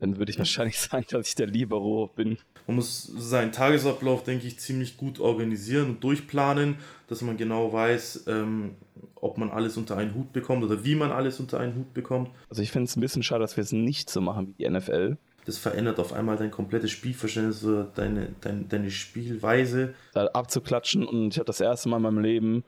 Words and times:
dann 0.00 0.16
würde 0.18 0.32
ich 0.32 0.38
wahrscheinlich 0.38 0.80
sagen, 0.80 1.06
dass 1.10 1.28
ich 1.28 1.34
der 1.34 1.46
Libero 1.46 2.10
bin. 2.14 2.38
Man 2.66 2.76
muss 2.76 3.04
seinen 3.04 3.52
Tagesablauf, 3.52 4.24
denke 4.24 4.46
ich, 4.46 4.58
ziemlich 4.58 4.96
gut 4.96 5.20
organisieren 5.20 5.90
und 5.90 6.04
durchplanen, 6.04 6.76
dass 7.06 7.22
man 7.22 7.36
genau 7.36 7.72
weiß, 7.72 8.24
ähm, 8.28 8.76
ob 9.14 9.38
man 9.38 9.50
alles 9.50 9.76
unter 9.76 9.96
einen 9.96 10.14
Hut 10.14 10.32
bekommt 10.32 10.64
oder 10.64 10.84
wie 10.84 10.94
man 10.94 11.12
alles 11.12 11.38
unter 11.38 11.60
einen 11.60 11.74
Hut 11.76 11.94
bekommt. 11.94 12.30
Also 12.48 12.62
ich 12.62 12.72
finde 12.72 12.86
es 12.86 12.96
ein 12.96 13.00
bisschen 13.00 13.22
schade, 13.22 13.42
dass 13.42 13.56
wir 13.56 13.62
es 13.62 13.72
nicht 13.72 14.10
so 14.10 14.20
machen 14.20 14.48
wie 14.48 14.64
die 14.64 14.68
NFL. 14.68 15.16
Das 15.46 15.58
verändert 15.58 15.98
auf 15.98 16.12
einmal 16.12 16.36
dein 16.36 16.50
komplettes 16.50 16.90
Spielverständnis 16.90 17.64
oder 17.64 17.84
deine, 17.84 18.34
deine, 18.40 18.64
deine 18.64 18.90
Spielweise. 18.90 19.94
Da 20.12 20.26
abzuklatschen 20.26 21.06
und 21.06 21.34
ich 21.34 21.38
habe 21.38 21.46
das 21.46 21.60
erste 21.60 21.88
Mal 21.88 21.96
in 21.96 22.02
meinem 22.02 22.20
Leben 22.20 22.64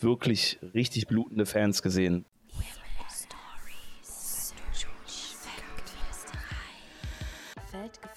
wirklich 0.00 0.58
richtig 0.74 1.06
blutende 1.06 1.46
Fans 1.46 1.82
gesehen. 1.82 2.24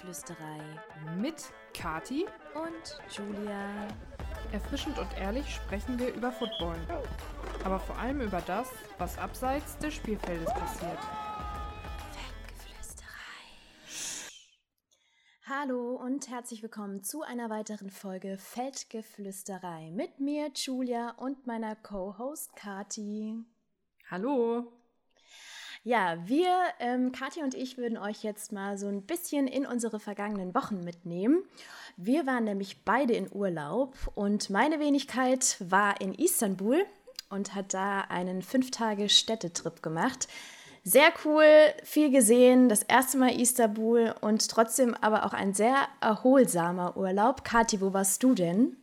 Feldgeflüsterei 0.09 0.59
mit 1.19 1.35
Kati 1.73 2.25
und 2.55 2.99
Julia. 3.15 3.87
Erfrischend 4.51 4.97
und 4.97 5.15
ehrlich 5.17 5.53
sprechen 5.53 5.99
wir 5.99 6.13
über 6.13 6.31
Football. 6.31 6.77
Aber 7.63 7.79
vor 7.79 7.97
allem 7.97 8.21
über 8.21 8.41
das, 8.41 8.69
was 8.97 9.17
abseits 9.19 9.77
des 9.77 9.93
Spielfeldes 9.93 10.51
passiert. 10.51 10.97
Hallo 15.45 15.95
und 15.95 16.29
herzlich 16.29 16.63
willkommen 16.63 17.03
zu 17.03 17.21
einer 17.21 17.49
weiteren 17.49 17.89
Folge 17.89 18.37
Feldgeflüsterei 18.37 19.91
mit 19.91 20.19
mir, 20.19 20.51
Julia, 20.55 21.11
und 21.17 21.45
meiner 21.45 21.75
Co-Host 21.75 22.55
Kati. 22.55 23.43
Hallo. 24.09 24.78
Ja, 25.83 26.17
wir, 26.25 26.49
ähm, 26.79 27.13
Kathi 27.13 27.41
und 27.41 27.55
ich, 27.55 27.77
würden 27.77 27.97
euch 27.97 28.21
jetzt 28.21 28.51
mal 28.51 28.77
so 28.77 28.87
ein 28.87 29.03
bisschen 29.03 29.47
in 29.47 29.65
unsere 29.65 29.99
vergangenen 29.99 30.53
Wochen 30.53 30.83
mitnehmen. 30.83 31.43
Wir 31.95 32.25
waren 32.25 32.43
nämlich 32.43 32.83
beide 32.83 33.13
in 33.13 33.31
Urlaub 33.31 33.95
und 34.13 34.49
meine 34.49 34.79
Wenigkeit 34.79 35.55
war 35.59 36.01
in 36.01 36.13
Istanbul 36.13 36.85
und 37.29 37.55
hat 37.55 37.73
da 37.73 38.01
einen 38.01 38.41
fünf 38.41 38.71
Tage 38.71 39.07
Städtetrip 39.07 39.81
gemacht. 39.81 40.27
Sehr 40.83 41.13
cool, 41.23 41.45
viel 41.83 42.11
gesehen, 42.11 42.67
das 42.67 42.83
erste 42.83 43.17
Mal 43.17 43.39
Istanbul 43.39 44.13
und 44.19 44.49
trotzdem 44.49 44.95
aber 44.95 45.25
auch 45.25 45.33
ein 45.33 45.53
sehr 45.53 45.87
erholsamer 46.01 46.97
Urlaub. 46.97 47.45
Kathi, 47.45 47.79
wo 47.79 47.93
warst 47.93 48.21
du 48.23 48.33
denn? 48.33 48.75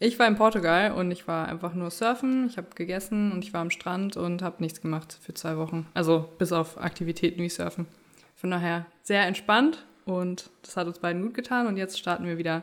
Ich 0.00 0.18
war 0.18 0.26
in 0.26 0.34
Portugal 0.34 0.92
und 0.92 1.10
ich 1.12 1.28
war 1.28 1.48
einfach 1.48 1.72
nur 1.74 1.90
surfen, 1.90 2.46
ich 2.48 2.56
habe 2.56 2.68
gegessen 2.74 3.30
und 3.30 3.44
ich 3.44 3.54
war 3.54 3.60
am 3.60 3.70
Strand 3.70 4.16
und 4.16 4.42
habe 4.42 4.62
nichts 4.62 4.80
gemacht 4.80 5.16
für 5.22 5.34
zwei 5.34 5.56
Wochen. 5.56 5.86
Also 5.94 6.28
bis 6.38 6.52
auf 6.52 6.78
Aktivitäten 6.82 7.40
wie 7.42 7.48
Surfen. 7.48 7.86
Von 8.34 8.50
daher 8.50 8.86
sehr 9.02 9.24
entspannt 9.24 9.86
und 10.04 10.50
das 10.62 10.76
hat 10.76 10.88
uns 10.88 10.98
beiden 10.98 11.22
gut 11.22 11.34
getan 11.34 11.68
und 11.68 11.76
jetzt 11.76 11.98
starten 11.98 12.26
wir 12.26 12.38
wieder, 12.38 12.62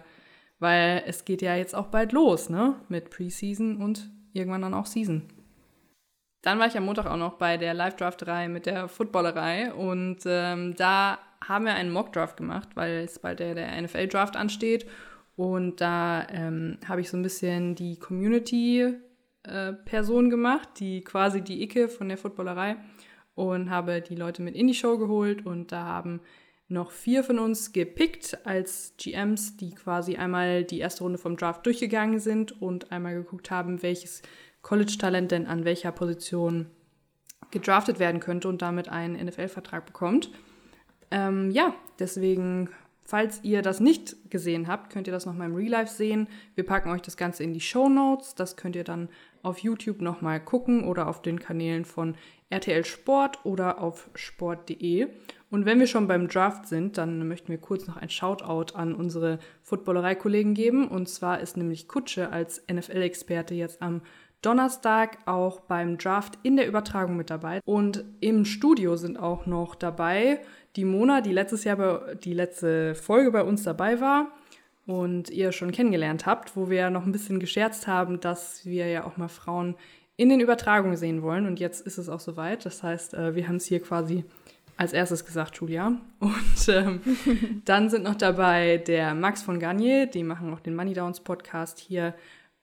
weil 0.60 1.04
es 1.08 1.24
geht 1.24 1.42
ja 1.42 1.56
jetzt 1.56 1.74
auch 1.74 1.88
bald 1.88 2.12
los, 2.12 2.50
ne? 2.50 2.76
Mit 2.90 3.10
Preseason 3.10 3.78
und 3.78 4.10
irgendwann 4.34 4.62
dann 4.62 4.74
auch 4.74 4.86
Season. 4.86 5.24
Dann 6.42 6.60
war 6.60 6.68
ich 6.68 6.78
am 6.78 6.86
Montag 6.86 7.06
auch 7.06 7.18
noch 7.18 7.34
bei 7.34 7.56
der 7.56 7.74
Live-Drafterei 7.74 8.50
mit 8.50 8.66
der 8.66 8.90
Footballerei 8.90 9.74
und 9.74 10.20
ähm, 10.26 10.76
da 10.76 11.18
haben 11.48 11.66
wir 11.66 11.74
einen 11.74 11.92
Mock-Draft 11.92 12.36
gemacht, 12.36 12.70
weil 12.76 13.06
es 13.06 13.20
bald 13.20 13.40
der, 13.40 13.56
der 13.56 13.82
NFL-Draft 13.82 14.36
ansteht 14.36 14.86
und 15.36 15.82
da 15.82 16.28
ähm, 16.30 16.78
habe 16.88 17.02
ich 17.02 17.10
so 17.10 17.18
ein 17.18 17.24
bisschen 17.24 17.74
die 17.76 17.98
Community-Person 17.98 20.26
äh, 20.26 20.30
gemacht, 20.30 20.70
die 20.80 21.04
quasi 21.04 21.42
die 21.42 21.64
Icke 21.64 21.90
von 21.90 22.10
der 22.10 22.18
Footballerei 22.18 22.78
und 23.36 23.70
habe 23.70 24.02
die 24.02 24.16
Leute 24.16 24.42
mit 24.42 24.56
in 24.56 24.68
die 24.68 24.74
Show 24.74 24.98
geholt 24.98 25.46
und 25.46 25.72
da 25.72 25.86
haben 25.86 26.22
noch 26.68 26.92
vier 26.92 27.24
von 27.24 27.40
uns 27.40 27.74
gepickt 27.74 28.46
als 28.46 28.94
GMs, 28.98 29.58
die 29.58 29.76
quasi 29.76 30.16
einmal 30.16 30.64
die 30.64 30.80
erste 30.80 31.04
Runde 31.04 31.18
vom 31.18 31.36
Draft 31.36 31.66
durchgegangen 31.66 32.20
sind 32.20 32.62
und 32.62 32.92
einmal 32.92 33.14
geguckt 33.14 33.52
haben, 33.52 33.84
welches 33.84 34.22
College-Talent 34.62 35.32
denn 35.32 35.48
an 35.48 35.66
welcher 35.66 35.92
Position 35.92 36.68
gedraftet 37.52 38.00
werden 38.00 38.22
könnte 38.22 38.48
und 38.48 38.62
damit 38.62 38.88
einen 38.88 39.22
NFL-Vertrag 39.26 39.86
bekommt. 39.86 40.32
Ähm, 41.12 41.52
ja, 41.52 41.76
deswegen 42.00 42.70
Falls 43.04 43.44
ihr 43.44 43.62
das 43.62 43.80
nicht 43.80 44.30
gesehen 44.30 44.68
habt, 44.68 44.92
könnt 44.92 45.08
ihr 45.08 45.14
das 45.14 45.26
nochmal 45.26 45.50
im 45.50 45.56
Real 45.56 45.72
Life 45.72 45.94
sehen. 45.94 46.28
Wir 46.56 46.66
packen 46.66 46.90
euch 46.92 47.02
das 47.02 47.18
Ganze 47.18 47.44
in 47.44 47.54
die 47.54 47.60
Show 47.60 47.90
Notes. 47.90 48.36
Das 48.36 48.56
könnt 48.56 48.76
ihr 48.76 48.84
dann 48.84 49.10
auf 49.44 49.60
YouTube 49.60 50.02
nochmal 50.02 50.40
gucken 50.40 50.84
oder 50.86 51.08
auf 51.08 51.22
den 51.22 51.40
Kanälen 51.40 51.84
von 51.84 52.16
RTL 52.50 52.86
Sport 52.86 53.44
oder 53.44 53.82
auf 53.82 54.10
sport.de. 54.16 55.08
Und 55.50 55.66
wenn 55.66 55.80
wir 55.80 55.88
schon 55.88 56.08
beim 56.08 56.28
Draft 56.28 56.68
sind, 56.68 56.98
dann 56.98 57.28
möchten 57.28 57.50
wir 57.50 57.58
kurz 57.58 57.88
noch 57.88 57.98
ein 57.98 58.10
Shoutout 58.10 58.76
an 58.76 58.96
unsere 58.96 59.40
Footballerei-Kollegen 59.64 60.54
geben. 60.54 60.88
Und 60.88 61.10
zwar 61.10 61.40
ist 61.40 61.58
nämlich 61.58 61.88
Kutsche 61.88 62.30
als 62.30 62.64
NFL-Experte 62.72 63.56
jetzt 63.56 63.82
am 63.82 64.02
Donnerstag 64.42 65.20
auch 65.28 65.60
beim 65.60 65.98
Draft 65.98 66.40
in 66.44 66.56
der 66.56 66.68
Übertragung 66.68 67.16
mit 67.16 67.30
dabei. 67.30 67.62
Und 67.66 68.06
im 68.22 68.46
Studio 68.46 68.96
sind 68.96 69.20
auch 69.20 69.46
noch 69.46 69.76
dabei 69.76 70.42
die 70.76 70.86
Mona, 70.86 71.22
die 71.22 71.34
letztes 71.34 71.64
Jahr 71.64 71.78
bei, 71.78 72.16
die 72.16 72.34
letzte 72.34 72.96
Folge 72.96 73.32
bei 73.32 73.44
uns 73.44 73.64
dabei 73.64 74.00
war 74.00 74.28
und 74.86 75.30
ihr 75.30 75.52
schon 75.52 75.72
kennengelernt 75.72 76.26
habt, 76.26 76.56
wo 76.56 76.70
wir 76.70 76.90
noch 76.90 77.06
ein 77.06 77.12
bisschen 77.12 77.40
gescherzt 77.40 77.88
haben, 77.88 78.20
dass 78.20 78.66
wir 78.66 78.88
ja 78.88 79.06
auch 79.06 79.18
mal 79.18 79.28
Frauen 79.28 79.76
in 80.18 80.30
den 80.30 80.40
Übertragungen 80.40 80.98
sehen 80.98 81.22
wollen. 81.22 81.48
Und 81.48 81.60
jetzt 81.60 81.86
ist 81.86 81.98
es 81.98 82.10
auch 82.10 82.20
soweit. 82.20 82.66
Das 82.66 82.84
heißt, 82.84 83.14
äh, 83.14 83.36
wir 83.36 83.48
haben 83.48 83.56
es 83.56 83.66
hier 83.66 83.82
quasi 83.82 84.24
als 84.78 84.94
erstes 84.94 85.26
gesagt, 85.26 85.58
Julia. 85.58 85.98
Und 86.20 86.68
ähm, 86.70 87.02
dann 87.66 87.90
sind 87.90 88.04
noch 88.04 88.16
dabei 88.16 88.78
der 88.78 89.14
Max 89.14 89.42
von 89.42 89.60
Garnier, 89.60 90.08
die 90.08 90.24
machen 90.24 90.54
auch 90.54 90.60
den 90.60 90.76
Money 90.76 90.94
Downs 90.94 91.20
Podcast 91.20 91.80
hier 91.80 92.14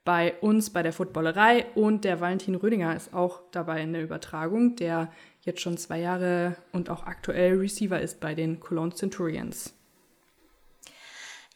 bei 0.04 0.34
uns 0.40 0.70
bei 0.70 0.82
der 0.82 0.92
Footballerei. 0.92 1.66
Und 1.74 2.04
der 2.04 2.20
Valentin 2.20 2.54
Rödinger 2.54 2.96
ist 2.96 3.14
auch 3.14 3.42
dabei 3.50 3.82
in 3.82 3.92
der 3.92 4.02
Übertragung, 4.02 4.74
der 4.76 5.12
jetzt 5.48 5.60
schon 5.60 5.76
zwei 5.76 5.98
Jahre 5.98 6.56
und 6.72 6.90
auch 6.90 7.06
aktuell 7.06 7.58
Receiver 7.58 8.00
ist 8.00 8.20
bei 8.20 8.34
den 8.34 8.60
Cologne 8.60 8.94
Centurions. 8.94 9.74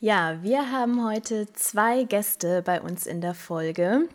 Ja, 0.00 0.42
wir 0.42 0.72
haben 0.72 1.04
heute 1.04 1.46
zwei 1.52 2.02
Gäste 2.02 2.62
bei 2.62 2.80
uns 2.80 3.06
in 3.06 3.20
der 3.20 3.34
Folge. 3.34 4.08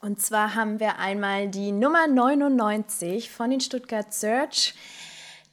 Und 0.00 0.22
zwar 0.22 0.54
haben 0.54 0.78
wir 0.78 0.98
einmal 0.98 1.48
die 1.48 1.72
Nummer 1.72 2.06
99 2.06 3.28
von 3.28 3.50
den 3.50 3.60
Stuttgart 3.60 4.14
Search. 4.14 4.74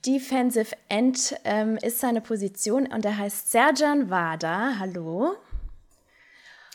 Defensive 0.06 0.75
End 0.90 1.35
ähm, 1.44 1.78
ist 1.81 2.00
seine 2.00 2.22
Position 2.22 2.85
und 2.85 3.03
er 3.03 3.18
heißt 3.18 3.52
Serjan 3.52 4.09
Wada. 4.09 4.75
Hallo. 4.78 5.35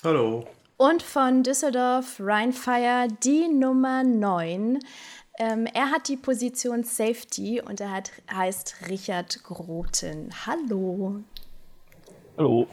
Hallo. 0.03 0.44
Und 0.77 1.03
von 1.03 1.44
Düsseldorf 1.44 2.16
Rheinfire 2.19 3.06
die 3.22 3.47
Nummer 3.47 4.03
9, 4.03 4.81
ähm, 5.38 5.66
er 5.66 5.91
hat 5.91 6.09
die 6.09 6.16
Position 6.16 6.84
Safety 6.84 7.60
und 7.60 7.81
er 7.81 7.91
hat, 7.91 8.10
heißt 8.32 8.88
Richard 8.88 9.43
Groten. 9.44 10.31
Hallo. 10.47 11.22
Hallo. 12.37 12.66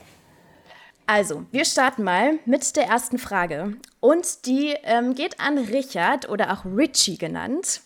Also, 1.06 1.46
wir 1.52 1.66
starten 1.66 2.04
mal 2.04 2.38
mit 2.46 2.76
der 2.76 2.86
ersten 2.86 3.18
Frage. 3.18 3.78
Und 4.00 4.46
die 4.46 4.76
ähm, 4.84 5.16
geht 5.16 5.40
an 5.40 5.58
Richard 5.58 6.30
oder 6.30 6.54
auch 6.54 6.66
Richie 6.66 7.18
genannt. 7.18 7.82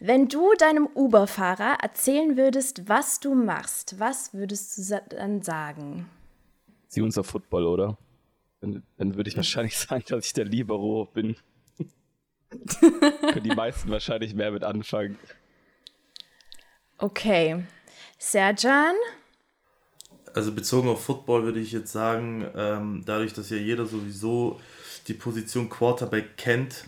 Wenn 0.00 0.26
du 0.26 0.52
deinem 0.58 0.88
Uber-Fahrer 0.92 1.78
erzählen 1.80 2.36
würdest, 2.36 2.88
was 2.88 3.20
du 3.20 3.36
machst, 3.36 4.00
was 4.00 4.34
würdest 4.34 4.76
du 4.76 5.02
dann 5.10 5.42
sagen? 5.42 6.08
Sie 6.88 7.00
unser 7.00 7.22
Football, 7.22 7.66
oder? 7.66 7.96
Dann, 8.60 8.82
dann 8.96 9.14
würde 9.14 9.30
ich 9.30 9.36
wahrscheinlich 9.36 9.78
sagen, 9.78 10.02
dass 10.08 10.26
ich 10.26 10.32
der 10.32 10.44
Libero 10.44 11.04
bin. 11.04 11.36
Können 12.80 13.42
die 13.44 13.54
meisten 13.54 13.90
wahrscheinlich 13.90 14.34
mehr 14.34 14.50
mit 14.50 14.64
anfangen. 14.64 15.18
Okay. 16.98 17.64
Serjan? 18.18 18.94
Also 20.34 20.52
bezogen 20.52 20.88
auf 20.88 21.04
Football 21.04 21.44
würde 21.44 21.60
ich 21.60 21.72
jetzt 21.72 21.92
sagen, 21.92 22.46
ähm, 22.54 23.02
dadurch, 23.04 23.34
dass 23.34 23.50
ja 23.50 23.56
jeder 23.56 23.86
sowieso 23.86 24.60
die 25.08 25.14
Position 25.14 25.68
Quarterback 25.68 26.36
kennt, 26.36 26.84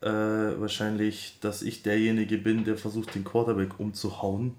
äh, 0.00 0.08
wahrscheinlich, 0.08 1.38
dass 1.40 1.62
ich 1.62 1.82
derjenige 1.82 2.38
bin, 2.38 2.64
der 2.64 2.76
versucht, 2.76 3.14
den 3.14 3.24
Quarterback 3.24 3.78
umzuhauen, 3.80 4.54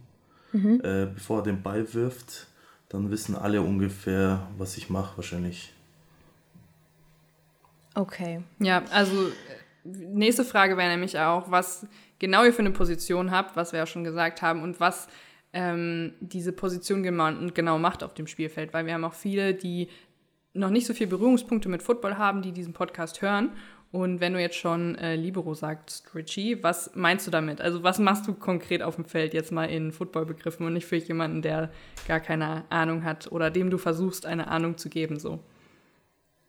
mhm. 0.52 0.82
äh, 0.84 1.08
bevor 1.14 1.40
er 1.40 1.44
den 1.44 1.62
Ball 1.62 1.94
wirft. 1.94 2.48
Dann 2.90 3.12
wissen 3.12 3.36
alle 3.36 3.62
ungefähr, 3.62 4.48
was 4.58 4.78
ich 4.78 4.90
mache, 4.90 5.18
wahrscheinlich. 5.18 5.74
Okay. 7.94 8.42
Ja, 8.60 8.84
also 8.92 9.32
nächste 9.88 10.44
Frage 10.44 10.78
wäre 10.78 10.90
nämlich 10.90 11.18
auch, 11.20 11.50
was 11.50 11.88
genau 12.20 12.44
ihr 12.44 12.54
für 12.54 12.60
eine 12.60 12.72
Position 12.72 13.32
habt, 13.32 13.56
was 13.56 13.72
wir 13.72 13.80
ja 13.80 13.86
schon 13.86 14.04
gesagt 14.04 14.42
haben, 14.42 14.62
und 14.62 14.80
was 14.80 15.08
ähm, 15.54 16.14
diese 16.20 16.52
Position 16.52 17.04
genau 17.04 17.80
macht 17.80 18.04
auf 18.04 18.14
dem 18.14 18.28
Spielfeld, 18.28 18.74
weil 18.74 18.86
wir 18.86 18.94
haben 18.94 19.06
auch 19.06 19.14
viele, 19.14 19.54
die 19.54 19.90
noch 20.54 20.70
nicht 20.70 20.88
so 20.88 20.94
viele 20.94 21.10
Berührungspunkte 21.10 21.70
mit 21.70 21.84
Football 21.84 22.18
haben, 22.18 22.42
die 22.42 22.52
diesen 22.52 22.74
Podcast 22.74 23.22
hören. 23.22 23.52
Und 23.92 24.20
wenn 24.20 24.34
du 24.34 24.42
jetzt 24.42 24.58
schon 24.58 24.96
äh, 24.96 25.16
Libero 25.16 25.54
sagst, 25.54 26.14
Richie, 26.14 26.62
was 26.62 26.92
meinst 26.96 27.26
du 27.26 27.32
damit? 27.32 27.62
Also 27.62 27.84
was 27.84 28.00
machst 28.00 28.28
du 28.28 28.34
konkret 28.34 28.82
auf 28.82 28.96
dem 28.96 29.06
Feld 29.06 29.34
jetzt 29.34 29.52
mal 29.52 29.66
in 29.66 29.94
Footballbegriffen 29.94 30.66
und 30.66 30.74
nicht 30.74 30.86
für 30.86 30.98
jemanden, 30.98 31.42
der 31.42 31.72
gar 32.08 32.20
keine 32.20 32.66
Ahnung 32.70 33.06
hat 33.06 33.32
oder 33.32 33.50
dem 33.50 33.70
du 33.70 33.78
versuchst, 33.78 34.26
eine 34.26 34.50
Ahnung 34.50 34.78
zu 34.78 34.90
geben 34.90 35.20
so? 35.20 35.40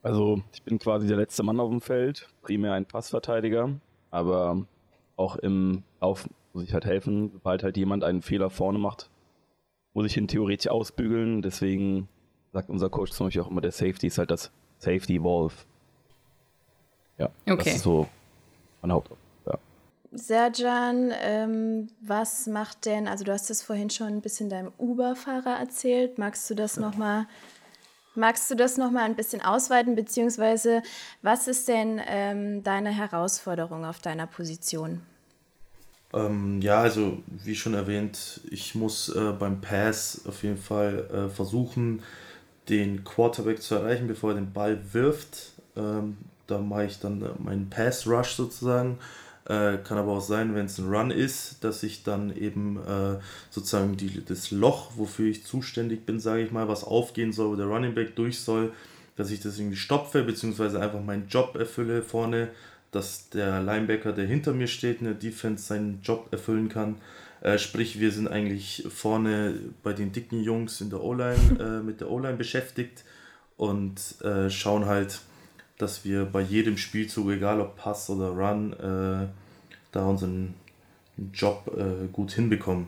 Also 0.02 0.42
ich 0.52 0.62
bin 0.62 0.78
quasi 0.78 1.06
der 1.06 1.16
letzte 1.16 1.42
Mann 1.42 1.60
auf 1.60 1.70
dem 1.70 1.80
Feld, 1.80 2.28
primär 2.42 2.72
ein 2.72 2.86
Passverteidiger, 2.86 3.70
aber 4.10 4.64
auch 5.16 5.36
im 5.36 5.82
Lauf 6.00 6.28
muss 6.52 6.64
ich 6.64 6.72
halt 6.72 6.84
helfen, 6.84 7.30
sobald 7.32 7.62
halt 7.62 7.76
jemand 7.76 8.04
einen 8.04 8.22
Fehler 8.22 8.50
vorne 8.50 8.78
macht, 8.78 9.10
muss 9.92 10.06
ich 10.06 10.16
ihn 10.16 10.28
theoretisch 10.28 10.70
ausbügeln. 10.70 11.42
Deswegen 11.42 12.08
sagt 12.52 12.70
unser 12.70 12.88
Coach 12.88 13.12
zum 13.12 13.26
Beispiel 13.26 13.42
auch 13.42 13.50
immer, 13.50 13.60
der 13.60 13.72
Safety 13.72 14.06
ist 14.06 14.18
halt 14.18 14.30
das 14.30 14.50
Safety 14.78 15.22
Wolf. 15.22 15.66
Ja, 17.18 17.30
okay. 17.46 17.56
das 17.56 17.66
ist 17.66 17.82
so 17.82 18.08
mein. 18.80 18.90
Ja. 19.46 19.58
Serjan, 20.12 21.12
ähm, 21.20 21.88
was 22.00 22.46
macht 22.46 22.86
denn, 22.86 23.08
also 23.08 23.24
du 23.24 23.32
hast 23.32 23.50
es 23.50 23.62
vorhin 23.62 23.90
schon 23.90 24.06
ein 24.06 24.20
bisschen 24.20 24.48
deinem 24.48 24.72
Uber-Fahrer 24.78 25.58
erzählt, 25.58 26.18
magst 26.18 26.48
du 26.48 26.54
das 26.54 26.76
ja. 26.76 26.82
nochmal 26.82 27.26
Magst 28.18 28.50
du 28.50 28.56
das 28.56 28.76
nochmal 28.76 29.04
ein 29.04 29.14
bisschen 29.14 29.40
ausweiten, 29.40 29.94
beziehungsweise 29.94 30.82
was 31.22 31.46
ist 31.46 31.68
denn 31.68 32.00
ähm, 32.04 32.64
deine 32.64 32.90
Herausforderung 32.90 33.84
auf 33.84 34.00
deiner 34.00 34.26
Position? 34.26 35.02
Ähm, 36.12 36.60
ja, 36.60 36.80
also 36.80 37.18
wie 37.28 37.54
schon 37.54 37.74
erwähnt, 37.74 38.40
ich 38.50 38.74
muss 38.74 39.08
äh, 39.10 39.32
beim 39.38 39.60
Pass 39.60 40.22
auf 40.26 40.42
jeden 40.42 40.58
Fall 40.58 41.08
äh, 41.12 41.32
versuchen, 41.32 42.02
den 42.68 43.04
Quarterback 43.04 43.62
zu 43.62 43.76
erreichen, 43.76 44.08
bevor 44.08 44.30
er 44.30 44.36
den 44.36 44.52
Ball 44.52 44.80
wirft. 44.92 45.52
Ähm, 45.76 46.16
da 46.48 46.58
mache 46.58 46.86
ich 46.86 46.98
dann 46.98 47.22
äh, 47.22 47.28
meinen 47.38 47.70
Pass-Rush 47.70 48.32
sozusagen. 48.32 48.98
Äh, 49.48 49.78
kann 49.78 49.96
aber 49.96 50.12
auch 50.12 50.20
sein, 50.20 50.54
wenn 50.54 50.66
es 50.66 50.78
ein 50.78 50.92
Run 50.92 51.10
ist, 51.10 51.64
dass 51.64 51.82
ich 51.82 52.02
dann 52.02 52.36
eben 52.36 52.76
äh, 52.76 53.18
sozusagen 53.48 53.96
die, 53.96 54.22
das 54.22 54.50
Loch, 54.50 54.92
wofür 54.96 55.26
ich 55.26 55.44
zuständig 55.44 56.04
bin, 56.04 56.20
sage 56.20 56.42
ich 56.42 56.52
mal, 56.52 56.68
was 56.68 56.84
aufgehen 56.84 57.32
soll, 57.32 57.52
wo 57.52 57.56
der 57.56 57.66
Running 57.66 57.94
Back 57.94 58.14
durch 58.14 58.40
soll, 58.40 58.72
dass 59.16 59.30
ich 59.30 59.40
das 59.40 59.58
irgendwie 59.58 59.78
stopfe, 59.78 60.22
beziehungsweise 60.22 60.80
einfach 60.80 61.02
meinen 61.02 61.28
Job 61.28 61.56
erfülle 61.58 62.02
vorne, 62.02 62.48
dass 62.90 63.30
der 63.30 63.62
Linebacker, 63.62 64.12
der 64.12 64.26
hinter 64.26 64.52
mir 64.52 64.66
steht, 64.66 65.00
in 65.00 65.06
der 65.06 65.14
Defense 65.14 65.64
seinen 65.64 66.02
Job 66.02 66.28
erfüllen 66.30 66.68
kann. 66.68 66.96
Äh, 67.40 67.56
sprich, 67.56 68.00
wir 68.00 68.12
sind 68.12 68.28
eigentlich 68.28 68.86
vorne 68.90 69.54
bei 69.82 69.94
den 69.94 70.12
dicken 70.12 70.42
Jungs 70.42 70.82
in 70.82 70.90
der 70.90 71.02
O-Line 71.02 71.58
äh, 71.58 71.82
mit 71.82 72.02
der 72.02 72.10
O-Line 72.10 72.36
beschäftigt 72.36 73.04
und 73.56 74.20
äh, 74.22 74.50
schauen 74.50 74.84
halt, 74.84 75.20
dass 75.78 76.04
wir 76.04 76.24
bei 76.24 76.40
jedem 76.40 76.76
Spielzug, 76.76 77.30
egal 77.30 77.60
ob 77.60 77.76
Pass 77.76 78.10
oder 78.10 78.30
Run, 78.30 78.72
äh, 78.74 79.28
da 79.92 80.06
unseren 80.06 80.54
Job 81.32 81.70
äh, 81.76 82.08
gut 82.12 82.32
hinbekommen. 82.32 82.86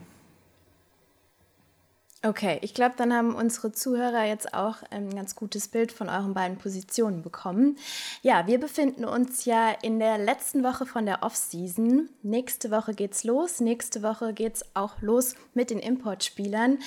Okay, 2.23 2.59
ich 2.61 2.75
glaube, 2.75 2.93
dann 2.97 3.11
haben 3.11 3.33
unsere 3.33 3.71
Zuhörer 3.71 4.25
jetzt 4.25 4.53
auch 4.53 4.83
ein 4.91 5.09
ganz 5.09 5.35
gutes 5.35 5.67
Bild 5.67 5.91
von 5.91 6.07
euren 6.07 6.35
beiden 6.35 6.59
Positionen 6.59 7.23
bekommen. 7.23 7.77
Ja, 8.21 8.45
wir 8.45 8.59
befinden 8.59 9.05
uns 9.05 9.45
ja 9.45 9.71
in 9.81 9.97
der 9.97 10.19
letzten 10.19 10.63
Woche 10.63 10.85
von 10.85 11.07
der 11.07 11.23
Offseason. 11.23 12.09
Nächste 12.21 12.69
Woche 12.69 12.93
geht's 12.93 13.23
los. 13.23 13.59
Nächste 13.59 14.03
Woche 14.03 14.33
geht's 14.35 14.63
auch 14.75 15.01
los 15.01 15.33
mit 15.55 15.71
den 15.71 15.79
Importspielern. 15.79 16.77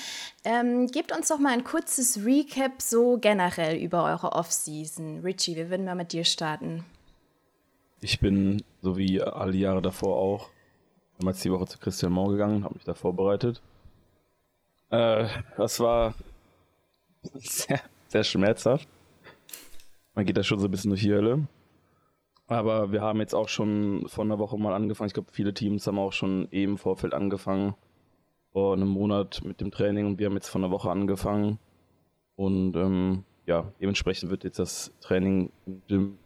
Ähm, 0.45 0.87
gebt 0.87 1.11
uns 1.11 1.27
doch 1.27 1.39
mal 1.39 1.51
ein 1.51 1.65
kurzes 1.65 2.23
Recap 2.23 2.81
so 2.81 3.17
generell 3.17 3.77
über 3.77 4.05
eure 4.05 4.31
Offseason. 4.31 5.19
Richie, 5.19 5.57
wir 5.57 5.69
würden 5.69 5.85
mal 5.85 5.95
mit 5.95 6.13
dir 6.13 6.23
starten. 6.23 6.85
Ich 7.99 8.21
bin, 8.21 8.63
so 8.81 8.97
wie 8.97 9.21
alle 9.21 9.57
Jahre 9.57 9.81
davor 9.81 10.15
auch, 10.15 10.49
damals 11.19 11.41
die 11.41 11.51
Woche 11.51 11.67
zu 11.67 11.77
Christian 11.77 12.13
Moore 12.13 12.31
gegangen, 12.31 12.63
habe 12.63 12.75
mich 12.75 12.85
da 12.85 12.93
vorbereitet 12.93 13.61
äh, 14.95 15.27
das 15.57 15.79
war 15.79 16.13
sehr, 17.33 17.81
sehr 18.07 18.23
schmerzhaft. 18.23 18.87
Man 20.13 20.25
geht 20.25 20.37
da 20.37 20.43
schon 20.43 20.59
so 20.59 20.67
ein 20.67 20.71
bisschen 20.71 20.91
durch 20.91 21.01
die 21.01 21.13
Hölle. 21.13 21.47
Aber 22.47 22.91
wir 22.91 23.01
haben 23.01 23.19
jetzt 23.19 23.33
auch 23.33 23.49
schon 23.49 24.07
vor 24.07 24.23
einer 24.23 24.39
Woche 24.39 24.57
mal 24.57 24.73
angefangen. 24.73 25.07
Ich 25.07 25.13
glaube, 25.13 25.31
viele 25.31 25.53
Teams 25.53 25.87
haben 25.87 25.97
auch 25.97 26.13
schon 26.13 26.47
eben 26.51 26.73
im 26.73 26.77
Vorfeld 26.77 27.13
angefangen. 27.13 27.73
Vor 28.53 28.73
einem 28.73 28.87
Monat 28.87 29.41
mit 29.43 29.59
dem 29.59 29.71
Training 29.71 30.05
und 30.05 30.19
wir 30.19 30.27
haben 30.27 30.35
jetzt 30.35 30.49
vor 30.49 30.61
einer 30.61 30.71
Woche 30.71 30.89
angefangen. 30.89 31.59
Und 32.35 32.75
ähm, 32.75 33.23
ja, 33.45 33.71
dementsprechend 33.81 34.29
wird 34.29 34.43
jetzt 34.43 34.59
das 34.59 34.93
Training 35.01 35.51
im 35.65 35.81
Gym 35.87 36.17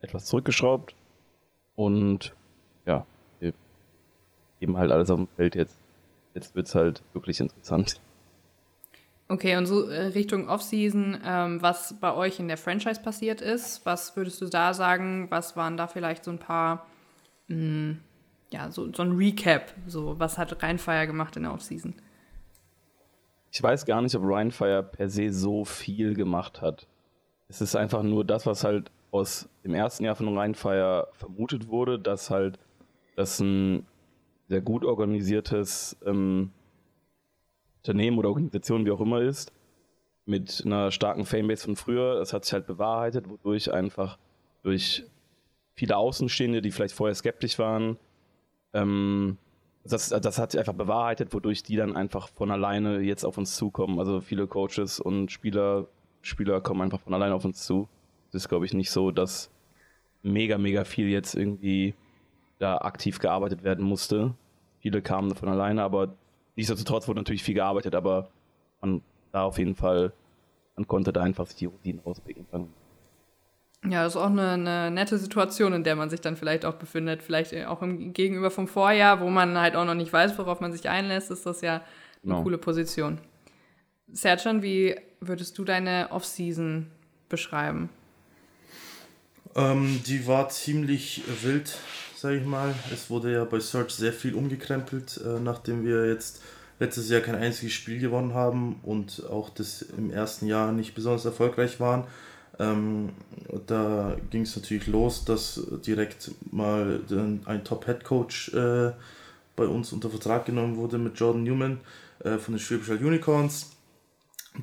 etwas 0.00 0.26
zurückgeschraubt. 0.26 0.94
Und 1.76 2.34
ja, 2.84 3.06
wir 3.38 3.54
geben 4.58 4.76
halt 4.76 4.90
alles 4.90 5.10
auf 5.10 5.18
dem 5.18 5.28
Feld 5.28 5.54
jetzt 5.54 5.80
jetzt 6.34 6.54
wird 6.54 6.66
es 6.66 6.74
halt 6.74 7.02
wirklich 7.12 7.40
interessant. 7.40 8.00
Okay, 9.30 9.56
und 9.56 9.66
so 9.66 9.88
äh, 9.88 10.06
Richtung 10.06 10.48
Offseason, 10.48 11.16
ähm, 11.24 11.62
was 11.62 11.94
bei 12.00 12.12
euch 12.12 12.40
in 12.40 12.48
der 12.48 12.56
Franchise 12.56 13.00
passiert 13.00 13.40
ist, 13.40 13.86
was 13.86 14.16
würdest 14.16 14.40
du 14.40 14.46
da 14.46 14.74
sagen? 14.74 15.30
Was 15.30 15.54
waren 15.54 15.76
da 15.76 15.86
vielleicht 15.86 16.24
so 16.24 16.32
ein 16.32 16.40
paar, 16.40 16.88
mh, 17.46 17.54
hm, 17.54 18.00
ja, 18.52 18.72
so, 18.72 18.92
so 18.92 19.04
ein 19.04 19.12
Recap? 19.12 19.72
So, 19.86 20.18
was 20.18 20.36
hat 20.36 20.60
Rheinfire 20.60 21.06
gemacht 21.06 21.36
in 21.36 21.44
der 21.44 21.52
Offseason? 21.52 21.94
Ich 23.52 23.62
weiß 23.62 23.86
gar 23.86 24.02
nicht, 24.02 24.16
ob 24.16 24.24
Rheinfire 24.24 24.82
per 24.82 25.08
se 25.08 25.32
so 25.32 25.64
viel 25.64 26.14
gemacht 26.14 26.60
hat. 26.60 26.88
Es 27.48 27.60
ist 27.60 27.76
einfach 27.76 28.02
nur 28.02 28.24
das, 28.24 28.46
was 28.46 28.64
halt 28.64 28.90
aus 29.12 29.48
dem 29.62 29.74
ersten 29.74 30.02
Jahr 30.02 30.16
von 30.16 30.36
Rheinfire 30.36 31.06
vermutet 31.12 31.68
wurde, 31.68 32.00
dass 32.00 32.30
halt 32.30 32.58
das 33.14 33.38
ein 33.38 33.86
sehr 34.48 34.60
gut 34.60 34.84
organisiertes 34.84 35.96
ähm, 36.04 36.50
Unternehmen 37.82 38.18
oder 38.18 38.28
Organisation, 38.28 38.84
wie 38.84 38.90
auch 38.90 39.00
immer 39.00 39.20
ist, 39.20 39.52
mit 40.26 40.62
einer 40.64 40.90
starken 40.90 41.24
Fanbase 41.24 41.64
von 41.64 41.76
früher. 41.76 42.16
Das 42.16 42.32
hat 42.32 42.44
sich 42.44 42.52
halt 42.52 42.66
bewahrheitet, 42.66 43.28
wodurch 43.28 43.72
einfach 43.72 44.18
durch 44.62 45.04
viele 45.74 45.96
Außenstehende, 45.96 46.60
die 46.60 46.70
vielleicht 46.70 46.94
vorher 46.94 47.14
skeptisch 47.14 47.58
waren, 47.58 47.96
ähm, 48.72 49.38
das, 49.84 50.10
das 50.10 50.38
hat 50.38 50.52
sich 50.52 50.58
einfach 50.58 50.74
bewahrheitet, 50.74 51.32
wodurch 51.32 51.62
die 51.62 51.76
dann 51.76 51.96
einfach 51.96 52.28
von 52.28 52.50
alleine 52.50 53.00
jetzt 53.00 53.24
auf 53.24 53.38
uns 53.38 53.56
zukommen. 53.56 53.98
Also 53.98 54.20
viele 54.20 54.46
Coaches 54.46 55.00
und 55.00 55.32
Spieler, 55.32 55.86
Spieler 56.22 56.60
kommen 56.60 56.82
einfach 56.82 57.00
von 57.00 57.14
alleine 57.14 57.34
auf 57.34 57.44
uns 57.44 57.64
zu. 57.64 57.88
Das 58.30 58.42
ist, 58.42 58.48
glaube 58.48 58.66
ich, 58.66 58.74
nicht 58.74 58.90
so, 58.90 59.10
dass 59.10 59.50
mega, 60.22 60.58
mega 60.58 60.84
viel 60.84 61.08
jetzt 61.08 61.34
irgendwie 61.34 61.94
da 62.58 62.76
aktiv 62.78 63.18
gearbeitet 63.18 63.64
werden 63.64 63.84
musste. 63.84 64.34
Viele 64.80 65.00
kamen 65.00 65.34
von 65.34 65.48
alleine, 65.48 65.82
aber 65.82 66.14
nichtsdestotrotz 66.56 67.08
wurde 67.08 67.20
natürlich 67.20 67.42
viel 67.42 67.54
gearbeitet, 67.54 67.94
aber 67.94 68.30
man 68.80 69.02
da 69.32 69.44
auf 69.44 69.58
jeden 69.58 69.74
Fall, 69.74 70.12
man 70.76 70.86
konnte 70.86 71.12
da 71.12 71.22
einfach 71.22 71.46
sich 71.46 71.56
die 71.56 71.66
Routinen 71.66 72.00
auspicken. 72.04 72.46
Ja, 73.88 74.04
das 74.04 74.14
ist 74.14 74.20
auch 74.20 74.26
eine, 74.26 74.50
eine, 74.50 74.90
nette 74.90 75.16
Situation, 75.16 75.72
in 75.72 75.84
der 75.84 75.96
man 75.96 76.10
sich 76.10 76.20
dann 76.20 76.36
vielleicht 76.36 76.66
auch 76.66 76.74
befindet. 76.74 77.22
Vielleicht 77.22 77.54
auch 77.66 77.80
im 77.80 78.12
Gegenüber 78.12 78.50
vom 78.50 78.68
Vorjahr, 78.68 79.20
wo 79.20 79.30
man 79.30 79.58
halt 79.58 79.74
auch 79.74 79.86
noch 79.86 79.94
nicht 79.94 80.12
weiß, 80.12 80.36
worauf 80.38 80.60
man 80.60 80.72
sich 80.72 80.88
einlässt, 80.88 81.30
ist 81.30 81.46
das 81.46 81.62
ja 81.62 81.76
eine 81.76 81.82
genau. 82.22 82.42
coole 82.42 82.58
Position. 82.58 83.18
Serjan, 84.12 84.62
wie 84.62 84.96
würdest 85.20 85.56
du 85.56 85.64
deine 85.64 86.08
Offseason 86.10 86.88
beschreiben? 87.28 87.88
Ähm, 89.54 90.00
die 90.06 90.26
war 90.26 90.48
ziemlich 90.50 91.22
wild 91.42 91.78
sage 92.20 92.36
ich 92.36 92.44
mal. 92.44 92.74
Es 92.92 93.08
wurde 93.08 93.32
ja 93.32 93.44
bei 93.44 93.60
Search 93.60 93.92
sehr 93.92 94.12
viel 94.12 94.34
umgekrempelt, 94.34 95.20
äh, 95.24 95.40
nachdem 95.40 95.84
wir 95.84 96.06
jetzt 96.06 96.42
letztes 96.78 97.08
Jahr 97.08 97.20
kein 97.20 97.34
einziges 97.34 97.72
Spiel 97.72 97.98
gewonnen 97.98 98.34
haben 98.34 98.80
und 98.82 99.24
auch 99.30 99.50
das 99.50 99.82
im 99.82 100.10
ersten 100.10 100.46
Jahr 100.46 100.72
nicht 100.72 100.94
besonders 100.94 101.24
erfolgreich 101.24 101.80
waren. 101.80 102.04
Ähm, 102.58 103.10
da 103.66 104.16
ging 104.30 104.42
es 104.42 104.54
natürlich 104.54 104.86
los, 104.86 105.24
dass 105.24 105.62
direkt 105.86 106.32
mal 106.50 107.00
ein 107.46 107.64
Top-Head-Coach 107.64 108.54
äh, 108.54 108.92
bei 109.56 109.64
uns 109.64 109.92
unter 109.92 110.10
Vertrag 110.10 110.44
genommen 110.44 110.76
wurde 110.76 110.98
mit 110.98 111.18
Jordan 111.18 111.42
Newman 111.42 111.80
äh, 112.22 112.36
von 112.36 112.54
den 112.54 112.60
Schwäbisch 112.60 112.90
Unicorns. 112.90 113.70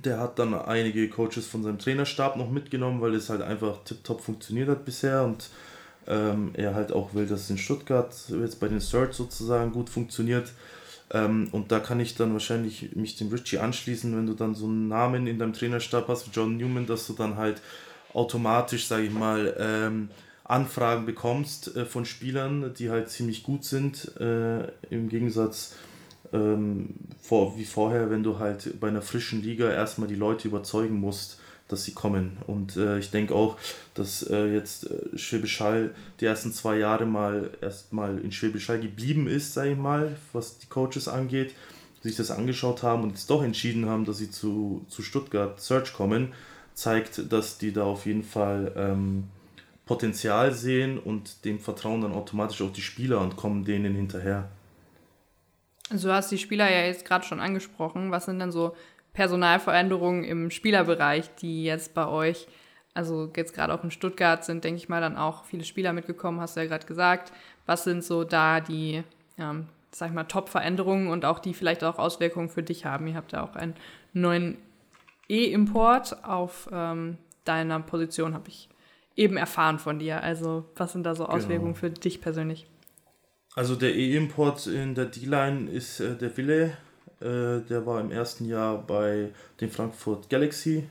Der 0.04 0.20
hat 0.20 0.38
dann 0.38 0.54
einige 0.54 1.10
Coaches 1.10 1.48
von 1.48 1.64
seinem 1.64 1.80
Trainerstab 1.80 2.36
noch 2.36 2.52
mitgenommen, 2.52 3.02
weil 3.02 3.16
es 3.16 3.30
halt 3.30 3.42
einfach 3.42 3.84
tiptop 3.84 4.22
funktioniert 4.22 4.70
hat 4.70 4.86
bisher 4.86 5.24
und 5.24 5.50
ähm, 6.08 6.52
er 6.54 6.76
halt 6.76 6.92
auch 6.92 7.14
will, 7.14 7.28
dass 7.28 7.42
es 7.42 7.50
in 7.50 7.58
Stuttgart 7.58 8.14
jetzt 8.30 8.60
bei 8.60 8.68
den 8.68 8.80
Search 8.80 9.14
sozusagen 9.14 9.72
gut 9.72 9.90
funktioniert. 9.90 10.54
Ähm, 11.12 11.48
und 11.52 11.72
da 11.72 11.80
kann 11.80 12.00
ich 12.00 12.16
dann 12.16 12.34
wahrscheinlich 12.34 12.96
mich 12.96 13.16
dem 13.16 13.30
Richie 13.30 13.60
anschließen, 13.60 14.16
wenn 14.16 14.28
du 14.28 14.34
dann 14.34 14.56
so 14.56 14.66
einen 14.66 14.88
Namen 14.88 15.28
in 15.28 15.40
deinem 15.40 15.54
Trainerstab 15.54 16.08
hast 16.08 16.28
wie 16.28 16.32
John 16.32 16.58
Newman, 16.58 16.86
dass 16.86 17.08
du 17.08 17.14
dann 17.14 17.38
halt 17.38 17.62
automatisch, 18.14 18.88
sage 18.88 19.04
ich 19.04 19.12
mal, 19.12 19.56
ähm, 19.60 20.10
Anfragen 20.44 21.06
bekommst 21.06 21.76
äh, 21.76 21.86
von 21.86 22.06
Spielern, 22.06 22.74
die 22.78 22.90
halt 22.90 23.10
ziemlich 23.10 23.44
gut 23.44 23.66
sind, 23.66 24.18
äh, 24.20 24.68
im 24.90 25.10
Gegensatz 25.10 25.76
ähm, 26.34 26.96
vor, 27.22 27.58
wie 27.58 27.66
vorher, 27.66 28.10
wenn 28.10 28.24
du 28.24 28.40
halt 28.40 28.80
bei 28.80 28.88
einer 28.88 29.02
frischen 29.02 29.42
Liga 29.42 29.70
erstmal 29.70 30.08
die 30.08 30.16
Leute 30.16 30.48
überzeugen 30.48 31.00
musst, 31.00 31.40
dass 31.68 31.84
sie 31.84 31.94
kommen. 31.94 32.38
Und 32.48 32.78
äh, 32.78 33.00
ich 33.00 33.12
denke 33.12 33.36
auch, 33.36 33.58
dass 33.94 34.24
äh, 34.24 34.54
jetzt 34.54 34.90
äh, 34.90 35.18
Schwäbisch 35.18 35.60
Hall 35.60 35.94
die 36.20 36.26
ersten 36.26 36.54
zwei 36.54 36.78
Jahre 36.78 37.06
mal 37.06 37.52
erstmal 37.62 38.20
in 38.20 38.32
Schwäbisch 38.32 38.70
Hall 38.70 38.80
geblieben 38.80 39.28
ist, 39.28 39.54
sage 39.54 39.72
ich 39.72 39.78
mal, 39.78 40.16
was 40.34 40.60
die 40.60 40.68
Coaches 40.68 41.08
angeht, 41.08 41.54
sich 42.02 42.16
das 42.16 42.32
angeschaut 42.32 42.84
haben 42.84 43.04
und 43.04 43.10
jetzt 43.12 43.30
doch 43.30 43.44
entschieden 43.44 43.88
haben, 43.88 44.06
dass 44.06 44.18
sie 44.18 44.32
zu, 44.32 44.86
zu 44.88 45.02
Stuttgart 45.02 45.60
Search 45.60 45.94
kommen, 45.94 46.34
zeigt, 46.74 47.32
dass 47.32 47.58
die 47.58 47.74
da 47.74 47.84
auf 47.84 48.06
jeden 48.06 48.24
Fall 48.24 48.72
ähm, 48.78 49.26
Potenzial 49.86 50.54
sehen 50.54 51.00
und 51.00 51.44
dem 51.44 51.60
vertrauen 51.60 52.02
dann 52.02 52.14
automatisch 52.14 52.62
auch 52.62 52.72
die 52.72 52.82
Spieler 52.82 53.20
und 53.20 53.36
kommen 53.36 53.66
denen 53.66 53.96
hinterher. 53.96 54.50
Also 55.90 56.10
du 56.10 56.14
hast 56.14 56.32
die 56.32 56.38
Spieler 56.38 56.70
ja 56.70 56.86
jetzt 56.86 57.06
gerade 57.06 57.26
schon 57.26 57.40
angesprochen. 57.40 58.12
Was 58.12 58.26
sind 58.26 58.40
denn 58.40 58.52
so 58.52 58.76
Personalveränderungen 59.18 60.24
im 60.24 60.52
Spielerbereich, 60.52 61.34
die 61.42 61.64
jetzt 61.64 61.96
bei 61.96 62.08
euch, 62.08 62.48
also 62.94 63.34
jetzt 63.36 63.56
gerade 63.56 63.74
auch 63.74 63.84
in 63.84 63.90
Stuttgart 63.90 64.46
sind, 64.46 64.64
denke 64.64 64.78
ich 64.78 64.90
mal, 64.90 65.02
dann 65.02 65.18
auch 65.18 65.44
viele 65.44 65.64
Spieler 65.64 65.92
mitgekommen, 65.92 66.40
hast 66.40 66.56
du 66.56 66.60
ja 66.60 66.68
gerade 66.68 66.86
gesagt. 66.86 67.34
Was 67.66 67.84
sind 67.84 68.04
so 68.04 68.24
da 68.24 68.60
die, 68.60 69.02
ähm, 69.40 69.70
sag 69.90 70.10
ich 70.10 70.14
mal, 70.14 70.26
Top-Veränderungen 70.26 71.08
und 71.08 71.26
auch 71.26 71.40
die 71.40 71.56
vielleicht 71.56 71.84
auch 71.84 71.98
Auswirkungen 71.98 72.48
für 72.48 72.62
dich 72.62 72.86
haben? 72.86 73.08
Ihr 73.08 73.16
habt 73.16 73.32
ja 73.32 73.44
auch 73.44 73.56
einen 73.56 73.74
neuen 74.14 74.60
E-Import 75.28 76.24
auf 76.24 76.70
ähm, 76.72 77.18
deiner 77.44 77.80
Position, 77.80 78.36
habe 78.36 78.50
ich 78.50 78.70
eben 79.16 79.36
erfahren 79.36 79.80
von 79.80 79.98
dir. 79.98 80.22
Also 80.22 80.66
was 80.76 80.92
sind 80.92 81.08
da 81.08 81.16
so 81.16 81.24
genau. 81.24 81.38
Auswirkungen 81.38 81.74
genau. 81.74 81.80
für 81.80 81.90
dich 81.90 82.22
persönlich? 82.22 82.68
Also 83.56 83.76
der 83.76 83.96
E-Import 83.96 84.68
in 84.68 84.94
der 84.94 85.06
D-Line 85.06 85.72
ist 85.72 86.02
äh, 86.02 86.16
der 86.16 86.38
Wille. 86.38 86.78
Äh, 87.20 87.62
der 87.70 87.86
war 87.86 88.00
im 88.02 88.12
ersten 88.12 88.46
Jahr 88.46 88.78
bei 88.78 89.30
den 89.60 89.70
Frankfurt 89.70 90.30
Galaxy. 90.30 90.88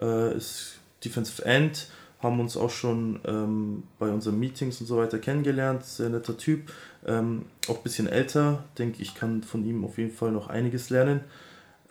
Äh, 0.00 0.36
ist 0.36 0.78
Defensive 1.04 1.44
End. 1.44 1.88
Haben 2.20 2.40
uns 2.40 2.56
auch 2.56 2.70
schon 2.70 3.20
ähm, 3.24 3.84
bei 3.98 4.08
unseren 4.08 4.38
Meetings 4.38 4.80
und 4.80 4.86
so 4.86 4.98
weiter 4.98 5.18
kennengelernt. 5.18 5.84
Sehr 5.84 6.10
netter 6.10 6.36
Typ. 6.36 6.70
Ähm, 7.06 7.46
auch 7.68 7.78
ein 7.78 7.82
bisschen 7.82 8.08
älter. 8.08 8.64
Denke 8.78 9.00
ich, 9.02 9.14
kann 9.14 9.42
von 9.42 9.64
ihm 9.64 9.84
auf 9.84 9.96
jeden 9.96 10.12
Fall 10.12 10.32
noch 10.32 10.48
einiges 10.48 10.90
lernen. 10.90 11.20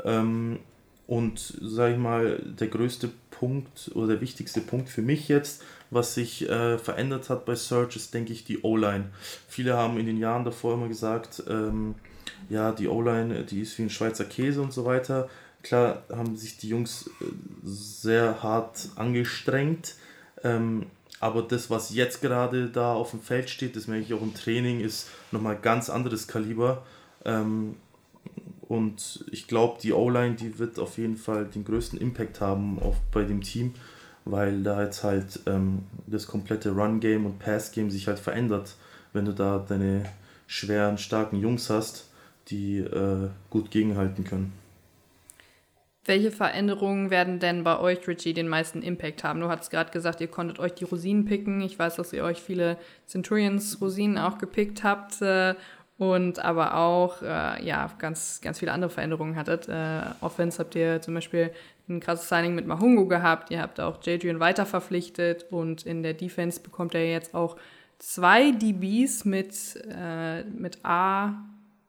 Ähm, 0.03 0.59
und 1.07 1.39
sage 1.39 1.93
ich 1.93 1.99
mal, 1.99 2.37
der 2.59 2.67
größte 2.67 3.09
Punkt 3.31 3.89
oder 3.95 4.09
der 4.09 4.21
wichtigste 4.21 4.61
Punkt 4.61 4.89
für 4.89 5.01
mich 5.01 5.27
jetzt, 5.27 5.63
was 5.89 6.13
sich 6.13 6.47
äh, 6.47 6.77
verändert 6.77 7.31
hat 7.31 7.45
bei 7.45 7.55
Search, 7.55 7.95
ist, 7.95 8.13
denke 8.13 8.31
ich, 8.31 8.43
die 8.43 8.61
O-Line. 8.61 9.05
Viele 9.47 9.75
haben 9.75 9.97
in 9.97 10.05
den 10.05 10.17
Jahren 10.17 10.45
davor 10.45 10.75
immer 10.75 10.87
gesagt, 10.87 11.41
ähm, 11.49 11.95
ja, 12.49 12.71
die 12.71 12.87
O-Line, 12.87 13.43
die 13.43 13.61
ist 13.61 13.77
wie 13.77 13.83
ein 13.83 13.89
Schweizer 13.89 14.25
Käse 14.25 14.61
und 14.61 14.73
so 14.73 14.85
weiter. 14.85 15.29
Klar 15.61 16.03
haben 16.09 16.37
sich 16.37 16.57
die 16.57 16.69
Jungs 16.69 17.09
äh, 17.21 17.25
sehr 17.63 18.41
hart 18.41 18.89
angestrengt, 18.95 19.95
ähm, 20.43 20.85
aber 21.19 21.41
das, 21.41 21.69
was 21.69 21.93
jetzt 21.93 22.21
gerade 22.21 22.69
da 22.69 22.93
auf 22.93 23.11
dem 23.11 23.19
Feld 23.19 23.49
steht, 23.49 23.75
das 23.75 23.87
merke 23.87 24.05
ich 24.05 24.13
auch 24.13 24.21
im 24.21 24.33
Training, 24.33 24.79
ist 24.79 25.09
nochmal 25.31 25.57
ganz 25.57 25.89
anderes 25.89 26.27
Kaliber. 26.27 26.83
Ähm, 27.25 27.75
und 28.69 29.25
ich 29.31 29.47
glaube, 29.47 29.79
die 29.81 29.93
O-Line, 29.93 30.35
die 30.35 30.59
wird 30.59 30.79
auf 30.79 30.97
jeden 30.97 31.17
Fall 31.17 31.45
den 31.45 31.65
größten 31.65 31.99
Impact 31.99 32.39
haben 32.39 32.79
auf, 32.79 32.95
bei 33.11 33.23
dem 33.23 33.41
Team, 33.41 33.73
weil 34.25 34.61
da 34.63 34.83
jetzt 34.83 35.03
halt 35.03 35.39
ähm, 35.47 35.79
das 36.07 36.27
komplette 36.27 36.71
Run-Game 36.71 37.25
und 37.25 37.39
Pass-Game 37.39 37.89
sich 37.89 38.07
halt 38.07 38.19
verändert, 38.19 38.75
wenn 39.11 39.25
du 39.25 39.33
da 39.33 39.57
deine 39.67 40.05
schweren, 40.45 40.97
starken 40.97 41.37
Jungs 41.37 41.69
hast, 41.69 42.08
die 42.49 42.79
äh, 42.79 43.29
gut 43.49 43.71
gegenhalten 43.71 44.23
können. 44.23 44.53
Welche 46.05 46.31
Veränderungen 46.31 47.11
werden 47.11 47.39
denn 47.39 47.63
bei 47.63 47.79
euch, 47.79 48.07
Richie, 48.07 48.33
den 48.33 48.47
meisten 48.47 48.81
Impact 48.81 49.23
haben? 49.23 49.41
Du 49.41 49.49
hast 49.49 49.69
gerade 49.69 49.91
gesagt, 49.91 50.21
ihr 50.21 50.27
konntet 50.27 50.57
euch 50.57 50.73
die 50.73 50.85
Rosinen 50.85 51.25
picken. 51.25 51.61
Ich 51.61 51.77
weiß, 51.77 51.97
dass 51.97 52.13
ihr 52.13 52.23
euch 52.23 52.41
viele 52.41 52.77
Centurions-Rosinen 53.05 54.17
auch 54.17 54.39
gepickt 54.39 54.83
habt. 54.83 55.21
Äh, 55.21 55.55
und 55.99 56.39
aber 56.39 56.75
auch 56.75 57.21
äh, 57.21 57.63
ja 57.63 57.91
ganz 57.99 58.39
ganz 58.41 58.59
viele 58.59 58.71
andere 58.71 58.89
Veränderungen 58.89 59.35
hattet. 59.35 59.67
Äh, 59.67 60.01
Offense 60.21 60.57
habt 60.57 60.73
ihr 60.75 61.01
zum 61.01 61.13
Beispiel 61.13 61.51
ein 61.89 61.99
krasses 61.99 62.29
Signing 62.29 62.55
mit 62.55 62.65
Mahungu 62.65 63.07
gehabt, 63.07 63.51
ihr 63.51 63.61
habt 63.61 63.79
auch 63.79 63.99
Jadrian 64.01 64.39
weiter 64.39 64.65
verpflichtet 64.65 65.45
und 65.51 65.85
in 65.85 66.01
der 66.01 66.13
Defense 66.13 66.61
bekommt 66.61 66.95
er 66.95 67.05
jetzt 67.05 67.35
auch 67.35 67.57
zwei 67.97 68.51
DBs 68.51 69.25
mit, 69.25 69.53
äh, 69.91 70.43
mit 70.43 70.79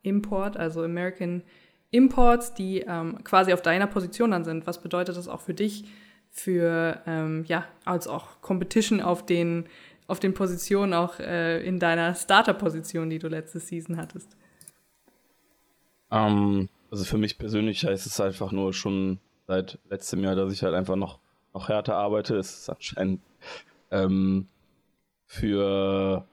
A-Import, 0.04 0.56
also 0.56 0.82
American 0.82 1.42
Imports, 1.90 2.54
die 2.54 2.80
ähm, 2.80 3.22
quasi 3.24 3.52
auf 3.52 3.62
deiner 3.62 3.86
Position 3.86 4.30
dann 4.30 4.44
sind. 4.44 4.66
Was 4.66 4.80
bedeutet 4.80 5.16
das 5.16 5.28
auch 5.28 5.40
für 5.40 5.54
dich, 5.54 5.84
für 6.30 7.00
ähm, 7.06 7.44
ja, 7.46 7.64
als 7.84 8.06
auch 8.06 8.40
Competition 8.40 9.00
auf 9.00 9.26
den 9.26 9.66
auf 10.06 10.18
den 10.18 10.34
Positionen 10.34 10.92
auch 10.92 11.20
äh, 11.20 11.64
in 11.64 11.78
deiner 11.78 12.16
Starter-Position, 12.16 13.10
die 13.10 13.20
du 13.20 13.28
letzte 13.28 13.60
Season 13.60 13.96
hattest? 13.96 14.36
Um, 16.08 16.18
ähm, 16.18 16.68
also 16.90 17.04
für 17.04 17.16
mich 17.16 17.38
persönlich 17.38 17.84
heißt 17.84 18.06
es 18.06 18.20
einfach 18.20 18.50
nur 18.50 18.74
schon 18.74 19.20
seit 19.46 19.78
letztem 19.88 20.24
Jahr, 20.24 20.34
dass 20.34 20.52
ich 20.52 20.64
halt 20.64 20.74
einfach 20.74 20.96
noch, 20.96 21.20
noch 21.54 21.68
härter 21.68 21.94
arbeite. 21.94 22.36
Es 22.36 22.62
ist 22.62 22.70
anscheinend 22.70 23.20
ähm, 23.92 24.48
für 25.26 26.24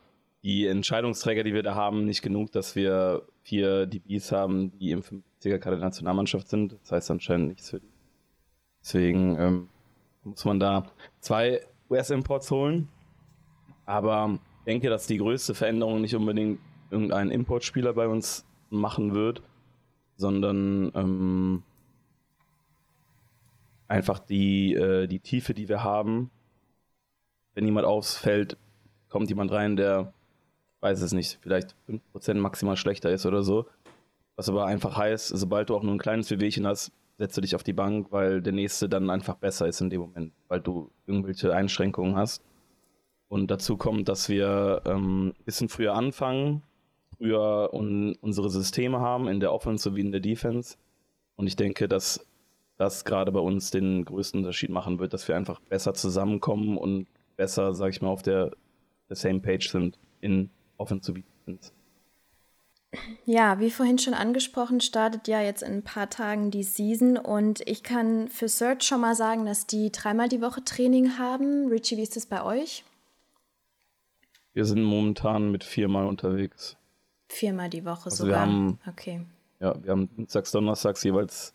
die 0.47 0.65
Entscheidungsträger, 0.65 1.43
die 1.43 1.53
wir 1.53 1.61
da 1.61 1.75
haben, 1.75 2.05
nicht 2.05 2.21
genug, 2.21 2.53
dass 2.53 2.73
wir 2.73 3.23
vier 3.43 3.85
DBs 3.85 4.31
haben, 4.31 4.71
die 4.79 4.91
im 4.91 5.01
50er 5.01 5.57
Kader 5.57 5.75
Nationalmannschaft 5.75 6.47
sind. 6.47 6.77
Das 6.83 6.93
heißt 6.93 7.11
anscheinend 7.11 7.49
nichts 7.49 7.69
für 7.69 7.81
die. 7.81 7.91
Deswegen 8.81 9.37
ähm, 9.37 9.69
muss 10.23 10.45
man 10.45 10.57
da 10.57 10.85
zwei 11.19 11.59
US-Imports 11.89 12.49
holen. 12.49 12.87
Aber 13.85 14.39
ich 14.59 14.63
denke, 14.63 14.89
dass 14.89 15.05
die 15.05 15.17
größte 15.17 15.53
Veränderung 15.53 15.99
nicht 15.99 16.15
unbedingt 16.15 16.61
irgendein 16.91 17.29
Importspieler 17.29 17.91
bei 17.91 18.07
uns 18.07 18.45
machen 18.69 19.13
wird, 19.13 19.41
sondern 20.15 20.93
ähm, 20.95 21.63
einfach 23.89 24.19
die, 24.19 24.75
äh, 24.75 25.07
die 25.07 25.19
Tiefe, 25.19 25.53
die 25.53 25.67
wir 25.67 25.83
haben. 25.83 26.31
Wenn 27.53 27.65
jemand 27.65 27.85
ausfällt, 27.85 28.55
kommt 29.09 29.27
jemand 29.27 29.51
rein, 29.51 29.75
der, 29.75 30.13
weiß 30.88 31.01
es 31.01 31.12
nicht, 31.12 31.38
vielleicht 31.41 31.75
5% 32.15 32.36
maximal 32.36 32.77
schlechter 32.77 33.12
ist 33.12 33.25
oder 33.25 33.44
so. 33.44 33.65
Was 34.38 34.50
aber 34.50 34.65
einfach 34.65 34.96
heißt, 34.96 35.29
sobald 35.29 35.70
du 35.70 35.75
auch 35.75 35.84
nur 35.84 35.94
ein 35.94 36.00
kleines 36.00 36.32
Wehwehchen 36.32 36.65
hast, 36.65 36.91
setzt 37.17 37.36
du 37.36 37.41
dich 37.41 37.56
auf 37.56 37.63
die 37.63 37.74
Bank, 37.74 38.08
weil 38.12 38.41
der 38.41 38.53
nächste 38.53 38.88
dann 38.88 39.10
einfach 39.10 39.36
besser 39.36 39.67
ist 39.67 39.82
in 39.82 39.89
dem 39.89 40.01
Moment, 40.01 40.32
weil 40.48 40.62
du 40.62 40.91
irgendwelche 41.06 41.53
Einschränkungen 41.53 42.15
hast. 42.15 42.44
Und 43.27 43.51
dazu 43.51 43.75
kommt, 43.75 44.08
dass 44.08 44.29
wir 44.29 44.82
ähm, 44.86 45.29
ein 45.29 45.44
bisschen 45.44 45.67
früher 45.67 45.94
anfangen, 45.94 46.62
früher 47.17 47.74
un 47.74 48.15
unsere 48.22 48.50
Systeme 48.50 49.00
haben, 49.00 49.27
in 49.27 49.41
der 49.41 49.51
Offense 49.51 49.84
sowie 49.84 50.01
in 50.01 50.12
der 50.12 50.22
Defense. 50.22 50.77
Und 51.36 51.48
ich 51.48 51.58
denke, 51.58 51.89
dass 51.89 52.25
das 52.77 53.03
gerade 53.03 53.32
bei 53.32 53.39
uns 53.39 53.72
den 53.72 54.06
größten 54.06 54.39
Unterschied 54.39 54.70
machen 54.70 55.00
wird, 55.00 55.13
dass 55.13 55.27
wir 55.27 55.36
einfach 55.36 55.60
besser 55.60 55.94
zusammenkommen 55.96 56.77
und 56.77 57.08
besser, 57.36 57.74
sag 57.74 57.89
ich 57.89 58.01
mal, 58.01 58.10
auf 58.10 58.22
der, 58.22 58.51
der 59.10 59.15
same 59.17 59.39
page 59.41 59.70
sind 59.70 59.98
in 60.22 60.50
Offense 60.77 61.05
sowie 61.05 61.24
Defense. 61.39 61.72
Ja, 63.25 63.60
wie 63.60 63.69
vorhin 63.69 64.00
schon 64.00 64.13
angesprochen, 64.13 64.79
startet 64.79 65.27
ja 65.27 65.41
jetzt 65.41 65.62
in 65.62 65.74
ein 65.74 65.84
paar 65.84 66.10
Tagen 66.10 66.51
die 66.51 66.63
Season 66.63 67.17
und 67.17 67.62
ich 67.67 67.84
kann 67.84 68.29
für 68.29 68.48
Search 68.48 68.84
schon 68.84 69.01
mal 69.01 69.15
sagen, 69.15 69.46
dass 69.46 69.67
die 69.67 69.91
dreimal 69.91 70.29
die 70.29 70.41
Woche 70.41 70.63
Training 70.63 71.17
haben. 71.17 71.67
Richie, 71.67 71.98
wie 71.98 72.03
ist 72.03 72.15
das 72.15 72.25
bei 72.25 72.43
euch? 72.43 72.84
Wir 74.53 74.65
sind 74.65 74.84
momentan 74.84 75.51
mit 75.51 75.63
viermal 75.63 76.07
unterwegs. 76.07 76.77
Viermal 77.27 77.69
die 77.69 77.86
Woche 77.86 78.05
also 78.05 78.24
sogar. 78.24 78.48
Wir 78.48 78.53
haben, 78.53 78.79
okay. 78.88 79.25
Ja, 79.60 79.75
wir 79.84 79.91
haben 79.91 80.10
Dienstags, 80.15 80.51
Donnerstags 80.51 81.03
jeweils 81.03 81.53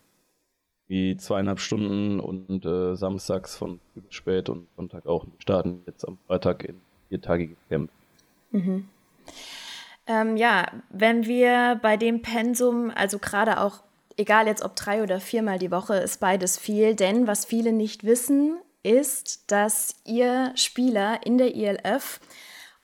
wie 0.89 1.17
zweieinhalb 1.17 1.59
Stunden 1.59 2.21
und 2.21 2.67
äh, 2.67 2.95
samstags 2.95 3.57
von 3.57 3.81
spät 4.11 4.51
und 4.51 4.69
Sonntag 4.77 5.07
auch. 5.07 5.25
Wir 5.25 5.33
starten 5.39 5.83
jetzt 5.87 6.07
am 6.07 6.19
Freitag 6.27 6.65
in 6.65 6.81
viertagige 7.09 7.57
Camp. 7.69 7.91
Mhm. 8.51 8.89
Ähm, 10.07 10.37
ja, 10.37 10.67
wenn 10.91 11.27
wir 11.27 11.79
bei 11.81 11.97
dem 11.97 12.23
Pensum, 12.23 12.91
also 12.95 13.19
gerade 13.19 13.61
auch, 13.61 13.83
egal 14.17 14.47
jetzt 14.47 14.65
ob 14.65 14.77
drei 14.77 15.03
oder 15.03 15.21
viermal 15.21 15.59
die 15.59 15.71
Woche, 15.71 15.97
ist 15.97 16.21
beides 16.21 16.59
viel, 16.59 16.95
denn 16.95 17.27
was 17.27 17.45
viele 17.45 17.73
nicht 17.73 18.05
wissen, 18.05 18.59
ist, 18.83 19.51
dass 19.51 19.95
ihr 20.05 20.53
Spieler 20.57 21.25
in 21.25 21.39
der 21.39 21.55
ILF 21.55 22.21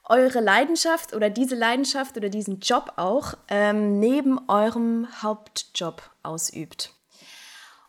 eure 0.04 0.40
Leidenschaft 0.40 1.14
oder 1.14 1.28
diese 1.28 1.54
Leidenschaft 1.54 2.16
oder 2.16 2.28
diesen 2.28 2.60
Job 2.60 2.94
auch 2.96 3.34
ähm, 3.48 3.98
neben 3.98 4.48
eurem 4.48 5.06
Hauptjob 5.22 6.10
ausübt. 6.22 6.94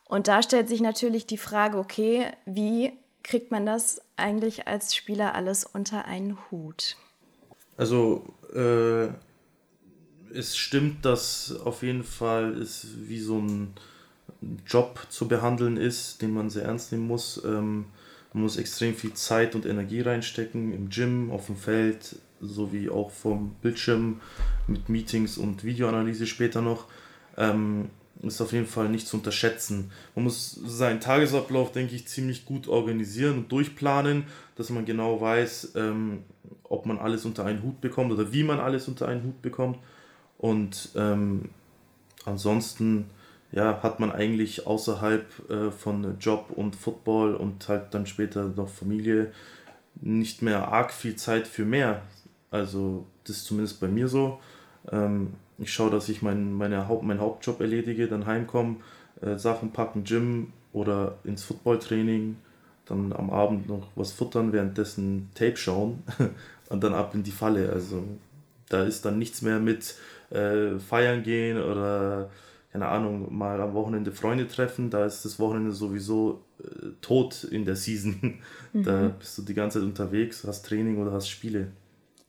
Und 0.05 0.27
da 0.27 0.41
stellt 0.41 0.67
sich 0.67 0.81
natürlich 0.81 1.27
die 1.27 1.37
Frage, 1.37 1.77
okay, 1.77 2.27
wie 2.45 2.93
kriegt 3.23 3.51
man 3.51 3.65
das 3.65 4.01
eigentlich 4.17 4.67
als 4.67 4.95
Spieler 4.95 5.35
alles 5.35 5.65
unter 5.65 6.05
einen 6.05 6.37
Hut? 6.49 6.97
Also 7.79 8.25
äh, 8.53 9.07
es 10.37 10.57
stimmt, 10.57 11.05
dass 11.05 11.55
auf 11.63 11.81
jeden 11.81 12.03
Fall 12.03 12.51
es 12.61 12.87
wie 13.07 13.21
so 13.21 13.37
ein 13.37 13.73
Job 14.67 14.99
zu 15.07 15.29
behandeln 15.29 15.77
ist, 15.77 16.21
den 16.21 16.33
man 16.33 16.49
sehr 16.49 16.65
ernst 16.65 16.91
nehmen 16.91 17.07
muss. 17.07 17.41
Ähm, 17.45 17.85
man 18.33 18.43
muss 18.43 18.57
extrem 18.57 18.95
viel 18.95 19.13
Zeit 19.13 19.55
und 19.55 19.65
Energie 19.65 20.01
reinstecken 20.01 20.73
im 20.73 20.89
Gym, 20.89 21.31
auf 21.31 21.45
dem 21.45 21.55
Feld, 21.55 22.17
sowie 22.41 22.89
auch 22.89 23.11
vom 23.11 23.55
Bildschirm 23.61 24.19
mit 24.67 24.89
Meetings 24.89 25.37
und 25.37 25.63
Videoanalyse 25.63 26.27
später 26.27 26.61
noch. 26.61 26.87
Ähm, 27.37 27.91
ist 28.21 28.41
auf 28.41 28.51
jeden 28.51 28.67
Fall 28.67 28.89
nicht 28.89 29.07
zu 29.07 29.15
unterschätzen. 29.15 29.91
Man 30.15 30.25
muss 30.25 30.51
seinen 30.65 30.99
Tagesablauf, 30.99 31.71
denke 31.71 31.95
ich, 31.95 32.07
ziemlich 32.07 32.43
gut 32.43 32.67
organisieren 32.67 33.37
und 33.37 33.51
durchplanen, 33.51 34.25
dass 34.57 34.69
man 34.69 34.83
genau 34.83 35.21
weiß, 35.21 35.71
ähm, 35.75 36.23
ob 36.63 36.85
man 36.85 36.97
alles 36.99 37.25
unter 37.25 37.45
einen 37.45 37.63
Hut 37.63 37.81
bekommt 37.81 38.11
oder 38.11 38.31
wie 38.33 38.43
man 38.43 38.59
alles 38.59 38.87
unter 38.87 39.07
einen 39.07 39.23
Hut 39.23 39.41
bekommt. 39.41 39.77
Und 40.37 40.89
ähm, 40.95 41.49
ansonsten 42.25 43.09
ja, 43.51 43.81
hat 43.81 43.99
man 43.99 44.11
eigentlich 44.11 44.67
außerhalb 44.67 45.49
äh, 45.49 45.71
von 45.71 46.17
Job 46.19 46.51
und 46.55 46.75
Football 46.75 47.35
und 47.35 47.67
halt 47.67 47.93
dann 47.93 48.05
später 48.05 48.45
noch 48.55 48.69
Familie 48.69 49.31
nicht 50.01 50.41
mehr 50.41 50.67
arg 50.67 50.91
viel 50.91 51.15
Zeit 51.15 51.47
für 51.47 51.65
mehr. 51.65 52.03
Also 52.51 53.05
das 53.23 53.37
ist 53.37 53.45
zumindest 53.45 53.79
bei 53.79 53.87
mir 53.87 54.07
so. 54.07 54.39
Ähm, 54.91 55.33
ich 55.57 55.73
schaue, 55.73 55.91
dass 55.91 56.09
ich 56.09 56.21
mein, 56.21 56.53
meine 56.53 56.87
Haupt, 56.87 57.03
meinen 57.03 57.19
Hauptjob 57.19 57.59
erledige, 57.59 58.07
dann 58.07 58.25
heimkomme, 58.25 58.77
äh, 59.21 59.37
Sachen 59.37 59.71
packen, 59.71 60.03
Gym 60.03 60.53
oder 60.71 61.17
ins 61.23 61.43
Footballtraining, 61.43 62.37
dann 62.89 63.13
am 63.13 63.29
Abend 63.29 63.67
noch 63.67 63.87
was 63.95 64.11
futtern, 64.11 64.53
währenddessen 64.53 65.29
Tape 65.35 65.57
schauen 65.57 66.03
und 66.69 66.83
dann 66.83 66.93
ab 66.93 67.13
in 67.15 67.23
die 67.23 67.31
Falle. 67.31 67.71
Also 67.71 68.03
da 68.69 68.83
ist 68.83 69.05
dann 69.05 69.19
nichts 69.19 69.41
mehr 69.41 69.59
mit 69.59 69.95
äh, 70.29 70.79
feiern 70.79 71.23
gehen 71.23 71.61
oder 71.61 72.29
keine 72.71 72.87
Ahnung, 72.87 73.35
mal 73.35 73.59
am 73.61 73.73
Wochenende 73.73 74.11
Freunde 74.11 74.47
treffen. 74.47 74.89
Da 74.89 75.05
ist 75.05 75.25
das 75.25 75.39
Wochenende 75.39 75.71
sowieso 75.71 76.43
äh, 76.59 76.89
tot 77.01 77.43
in 77.43 77.65
der 77.65 77.75
Season. 77.75 78.39
Mhm. 78.71 78.83
Da 78.83 79.07
bist 79.17 79.35
du 79.35 79.41
die 79.41 79.55
ganze 79.55 79.79
Zeit 79.79 79.87
unterwegs, 79.87 80.43
hast 80.45 80.63
Training 80.63 81.01
oder 81.01 81.11
hast 81.11 81.27
Spiele. 81.27 81.71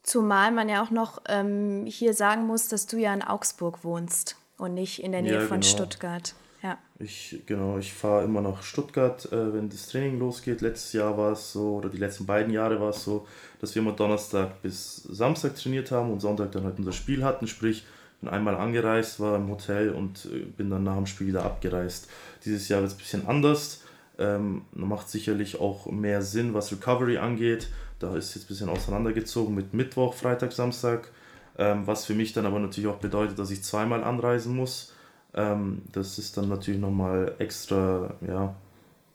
Zumal 0.03 0.53
man 0.53 0.71
ja 0.71 0.83
auch 0.83 0.91
noch 0.91 1.21
ähm, 1.29 1.85
hier 1.85 2.15
sagen 2.15 2.47
muss, 2.47 2.69
dass 2.69 2.87
du 2.87 2.97
ja 2.97 3.13
in 3.13 3.21
Augsburg 3.21 3.85
wohnst 3.85 4.37
und 4.57 4.73
nicht 4.73 5.03
in 5.03 5.13
der 5.13 5.21
Nähe 5.21 5.35
ja, 5.35 5.41
von 5.41 5.61
genau. 5.61 5.71
Stuttgart. 5.71 6.35
Ja. 6.63 6.79
Ich, 6.99 7.43
genau, 7.47 7.79
ich 7.79 7.93
fahre 7.93 8.25
immer 8.25 8.43
nach 8.43 8.63
Stuttgart, 8.63 9.31
äh, 9.33 9.55
wenn 9.55 9.71
das 9.71 9.89
Training 9.89 10.19
losgeht. 10.19 10.61
Letztes 10.61 10.93
Jahr 10.93 11.17
war 11.17 11.33
es 11.33 11.53
so, 11.53 11.77
oder 11.77 11.89
die 11.89 11.97
letzten 11.97 12.27
beiden 12.27 12.53
Jahre 12.53 12.81
war 12.81 12.91
es 12.91 13.03
so, 13.03 13.27
dass 13.61 13.75
wir 13.75 13.81
immer 13.81 13.93
Donnerstag 13.93 14.61
bis 14.61 14.97
Samstag 15.05 15.57
trainiert 15.57 15.91
haben 15.91 16.11
und 16.11 16.21
Sonntag 16.21 16.53
dann 16.53 16.65
halt 16.65 16.79
unser 16.79 16.93
Spiel 16.93 17.25
hatten. 17.25 17.47
Sprich, 17.47 17.85
bin 18.21 18.29
einmal 18.29 18.57
angereist, 18.57 19.21
war 19.21 19.37
im 19.37 19.49
Hotel 19.49 19.91
und 19.91 20.27
äh, 20.27 20.41
bin 20.41 20.69
dann 20.69 20.85
nach 20.85 20.97
dem 20.97 21.07
Spiel 21.07 21.29
wieder 21.29 21.45
abgereist. 21.45 22.09
Dieses 22.45 22.69
Jahr 22.69 22.81
wird 22.81 22.91
es 22.91 22.97
ein 22.97 23.01
bisschen 23.01 23.27
anders. 23.27 23.83
Ähm, 24.19 24.63
macht 24.73 25.09
sicherlich 25.09 25.59
auch 25.59 25.87
mehr 25.87 26.21
Sinn, 26.21 26.53
was 26.53 26.71
Recovery 26.71 27.17
angeht. 27.17 27.69
Da 27.99 28.15
ist 28.15 28.35
jetzt 28.35 28.45
ein 28.45 28.49
bisschen 28.49 28.69
auseinandergezogen 28.69 29.55
mit 29.55 29.73
Mittwoch, 29.73 30.13
Freitag, 30.13 30.53
Samstag. 30.53 31.11
Ähm, 31.57 31.87
was 31.87 32.05
für 32.05 32.15
mich 32.15 32.35
dann 32.35 32.45
aber 32.45 32.59
natürlich 32.59 32.89
auch 32.89 32.99
bedeutet, 32.99 33.39
dass 33.39 33.51
ich 33.51 33.63
zweimal 33.63 34.05
anreisen 34.05 34.55
muss. 34.55 34.93
Ähm, 35.35 35.83
das 35.93 36.19
ist 36.19 36.37
dann 36.37 36.49
natürlich 36.49 36.81
nochmal 36.81 37.35
extra 37.39 38.15
ja, 38.27 38.55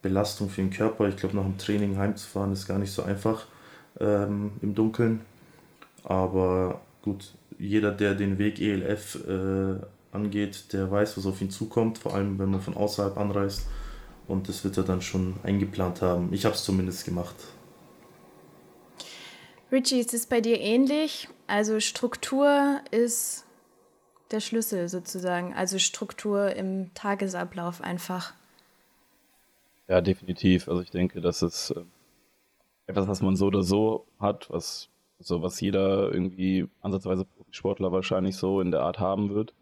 Belastung 0.02 0.50
für 0.50 0.62
den 0.62 0.70
Körper. 0.70 1.08
Ich 1.08 1.18
glaube, 1.18 1.36
nach 1.36 1.44
dem 1.44 1.58
Training 1.58 1.98
heimzufahren 1.98 2.54
ist 2.54 2.68
gar 2.68 2.80
nicht 2.80 2.92
so 2.92 3.04
einfach 3.04 3.46
ähm, 4.00 4.52
im 4.62 4.76
Dunkeln. 4.76 5.22
Aber 6.04 6.82
gut, 7.02 7.34
jeder, 7.58 7.92
der 7.92 8.16
den 8.16 8.38
Weg 8.38 8.62
ELF 8.62 9.18
äh, 9.28 9.80
angeht, 10.12 10.74
der 10.74 10.90
weiß, 10.90 11.18
was 11.18 11.26
auf 11.26 11.42
ihn 11.42 11.50
zukommt, 11.50 11.98
vor 11.98 12.14
allem 12.14 12.40
wenn 12.40 12.52
man 12.52 12.62
von 12.62 12.76
außerhalb 12.76 13.18
anreist. 13.18 13.66
Und 14.28 14.50
das 14.50 14.64
wird 14.64 14.78
er 14.78 14.84
dann 14.84 15.02
schon 15.02 15.36
eingeplant 15.44 16.02
haben. 16.02 16.34
Ich 16.34 16.46
habe 16.46 16.56
es 16.56 16.64
zumindest 16.64 17.06
gemacht. 17.06 17.36
Richie, 19.72 20.00
ist 20.00 20.14
es 20.14 20.26
bei 20.26 20.42
dir 20.42 20.60
ähnlich? 20.60 21.28
Also 21.48 21.80
Struktur 21.80 22.80
ist 22.92 23.45
der 24.36 24.42
Schlüssel 24.42 24.90
sozusagen. 24.90 25.54
Also 25.54 25.80
Struktur 25.80 26.56
im 26.56 26.94
Tagesablauf 26.94 27.82
einfach. 27.82 28.34
Ja, 29.88 30.02
definitiv. 30.02 30.68
Also 30.68 30.82
ich 30.82 30.92
denke, 30.92 31.22
das 31.22 31.42
ist 31.42 31.72
äh, 31.72 31.82
etwas, 32.88 33.08
was 33.08 33.22
man 33.22 33.36
so 33.36 33.48
oder 33.48 33.64
so 33.64 34.06
hat, 34.20 34.50
was 34.50 34.90
so 35.20 35.42
was 35.42 35.62
jeder 35.62 36.12
irgendwie 36.12 36.68
ansatzweise 36.82 37.26
Sportler 37.52 37.92
wahrscheinlich 37.92 38.36
so 38.36 38.60
in 38.60 38.72
der 38.72 38.82
Art 38.82 39.00
haben 39.00 39.34
wird. 39.34 39.54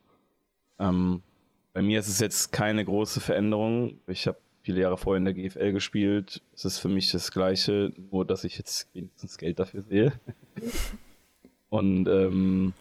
Ähm, 0.79 1.21
bei 1.73 1.81
mir 1.81 1.99
ist 1.99 2.07
es 2.07 2.19
jetzt 2.19 2.51
keine 2.51 2.83
große 2.83 3.21
Veränderung. 3.21 3.99
Ich 4.07 4.27
habe 4.27 4.37
viele 4.63 4.81
Jahre 4.81 4.97
vorher 4.97 5.17
in 5.17 5.25
der 5.25 5.33
GFL 5.33 5.71
gespielt. 5.71 6.41
Es 6.55 6.65
ist 6.65 6.79
für 6.79 6.89
mich 6.89 7.11
das 7.11 7.31
Gleiche, 7.31 7.93
nur 8.11 8.25
dass 8.25 8.43
ich 8.43 8.57
jetzt 8.57 8.87
wenigstens 8.93 9.37
Geld 9.37 9.59
dafür 9.59 9.83
sehe. 9.83 10.13
Und 11.69 12.07
ähm, 12.07 12.73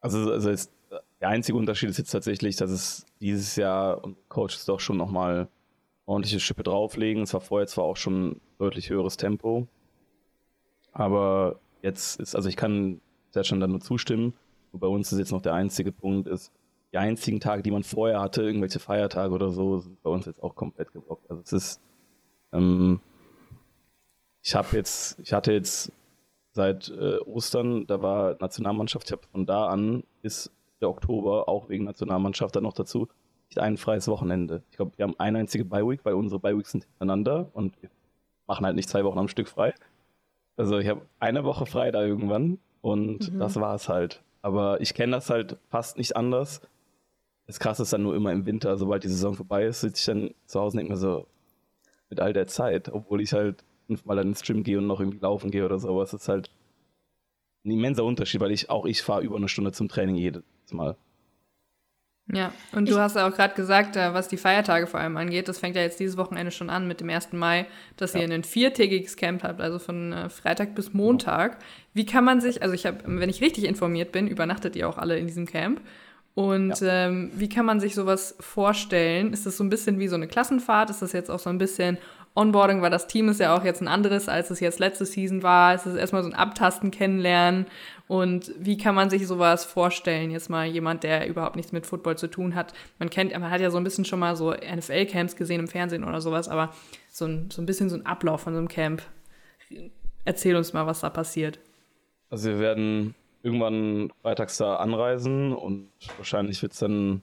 also, 0.00 0.32
also 0.32 0.50
jetzt, 0.50 0.70
der 1.22 1.28
einzige 1.28 1.56
Unterschied 1.56 1.88
ist 1.88 1.98
jetzt 1.98 2.10
tatsächlich, 2.10 2.56
dass 2.56 2.70
es 2.70 3.06
dieses 3.20 3.54
Jahr 3.54 4.02
und 4.02 4.16
Coaches 4.28 4.64
doch 4.64 4.80
schon 4.80 4.96
nochmal 4.96 5.48
ordentliche 6.04 6.40
Schippe 6.40 6.64
drauflegen. 6.64 7.22
Es 7.22 7.32
war 7.32 7.40
vorher 7.40 7.68
zwar 7.68 7.84
auch 7.84 7.96
schon 7.96 8.40
deutlich 8.58 8.90
höheres 8.90 9.16
Tempo, 9.16 9.68
aber 10.92 11.60
jetzt 11.80 12.18
ist, 12.18 12.34
also 12.34 12.48
ich 12.48 12.56
kann 12.56 13.00
sehr 13.30 13.44
schon 13.44 13.60
da 13.60 13.68
nur 13.68 13.80
zustimmen. 13.80 14.34
Und 14.72 14.80
bei 14.80 14.88
uns 14.88 15.12
ist 15.12 15.18
jetzt 15.20 15.30
noch 15.30 15.42
der 15.42 15.54
einzige 15.54 15.92
Punkt, 15.92 16.26
ist, 16.26 16.50
die 16.92 16.98
einzigen 16.98 17.38
Tage, 17.38 17.62
die 17.62 17.70
man 17.70 17.84
vorher 17.84 18.20
hatte, 18.20 18.42
irgendwelche 18.42 18.80
Feiertage 18.80 19.32
oder 19.32 19.50
so, 19.50 19.78
sind 19.78 20.02
bei 20.02 20.10
uns 20.10 20.26
jetzt 20.26 20.42
auch 20.42 20.56
komplett 20.56 20.92
geblockt. 20.92 21.30
Also 21.30 21.40
es 21.42 21.52
ist, 21.52 21.80
ähm, 22.52 23.00
ich 24.42 24.56
habe 24.56 24.76
jetzt, 24.76 25.20
ich 25.20 25.32
hatte 25.32 25.52
jetzt 25.52 25.92
seit 26.50 26.88
äh, 26.88 27.18
Ostern, 27.20 27.86
da 27.86 28.02
war 28.02 28.36
Nationalmannschaft, 28.40 29.06
ich 29.06 29.12
habe 29.12 29.22
von 29.30 29.46
da 29.46 29.68
an 29.68 30.02
bis 30.20 30.50
der 30.82 30.90
Oktober, 30.90 31.48
auch 31.48 31.68
wegen 31.68 31.84
Nationalmannschaft 31.84 32.54
dann 32.56 32.64
noch 32.64 32.74
dazu, 32.74 33.08
nicht 33.48 33.58
ein 33.58 33.76
freies 33.76 34.08
Wochenende. 34.08 34.62
Ich 34.70 34.76
glaube, 34.76 34.92
wir 34.96 35.04
haben 35.04 35.14
eine 35.18 35.38
einzige 35.38 35.64
Bye-Week, 35.64 36.00
weil 36.04 36.14
unsere 36.14 36.40
Bye-Weeks 36.40 36.72
sind 36.72 36.84
hintereinander 36.84 37.50
und 37.52 37.80
wir 37.82 37.90
machen 38.46 38.66
halt 38.66 38.76
nicht 38.76 38.88
zwei 38.88 39.04
Wochen 39.04 39.18
am 39.18 39.28
Stück 39.28 39.48
frei. 39.48 39.74
Also 40.56 40.78
ich 40.78 40.88
habe 40.88 41.02
eine 41.18 41.44
Woche 41.44 41.66
frei 41.66 41.90
da 41.90 42.04
irgendwann 42.04 42.58
und 42.80 43.32
mhm. 43.32 43.38
das 43.38 43.56
war 43.56 43.74
es 43.74 43.88
halt. 43.88 44.22
Aber 44.42 44.80
ich 44.80 44.94
kenne 44.94 45.12
das 45.12 45.30
halt 45.30 45.56
fast 45.68 45.96
nicht 45.96 46.16
anders. 46.16 46.60
Das 47.46 47.60
Krasse 47.60 47.82
ist 47.82 47.92
dann 47.92 48.02
nur 48.02 48.14
immer 48.14 48.32
im 48.32 48.46
Winter, 48.46 48.76
sobald 48.76 49.04
die 49.04 49.08
Saison 49.08 49.34
vorbei 49.34 49.64
ist, 49.64 49.80
sitze 49.80 50.00
ich 50.00 50.06
dann 50.06 50.34
zu 50.46 50.60
Hause 50.60 50.74
und 50.74 50.78
denke 50.78 50.92
mir 50.92 50.98
so, 50.98 51.26
mit 52.10 52.20
all 52.20 52.32
der 52.32 52.46
Zeit, 52.46 52.90
obwohl 52.90 53.20
ich 53.22 53.32
halt 53.32 53.64
fünfmal 53.86 54.16
dann 54.16 54.28
ins 54.28 54.42
Gym 54.42 54.62
gehe 54.64 54.78
und 54.78 54.86
noch 54.86 55.00
irgendwie 55.00 55.18
laufen 55.18 55.50
gehe 55.50 55.64
oder 55.64 55.78
sowas, 55.78 56.12
ist 56.12 56.28
halt 56.28 56.50
ein 57.64 57.70
immenser 57.70 58.04
Unterschied, 58.04 58.40
weil 58.40 58.50
ich 58.50 58.70
auch 58.70 58.86
ich 58.86 59.02
fahre 59.02 59.22
über 59.22 59.36
eine 59.36 59.48
Stunde 59.48 59.72
zum 59.72 59.88
Training 59.88 60.16
jedes 60.62 60.72
Mal. 60.72 60.96
Ja, 62.32 62.52
und 62.72 62.88
du 62.88 62.94
ich, 62.94 62.98
hast 62.98 63.16
ja 63.16 63.28
auch 63.28 63.34
gerade 63.34 63.54
gesagt, 63.54 63.96
äh, 63.96 64.14
was 64.14 64.28
die 64.28 64.36
Feiertage 64.36 64.86
vor 64.86 65.00
allem 65.00 65.16
angeht, 65.16 65.48
das 65.48 65.58
fängt 65.58 65.76
ja 65.76 65.82
jetzt 65.82 65.98
dieses 65.98 66.16
Wochenende 66.16 66.52
schon 66.52 66.70
an 66.70 66.86
mit 66.86 67.00
dem 67.00 67.10
1. 67.10 67.32
Mai, 67.32 67.66
dass 67.96 68.14
ja. 68.14 68.20
ihr 68.20 68.32
ein 68.32 68.44
viertägiges 68.44 69.16
Camp 69.16 69.42
habt, 69.42 69.60
also 69.60 69.78
von 69.78 70.12
äh, 70.12 70.28
Freitag 70.28 70.74
bis 70.74 70.94
Montag. 70.94 71.58
Wie 71.94 72.06
kann 72.06 72.24
man 72.24 72.40
sich, 72.40 72.62
also 72.62 72.74
ich 72.74 72.86
habe, 72.86 72.98
wenn 73.04 73.28
ich 73.28 73.42
richtig 73.42 73.64
informiert 73.64 74.12
bin, 74.12 74.28
übernachtet 74.28 74.76
ihr 74.76 74.88
auch 74.88 74.98
alle 74.98 75.18
in 75.18 75.26
diesem 75.26 75.46
Camp. 75.46 75.80
Und 76.34 76.80
ja. 76.80 77.08
ähm, 77.08 77.30
wie 77.34 77.48
kann 77.48 77.66
man 77.66 77.80
sich 77.80 77.94
sowas 77.94 78.36
vorstellen? 78.40 79.34
Ist 79.34 79.44
das 79.44 79.58
so 79.58 79.64
ein 79.64 79.68
bisschen 79.68 79.98
wie 79.98 80.08
so 80.08 80.14
eine 80.14 80.28
Klassenfahrt? 80.28 80.88
Ist 80.88 81.02
das 81.02 81.12
jetzt 81.12 81.30
auch 81.30 81.40
so 81.40 81.50
ein 81.50 81.58
bisschen 81.58 81.98
Onboarding, 82.34 82.80
weil 82.80 82.90
das 82.90 83.06
Team 83.06 83.28
ist 83.28 83.40
ja 83.40 83.54
auch 83.54 83.62
jetzt 83.62 83.82
ein 83.82 83.88
anderes, 83.88 84.28
als 84.28 84.50
es 84.50 84.60
jetzt 84.60 84.78
letzte 84.78 85.04
Season 85.04 85.42
war. 85.42 85.74
Es 85.74 85.84
ist 85.84 85.96
erstmal 85.96 86.22
so 86.22 86.30
ein 86.30 86.34
Abtasten, 86.34 86.90
Kennenlernen. 86.90 87.66
Und 88.08 88.52
wie 88.58 88.78
kann 88.78 88.94
man 88.94 89.10
sich 89.10 89.26
sowas 89.26 89.66
vorstellen? 89.66 90.30
Jetzt 90.30 90.48
mal 90.48 90.66
jemand, 90.66 91.02
der 91.02 91.28
überhaupt 91.28 91.56
nichts 91.56 91.72
mit 91.72 91.84
Football 91.84 92.16
zu 92.16 92.28
tun 92.28 92.54
hat. 92.54 92.72
Man 92.98 93.10
kennt, 93.10 93.32
man 93.32 93.50
hat 93.50 93.60
ja 93.60 93.70
so 93.70 93.76
ein 93.76 93.84
bisschen 93.84 94.06
schon 94.06 94.18
mal 94.18 94.34
so 94.34 94.52
NFL-Camps 94.52 95.36
gesehen 95.36 95.60
im 95.60 95.68
Fernsehen 95.68 96.04
oder 96.04 96.22
sowas, 96.22 96.48
aber 96.48 96.72
so 97.10 97.26
ein, 97.26 97.50
so 97.50 97.60
ein 97.60 97.66
bisschen 97.66 97.90
so 97.90 97.96
ein 97.96 98.06
Ablauf 98.06 98.40
von 98.40 98.54
so 98.54 98.58
einem 98.58 98.68
Camp. 98.68 99.02
Erzähl 100.24 100.56
uns 100.56 100.72
mal, 100.72 100.86
was 100.86 101.00
da 101.00 101.10
passiert. 101.10 101.58
Also 102.30 102.48
wir 102.48 102.60
werden 102.60 103.14
irgendwann 103.42 104.10
freitags 104.22 104.56
da 104.56 104.76
anreisen 104.76 105.52
und 105.52 105.90
wahrscheinlich 106.16 106.62
wird 106.62 106.72
es 106.72 106.78
dann 106.78 107.22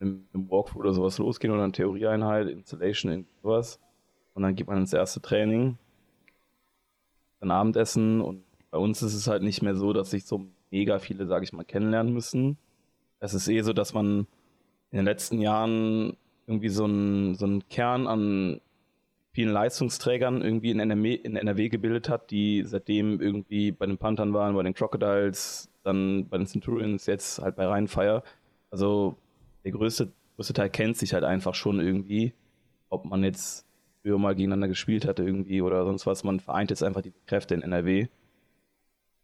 im, 0.00 0.28
im 0.32 0.50
Walkthrough 0.50 0.80
oder 0.80 0.94
sowas 0.94 1.18
losgehen 1.18 1.52
oder 1.52 1.64
eine 1.64 1.72
Theorieeinheit, 1.72 2.48
Installation, 2.48 3.12
irgendwas. 3.12 3.80
Und 4.38 4.44
dann 4.44 4.54
geht 4.54 4.68
man 4.68 4.78
ins 4.78 4.92
erste 4.92 5.20
Training, 5.20 5.78
dann 7.40 7.50
Abendessen 7.50 8.20
und 8.20 8.44
bei 8.70 8.78
uns 8.78 9.02
ist 9.02 9.14
es 9.14 9.26
halt 9.26 9.42
nicht 9.42 9.62
mehr 9.62 9.74
so, 9.74 9.92
dass 9.92 10.12
sich 10.12 10.26
so 10.26 10.46
mega 10.70 11.00
viele, 11.00 11.26
sage 11.26 11.42
ich 11.42 11.52
mal, 11.52 11.64
kennenlernen 11.64 12.12
müssen. 12.12 12.56
Es 13.18 13.34
ist 13.34 13.48
eh 13.48 13.62
so, 13.62 13.72
dass 13.72 13.94
man 13.94 14.28
in 14.92 14.98
den 14.98 15.04
letzten 15.04 15.40
Jahren 15.40 16.16
irgendwie 16.46 16.68
so 16.68 16.84
einen 16.84 17.34
so 17.34 17.46
einen 17.46 17.68
Kern 17.68 18.06
an 18.06 18.60
vielen 19.32 19.52
Leistungsträgern 19.52 20.40
irgendwie 20.40 20.70
in 20.70 20.78
NRW, 20.78 21.14
in 21.14 21.34
NRW 21.34 21.68
gebildet 21.68 22.08
hat, 22.08 22.30
die 22.30 22.62
seitdem 22.64 23.20
irgendwie 23.20 23.72
bei 23.72 23.86
den 23.86 23.98
Panthern 23.98 24.34
waren, 24.34 24.54
bei 24.54 24.62
den 24.62 24.74
Crocodiles, 24.74 25.68
dann 25.82 26.28
bei 26.28 26.38
den 26.38 26.46
Centurions, 26.46 27.06
jetzt 27.06 27.40
halt 27.40 27.56
bei 27.56 27.66
Rheinfire. 27.66 28.22
Also 28.70 29.16
der 29.64 29.72
größte 29.72 30.12
größte 30.36 30.52
Teil 30.52 30.70
kennt 30.70 30.96
sich 30.96 31.12
halt 31.12 31.24
einfach 31.24 31.56
schon 31.56 31.80
irgendwie, 31.80 32.34
ob 32.88 33.04
man 33.04 33.24
jetzt 33.24 33.67
früher 34.08 34.18
mal 34.18 34.34
gegeneinander 34.34 34.68
gespielt 34.68 35.06
hatte 35.06 35.22
irgendwie 35.22 35.60
oder 35.60 35.84
sonst 35.84 36.06
was. 36.06 36.24
Man 36.24 36.40
vereint 36.40 36.70
jetzt 36.70 36.82
einfach 36.82 37.02
die 37.02 37.12
Kräfte 37.26 37.54
in 37.54 37.60
NRW. 37.60 38.08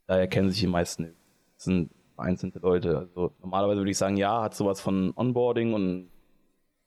Daher 0.06 0.28
kennen 0.28 0.50
sich 0.50 0.60
die 0.60 0.66
meisten. 0.66 1.14
Das 1.54 1.64
sind 1.64 1.90
vereinzelte 2.16 2.58
Leute. 2.58 2.98
Also 2.98 3.32
normalerweise 3.40 3.80
würde 3.80 3.90
ich 3.90 3.96
sagen, 3.96 4.18
ja, 4.18 4.42
hat 4.42 4.54
sowas 4.54 4.82
von 4.82 5.14
Onboarding 5.16 5.72
und 5.72 6.10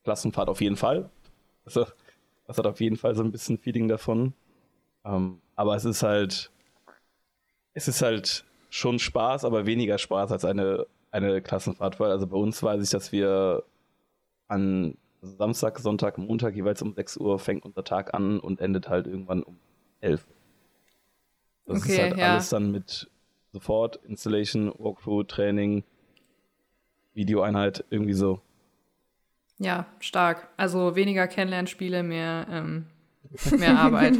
Klassenfahrt 0.03 0.47
auf 0.47 0.61
jeden 0.61 0.75
Fall. 0.75 1.09
Also, 1.65 1.87
das 2.45 2.57
hat 2.59 2.67
auf 2.67 2.79
jeden 2.79 2.97
Fall 2.97 3.15
so 3.15 3.23
ein 3.23 3.31
bisschen 3.31 3.57
Feeling 3.57 3.87
davon. 3.87 4.33
Ähm, 5.03 5.41
aber 5.55 5.75
es 5.75 5.83
ist 5.83 6.03
halt, 6.03 6.51
es 7.73 7.87
ist 7.87 8.03
halt 8.03 8.45
schon 8.69 8.99
Spaß, 8.99 9.43
aber 9.43 9.65
weniger 9.65 9.97
Spaß 9.97 10.31
als 10.31 10.45
eine, 10.45 10.85
eine 11.09 11.41
Klassenfahrt. 11.41 11.99
Also 11.99 12.27
bei 12.27 12.37
uns 12.37 12.61
weiß 12.61 12.83
ich, 12.83 12.91
dass 12.91 13.11
wir 13.11 13.63
an 14.47 14.97
Samstag, 15.21 15.79
Sonntag, 15.79 16.17
Montag 16.17 16.55
jeweils 16.55 16.81
um 16.81 16.93
6 16.93 17.17
Uhr 17.17 17.39
fängt 17.39 17.65
unser 17.65 17.83
Tag 17.83 18.13
an 18.13 18.39
und 18.39 18.61
endet 18.61 18.89
halt 18.89 19.07
irgendwann 19.07 19.43
um 19.43 19.57
11 20.01 20.25
Das 21.65 21.81
okay, 21.81 21.91
ist 21.91 22.01
halt 22.01 22.17
ja. 22.17 22.33
alles 22.33 22.49
dann 22.49 22.71
mit 22.71 23.09
sofort 23.51 23.97
Installation, 24.07 24.71
Walkthrough, 24.77 25.25
Training, 25.27 25.83
Videoeinheit, 27.13 27.83
irgendwie 27.89 28.13
so. 28.13 28.41
Ja, 29.59 29.87
stark. 29.99 30.49
Also 30.55 30.95
weniger 30.95 31.27
Kennenlernspiele, 31.27 32.03
mehr, 32.03 32.45
ähm, 32.51 32.85
mehr 33.57 33.79
Arbeit. 33.79 34.15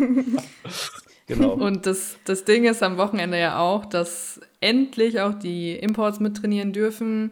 genau. 1.27 1.53
Und 1.53 1.85
das, 1.85 2.17
das 2.25 2.43
Ding 2.43 2.65
ist 2.65 2.81
am 2.81 2.97
Wochenende 2.97 3.39
ja 3.39 3.59
auch, 3.59 3.85
dass 3.85 4.41
endlich 4.61 5.21
auch 5.21 5.35
die 5.35 5.75
Imports 5.75 6.19
mittrainieren 6.19 6.73
dürfen. 6.73 7.31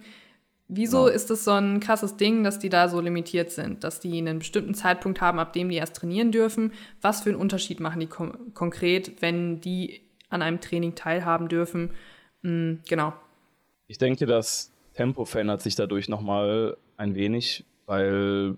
Wieso 0.68 1.04
genau. 1.04 1.16
ist 1.16 1.30
das 1.30 1.44
so 1.44 1.52
ein 1.52 1.80
krasses 1.80 2.18
Ding, 2.18 2.44
dass 2.44 2.58
die 2.58 2.70
da 2.70 2.90
so 2.90 3.00
limitiert 3.00 3.52
sind, 3.52 3.84
dass 3.84 4.00
die 4.00 4.18
einen 4.18 4.40
bestimmten 4.40 4.74
Zeitpunkt 4.74 5.22
haben, 5.22 5.38
ab 5.38 5.54
dem 5.54 5.70
die 5.70 5.76
erst 5.76 5.96
trainieren 5.96 6.32
dürfen? 6.32 6.74
Was 7.02 7.22
für 7.22 7.30
einen 7.30 7.40
Unterschied 7.40 7.80
machen 7.80 8.00
die 8.00 8.08
kon 8.08 8.54
konkret, 8.54 9.22
wenn 9.22 9.62
die 9.62 10.02
an 10.30 10.42
einem 10.42 10.62
Training 10.62 10.96
teilhaben 10.96 11.50
dürfen? 11.50 11.92
Mhm, 12.42 12.80
genau. 12.90 13.14
Ich 13.88 14.00
denke, 14.00 14.26
das 14.26 14.72
Tempo 14.96 15.26
verändert 15.26 15.62
sich 15.62 15.76
dadurch 15.76 16.10
nochmal 16.10 16.78
ein 16.98 17.14
wenig, 17.14 17.64
weil 17.86 18.56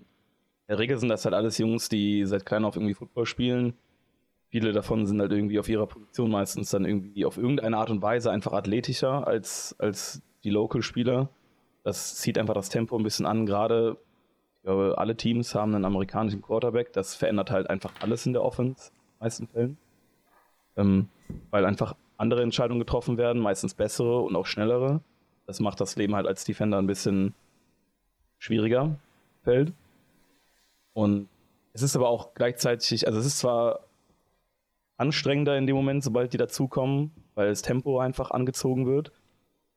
der 0.68 0.78
Regel 0.78 0.98
sind 0.98 1.10
das 1.10 1.24
halt 1.24 1.34
alles 1.34 1.58
Jungs, 1.58 1.90
die 1.90 2.24
seit 2.24 2.46
klein 2.46 2.64
auf 2.64 2.76
irgendwie 2.76 2.94
Football 2.94 3.26
spielen. 3.26 3.74
Viele 4.50 4.72
davon 4.72 5.06
sind 5.06 5.20
halt 5.20 5.32
irgendwie 5.32 5.58
auf 5.58 5.68
ihrer 5.68 5.86
Position 5.86 6.30
meistens 6.30 6.70
dann 6.70 6.86
irgendwie 6.86 7.26
auf 7.26 7.36
irgendeine 7.36 7.76
Art 7.76 7.90
und 7.90 8.00
Weise 8.00 8.30
einfach 8.30 8.52
athletischer 8.52 9.26
als, 9.26 9.76
als 9.78 10.22
die 10.42 10.50
Local-Spieler. 10.50 11.28
Das 11.88 12.16
zieht 12.16 12.36
einfach 12.36 12.52
das 12.52 12.68
Tempo 12.68 12.98
ein 12.98 13.02
bisschen 13.02 13.24
an. 13.24 13.46
Gerade, 13.46 13.96
ich 14.56 14.62
glaube, 14.64 14.96
alle 14.98 15.16
Teams 15.16 15.54
haben 15.54 15.74
einen 15.74 15.86
amerikanischen 15.86 16.42
Quarterback. 16.42 16.92
Das 16.92 17.14
verändert 17.14 17.50
halt 17.50 17.70
einfach 17.70 17.92
alles 18.00 18.26
in 18.26 18.34
der 18.34 18.44
Offense, 18.44 18.90
in 18.90 18.94
den 18.94 19.18
meisten 19.20 19.48
Fällen. 19.48 19.78
Ähm, 20.76 21.08
weil 21.50 21.64
einfach 21.64 21.96
andere 22.18 22.42
Entscheidungen 22.42 22.78
getroffen 22.78 23.16
werden, 23.16 23.40
meistens 23.40 23.72
bessere 23.72 24.20
und 24.20 24.36
auch 24.36 24.44
schnellere. 24.44 25.00
Das 25.46 25.60
macht 25.60 25.80
das 25.80 25.96
Leben 25.96 26.14
halt 26.14 26.26
als 26.26 26.44
Defender 26.44 26.76
ein 26.76 26.86
bisschen 26.86 27.34
schwieriger, 28.36 28.96
Feld. 29.42 29.72
Und 30.92 31.26
es 31.72 31.80
ist 31.80 31.96
aber 31.96 32.10
auch 32.10 32.34
gleichzeitig, 32.34 33.06
also 33.06 33.18
es 33.18 33.24
ist 33.24 33.38
zwar 33.38 33.80
anstrengender 34.98 35.56
in 35.56 35.66
dem 35.66 35.76
Moment, 35.76 36.04
sobald 36.04 36.34
die 36.34 36.38
dazukommen, 36.38 37.12
weil 37.34 37.48
das 37.48 37.62
Tempo 37.62 37.98
einfach 37.98 38.30
angezogen 38.30 38.84
wird. 38.84 39.10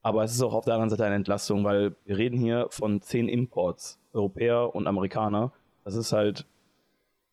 Aber 0.02 0.24
es 0.24 0.32
ist 0.32 0.42
auch 0.42 0.52
auf 0.52 0.64
der 0.64 0.74
anderen 0.74 0.90
Seite 0.90 1.04
eine 1.04 1.14
Entlastung, 1.14 1.64
weil 1.64 1.94
wir 2.04 2.18
reden 2.18 2.36
hier 2.36 2.66
von 2.70 3.00
zehn 3.00 3.28
Imports, 3.28 3.98
Europäer 4.12 4.74
und 4.74 4.86
Amerikaner. 4.86 5.52
Das 5.84 5.94
ist 5.94 6.12
halt, 6.12 6.44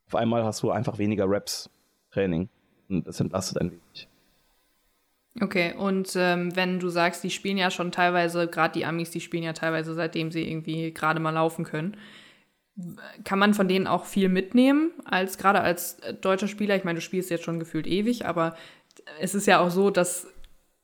auf 0.07 0.15
einmal 0.15 0.43
hast 0.43 0.61
du 0.61 0.71
einfach 0.71 0.97
weniger 0.99 1.29
Reps 1.29 1.69
Training. 2.11 2.49
Und 2.89 3.07
das 3.07 3.19
entlastet 3.19 3.59
ein 3.59 3.71
wenig. 3.71 4.07
Okay, 5.41 5.73
und 5.77 6.11
ähm, 6.15 6.55
wenn 6.55 6.79
du 6.79 6.89
sagst, 6.89 7.23
die 7.23 7.29
spielen 7.29 7.57
ja 7.57 7.71
schon 7.71 7.91
teilweise, 7.91 8.47
gerade 8.47 8.73
die 8.73 8.85
Amis, 8.85 9.11
die 9.11 9.21
spielen 9.21 9.43
ja 9.43 9.53
teilweise, 9.53 9.93
seitdem 9.93 10.31
sie 10.31 10.49
irgendwie 10.49 10.91
gerade 10.93 11.19
mal 11.19 11.29
laufen 11.29 11.65
können. 11.65 11.97
Kann 13.23 13.39
man 13.39 13.53
von 13.53 13.67
denen 13.67 13.87
auch 13.87 14.05
viel 14.05 14.29
mitnehmen, 14.29 14.91
als 15.05 15.37
gerade 15.37 15.61
als 15.61 15.99
äh, 15.99 16.13
deutscher 16.13 16.47
Spieler? 16.47 16.75
Ich 16.75 16.83
meine, 16.83 16.97
du 16.97 17.01
spielst 17.01 17.29
jetzt 17.29 17.43
schon 17.43 17.59
gefühlt 17.59 17.87
ewig, 17.87 18.25
aber 18.25 18.55
es 19.19 19.35
ist 19.35 19.47
ja 19.47 19.59
auch 19.59 19.69
so, 19.69 19.91
dass 19.91 20.27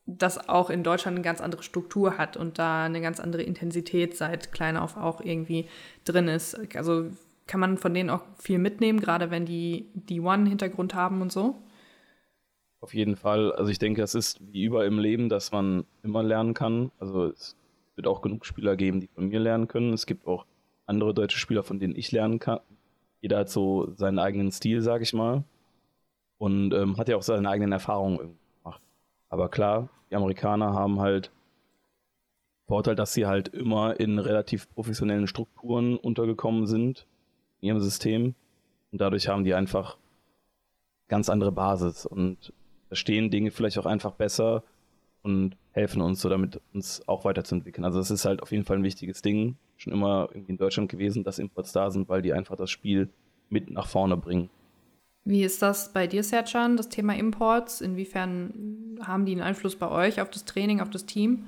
das 0.06 0.50
auch 0.50 0.70
in 0.70 0.84
Deutschland 0.84 1.16
eine 1.16 1.24
ganz 1.24 1.42
andere 1.42 1.64
Struktur 1.64 2.18
hat 2.18 2.38
und 2.38 2.60
da 2.60 2.84
eine 2.84 3.02
ganz 3.02 3.20
andere 3.20 3.42
Intensität 3.42 4.16
seit 4.16 4.52
klein 4.52 4.78
auf 4.78 4.98
auch 4.98 5.22
irgendwie 5.22 5.68
drin 6.04 6.28
ist. 6.28 6.56
Also 6.76 7.10
kann 7.48 7.60
man 7.60 7.78
von 7.78 7.94
denen 7.94 8.10
auch 8.10 8.22
viel 8.38 8.60
mitnehmen, 8.60 9.00
gerade 9.00 9.32
wenn 9.32 9.46
die 9.46 9.90
die 9.94 10.22
One-Hintergrund 10.22 10.94
haben 10.94 11.22
und 11.22 11.32
so? 11.32 11.56
Auf 12.82 12.94
jeden 12.94 13.16
Fall. 13.16 13.52
Also 13.54 13.72
ich 13.72 13.80
denke, 13.80 14.04
es 14.04 14.14
ist 14.14 14.40
wie 14.52 14.64
überall 14.64 14.86
im 14.86 15.00
Leben, 15.00 15.28
dass 15.28 15.52
man 15.52 15.86
immer 16.04 16.22
lernen 16.22 16.54
kann. 16.54 16.92
Also 17.00 17.26
es 17.26 17.56
wird 17.96 18.06
auch 18.06 18.22
genug 18.22 18.46
Spieler 18.46 18.76
geben, 18.76 19.00
die 19.00 19.08
von 19.08 19.28
mir 19.28 19.40
lernen 19.40 19.68
können. 19.68 19.94
Es 19.94 20.06
gibt 20.06 20.28
auch 20.28 20.46
andere 20.86 21.14
deutsche 21.14 21.40
Spieler, 21.40 21.64
von 21.64 21.80
denen 21.80 21.96
ich 21.96 22.12
lernen 22.12 22.38
kann. 22.38 22.60
Jeder 23.22 23.40
hat 23.40 23.50
so 23.50 23.92
seinen 23.96 24.20
eigenen 24.20 24.52
Stil, 24.52 24.82
sag 24.82 25.02
ich 25.02 25.14
mal. 25.14 25.44
Und 26.38 26.74
ähm, 26.74 26.98
hat 26.98 27.10
ja 27.10 27.16
auch 27.16 27.24
seine 27.24 27.50
eigenen 27.50 27.72
Erfahrungen 27.72 28.18
gemacht. 28.18 28.45
Aber 29.36 29.50
klar, 29.50 29.90
die 30.10 30.16
Amerikaner 30.16 30.72
haben 30.72 31.02
halt 31.02 31.30
Vorteil, 32.68 32.96
dass 32.96 33.14
sie 33.14 33.26
halt 33.26 33.50
immer 33.50 34.00
in 34.00 34.18
relativ 34.18 34.74
professionellen 34.74 35.28
Strukturen 35.28 35.98
untergekommen 35.98 36.68
sind 36.68 37.06
in 37.60 37.68
ihrem 37.68 37.82
System. 37.82 38.34
Und 38.94 39.02
dadurch 39.02 39.28
haben 39.28 39.44
die 39.44 39.54
einfach 39.54 39.98
ganz 41.10 41.28
andere 41.30 41.52
Basis. 41.52 42.06
Und 42.06 42.54
verstehen 42.88 43.30
Dinge 43.30 43.52
vielleicht 43.52 43.78
auch 43.78 43.86
einfach 43.86 44.14
besser 44.14 44.64
und 45.22 45.58
helfen 45.74 46.02
uns 46.02 46.22
so 46.22 46.30
damit, 46.30 46.62
uns 46.74 47.06
auch 47.06 47.26
weiterzuentwickeln. 47.26 47.84
Also 47.84 48.00
es 48.00 48.12
ist 48.12 48.24
halt 48.24 48.42
auf 48.42 48.54
jeden 48.54 48.64
Fall 48.64 48.78
ein 48.78 48.84
wichtiges 48.84 49.22
Ding, 49.22 49.58
schon 49.76 49.92
immer 49.92 50.30
irgendwie 50.32 50.54
in 50.54 50.58
Deutschland 50.58 50.90
gewesen, 50.90 51.26
dass 51.26 51.40
Imports 51.40 51.74
da 51.74 51.92
sind, 51.92 52.08
weil 52.08 52.22
die 52.22 52.32
einfach 52.32 52.56
das 52.56 52.72
Spiel 52.72 53.10
mit 53.50 53.70
nach 53.70 53.88
vorne 53.88 54.16
bringen. 54.16 54.50
Wie 55.26 55.44
ist 55.44 55.62
das 55.62 55.92
bei 55.92 56.06
dir, 56.06 56.24
Sercan, 56.24 56.78
das 56.78 56.90
Thema 56.90 57.16
Imports? 57.16 57.82
Inwiefern 57.82 59.00
haben 59.02 59.26
die 59.26 59.32
einen 59.32 59.42
Einfluss 59.42 59.76
bei 59.76 59.90
euch 59.90 60.22
auf 60.22 60.30
das 60.30 60.46
Training, 60.46 60.82
auf 60.82 60.92
das 60.92 61.08
Team? 61.08 61.46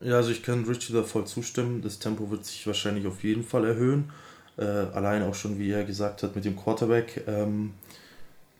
Ja, 0.00 0.16
also 0.16 0.30
ich 0.30 0.42
kann 0.42 0.64
Richie 0.64 0.92
da 0.92 1.02
voll 1.02 1.26
zustimmen. 1.26 1.82
Das 1.82 1.98
Tempo 1.98 2.30
wird 2.30 2.46
sich 2.46 2.66
wahrscheinlich 2.66 3.06
auf 3.06 3.24
jeden 3.24 3.42
Fall 3.42 3.64
erhöhen. 3.64 4.12
Äh, 4.56 4.64
allein 4.64 5.24
auch 5.24 5.34
schon, 5.34 5.58
wie 5.58 5.70
er 5.70 5.84
gesagt 5.84 6.22
hat, 6.22 6.36
mit 6.36 6.44
dem 6.44 6.56
Quarterback. 6.56 7.24
Ähm, 7.26 7.72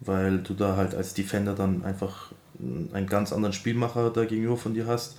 weil 0.01 0.39
du 0.39 0.55
da 0.55 0.77
halt 0.77 0.95
als 0.95 1.15
Defender 1.15 1.55
dann 1.55 1.85
einfach 1.85 2.33
einen 2.59 3.07
ganz 3.07 3.33
anderen 3.33 3.53
Spielmacher 3.53 4.11
da 4.11 4.25
gegenüber 4.25 4.57
von 4.57 4.75
dir 4.75 4.87
hast. 4.87 5.17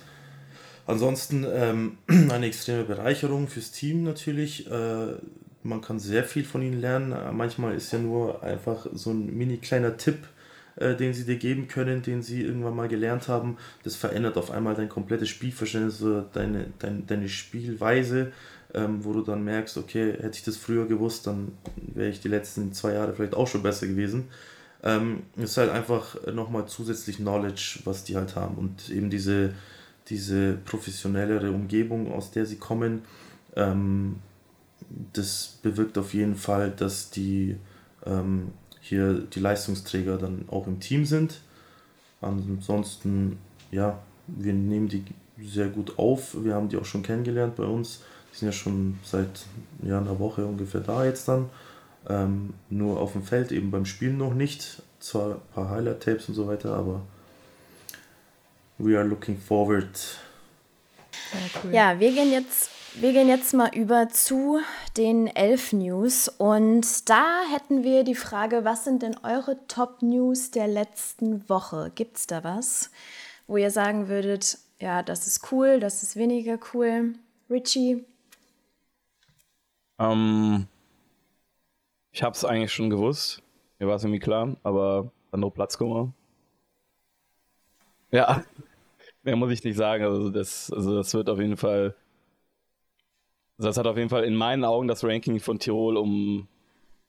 Ansonsten 0.86 1.46
ähm, 1.48 1.98
eine 2.06 2.46
extreme 2.46 2.84
Bereicherung 2.84 3.48
fürs 3.48 3.70
Team 3.70 4.02
natürlich. 4.02 4.70
Äh, 4.70 5.14
man 5.62 5.80
kann 5.80 5.98
sehr 5.98 6.24
viel 6.24 6.44
von 6.44 6.62
ihnen 6.62 6.80
lernen. 6.80 7.14
Manchmal 7.36 7.74
ist 7.74 7.92
ja 7.92 7.98
nur 7.98 8.42
einfach 8.42 8.86
so 8.92 9.10
ein 9.10 9.36
mini 9.36 9.58
kleiner 9.58 9.96
Tipp, 9.96 10.18
äh, 10.76 10.94
den 10.94 11.14
sie 11.14 11.24
dir 11.24 11.36
geben 11.36 11.68
können, 11.68 12.02
den 12.02 12.22
sie 12.22 12.42
irgendwann 12.42 12.76
mal 12.76 12.88
gelernt 12.88 13.28
haben. 13.28 13.56
Das 13.84 13.96
verändert 13.96 14.36
auf 14.36 14.50
einmal 14.50 14.74
dein 14.74 14.88
komplettes 14.88 15.28
Spielverständnis, 15.28 16.04
deine, 16.32 16.66
deine, 16.78 17.00
deine 17.00 17.28
Spielweise, 17.28 18.32
ähm, 18.74 19.04
wo 19.04 19.12
du 19.12 19.22
dann 19.22 19.44
merkst, 19.44 19.76
okay, 19.76 20.12
hätte 20.12 20.38
ich 20.38 20.44
das 20.44 20.56
früher 20.56 20.86
gewusst, 20.86 21.26
dann 21.26 21.52
wäre 21.76 22.08
ich 22.10 22.20
die 22.20 22.28
letzten 22.28 22.72
zwei 22.72 22.94
Jahre 22.94 23.14
vielleicht 23.14 23.34
auch 23.34 23.46
schon 23.46 23.62
besser 23.62 23.86
gewesen. 23.86 24.28
Ähm, 24.84 25.22
ist 25.36 25.58
halt 25.58 25.70
einfach 25.70 26.16
nochmal 26.32 26.66
zusätzlich 26.66 27.18
Knowledge, 27.18 27.80
was 27.84 28.02
die 28.02 28.16
halt 28.16 28.34
haben 28.34 28.56
und 28.56 28.90
eben 28.90 29.10
diese, 29.10 29.52
diese 30.08 30.54
professionellere 30.64 31.52
Umgebung, 31.52 32.12
aus 32.12 32.32
der 32.32 32.46
sie 32.46 32.56
kommen, 32.56 33.02
ähm, 33.54 34.16
das 35.12 35.58
bewirkt 35.62 35.98
auf 35.98 36.14
jeden 36.14 36.36
Fall, 36.36 36.70
dass 36.70 37.10
die 37.10 37.56
ähm, 38.06 38.52
hier 38.80 39.14
die 39.14 39.40
Leistungsträger 39.40 40.18
dann 40.18 40.46
auch 40.50 40.66
im 40.66 40.80
Team 40.80 41.04
sind. 41.04 41.40
Ansonsten, 42.20 43.38
ja, 43.70 43.98
wir 44.26 44.52
nehmen 44.52 44.88
die 44.88 45.04
sehr 45.40 45.68
gut 45.68 45.98
auf. 45.98 46.36
Wir 46.42 46.54
haben 46.54 46.68
die 46.68 46.76
auch 46.76 46.84
schon 46.84 47.02
kennengelernt 47.02 47.56
bei 47.56 47.64
uns. 47.64 48.00
Die 48.32 48.38
sind 48.38 48.48
ja 48.48 48.52
schon 48.52 48.98
seit 49.04 49.46
ja, 49.82 49.98
einer 49.98 50.18
Woche 50.18 50.46
ungefähr 50.46 50.80
da 50.80 51.04
jetzt 51.04 51.28
dann. 51.28 51.50
Ähm, 52.08 52.54
nur 52.70 53.00
auf 53.00 53.12
dem 53.12 53.22
Feld, 53.22 53.52
eben 53.52 53.70
beim 53.70 53.86
Spielen 53.86 54.18
noch 54.18 54.34
nicht. 54.34 54.82
Zwar 54.98 55.34
ein 55.34 55.40
paar 55.54 55.70
Highlight-Tapes 55.70 56.28
und 56.28 56.34
so 56.34 56.46
weiter, 56.46 56.74
aber 56.74 57.02
we 58.78 58.96
are 58.96 59.06
looking 59.06 59.38
forward. 59.38 60.18
Cool. 61.62 61.72
Ja, 61.72 61.98
wir 61.98 62.12
gehen 62.12 62.30
jetzt 62.32 62.70
wir 62.94 63.12
gehen 63.12 63.28
jetzt 63.28 63.54
mal 63.54 63.70
über 63.74 64.08
zu 64.08 64.60
den 64.96 65.26
Elf 65.26 65.72
News 65.72 66.28
und 66.28 67.08
da 67.08 67.42
hätten 67.50 67.84
wir 67.84 68.04
die 68.04 68.14
Frage, 68.14 68.64
was 68.64 68.84
sind 68.84 69.02
denn 69.02 69.16
eure 69.22 69.56
Top 69.66 70.02
News 70.02 70.50
der 70.50 70.68
letzten 70.68 71.48
Woche? 71.48 71.90
Gibt 71.94 72.18
es 72.18 72.26
da 72.26 72.44
was, 72.44 72.90
wo 73.46 73.56
ihr 73.56 73.70
sagen 73.70 74.08
würdet, 74.08 74.58
ja, 74.78 75.02
das 75.02 75.26
ist 75.26 75.50
cool, 75.52 75.80
das 75.80 76.02
ist 76.02 76.16
weniger 76.16 76.58
cool? 76.74 77.14
Richie? 77.48 78.04
Ähm, 79.98 80.66
ich 82.10 82.22
habe 82.22 82.34
es 82.34 82.44
eigentlich 82.44 82.72
schon 82.72 82.90
gewusst. 82.90 83.42
Mir 83.78 83.88
war 83.88 83.96
es 83.96 84.04
irgendwie 84.04 84.20
klar, 84.20 84.56
aber 84.62 85.10
noch 85.32 85.50
Platzkummer. 85.50 86.12
Ja, 88.10 88.44
mehr 89.22 89.36
muss 89.36 89.50
ich 89.50 89.64
nicht 89.64 89.76
sagen. 89.76 90.04
Also 90.04 90.28
das, 90.28 90.70
also 90.70 90.94
das 90.94 91.14
wird 91.14 91.30
auf 91.30 91.38
jeden 91.38 91.56
Fall. 91.56 91.94
Also 93.62 93.68
das 93.68 93.76
hat 93.78 93.86
auf 93.86 93.96
jeden 93.96 94.08
Fall 94.08 94.24
in 94.24 94.34
meinen 94.34 94.64
Augen 94.64 94.88
das 94.88 95.04
Ranking 95.04 95.38
von 95.38 95.60
Tirol 95.60 95.96
um 95.96 96.48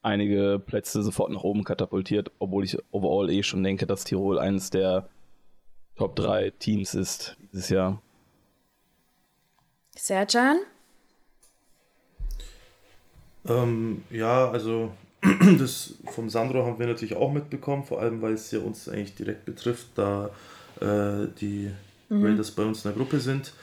einige 0.03 0.61
Plätze 0.63 1.01
sofort 1.01 1.31
nach 1.31 1.41
oben 1.41 1.63
katapultiert, 1.63 2.29
obwohl 2.37 2.63
ich 2.63 2.77
overall 2.91 3.31
eh 3.31 3.41
schon 3.41 3.63
denke, 3.63 3.87
dass 3.87 4.03
Tirol 4.03 4.37
eines 4.37 4.69
der 4.69 5.09
Top 5.95 6.15
3 6.15 6.51
Teams 6.59 6.93
ist 6.93 7.37
dieses 7.51 7.69
Jahr. 7.69 8.03
Serjan? 9.95 10.59
Ähm, 13.47 14.03
ja, 14.11 14.51
also 14.51 14.91
das 15.57 15.95
vom 16.11 16.29
Sandro 16.29 16.67
haben 16.67 16.77
wir 16.77 16.85
natürlich 16.85 17.15
auch 17.15 17.33
mitbekommen, 17.33 17.83
vor 17.83 17.99
allem 17.99 18.21
weil 18.21 18.33
es 18.33 18.51
ja 18.51 18.59
uns 18.59 18.87
eigentlich 18.87 19.15
direkt 19.15 19.45
betrifft, 19.45 19.87
da 19.95 20.29
äh, 20.81 21.29
die 21.41 21.71
mhm. 22.09 22.23
Raiders 22.23 22.51
bei 22.51 22.61
uns 22.61 22.85
in 22.85 22.91
der 22.91 22.97
Gruppe 22.99 23.19
sind. 23.19 23.53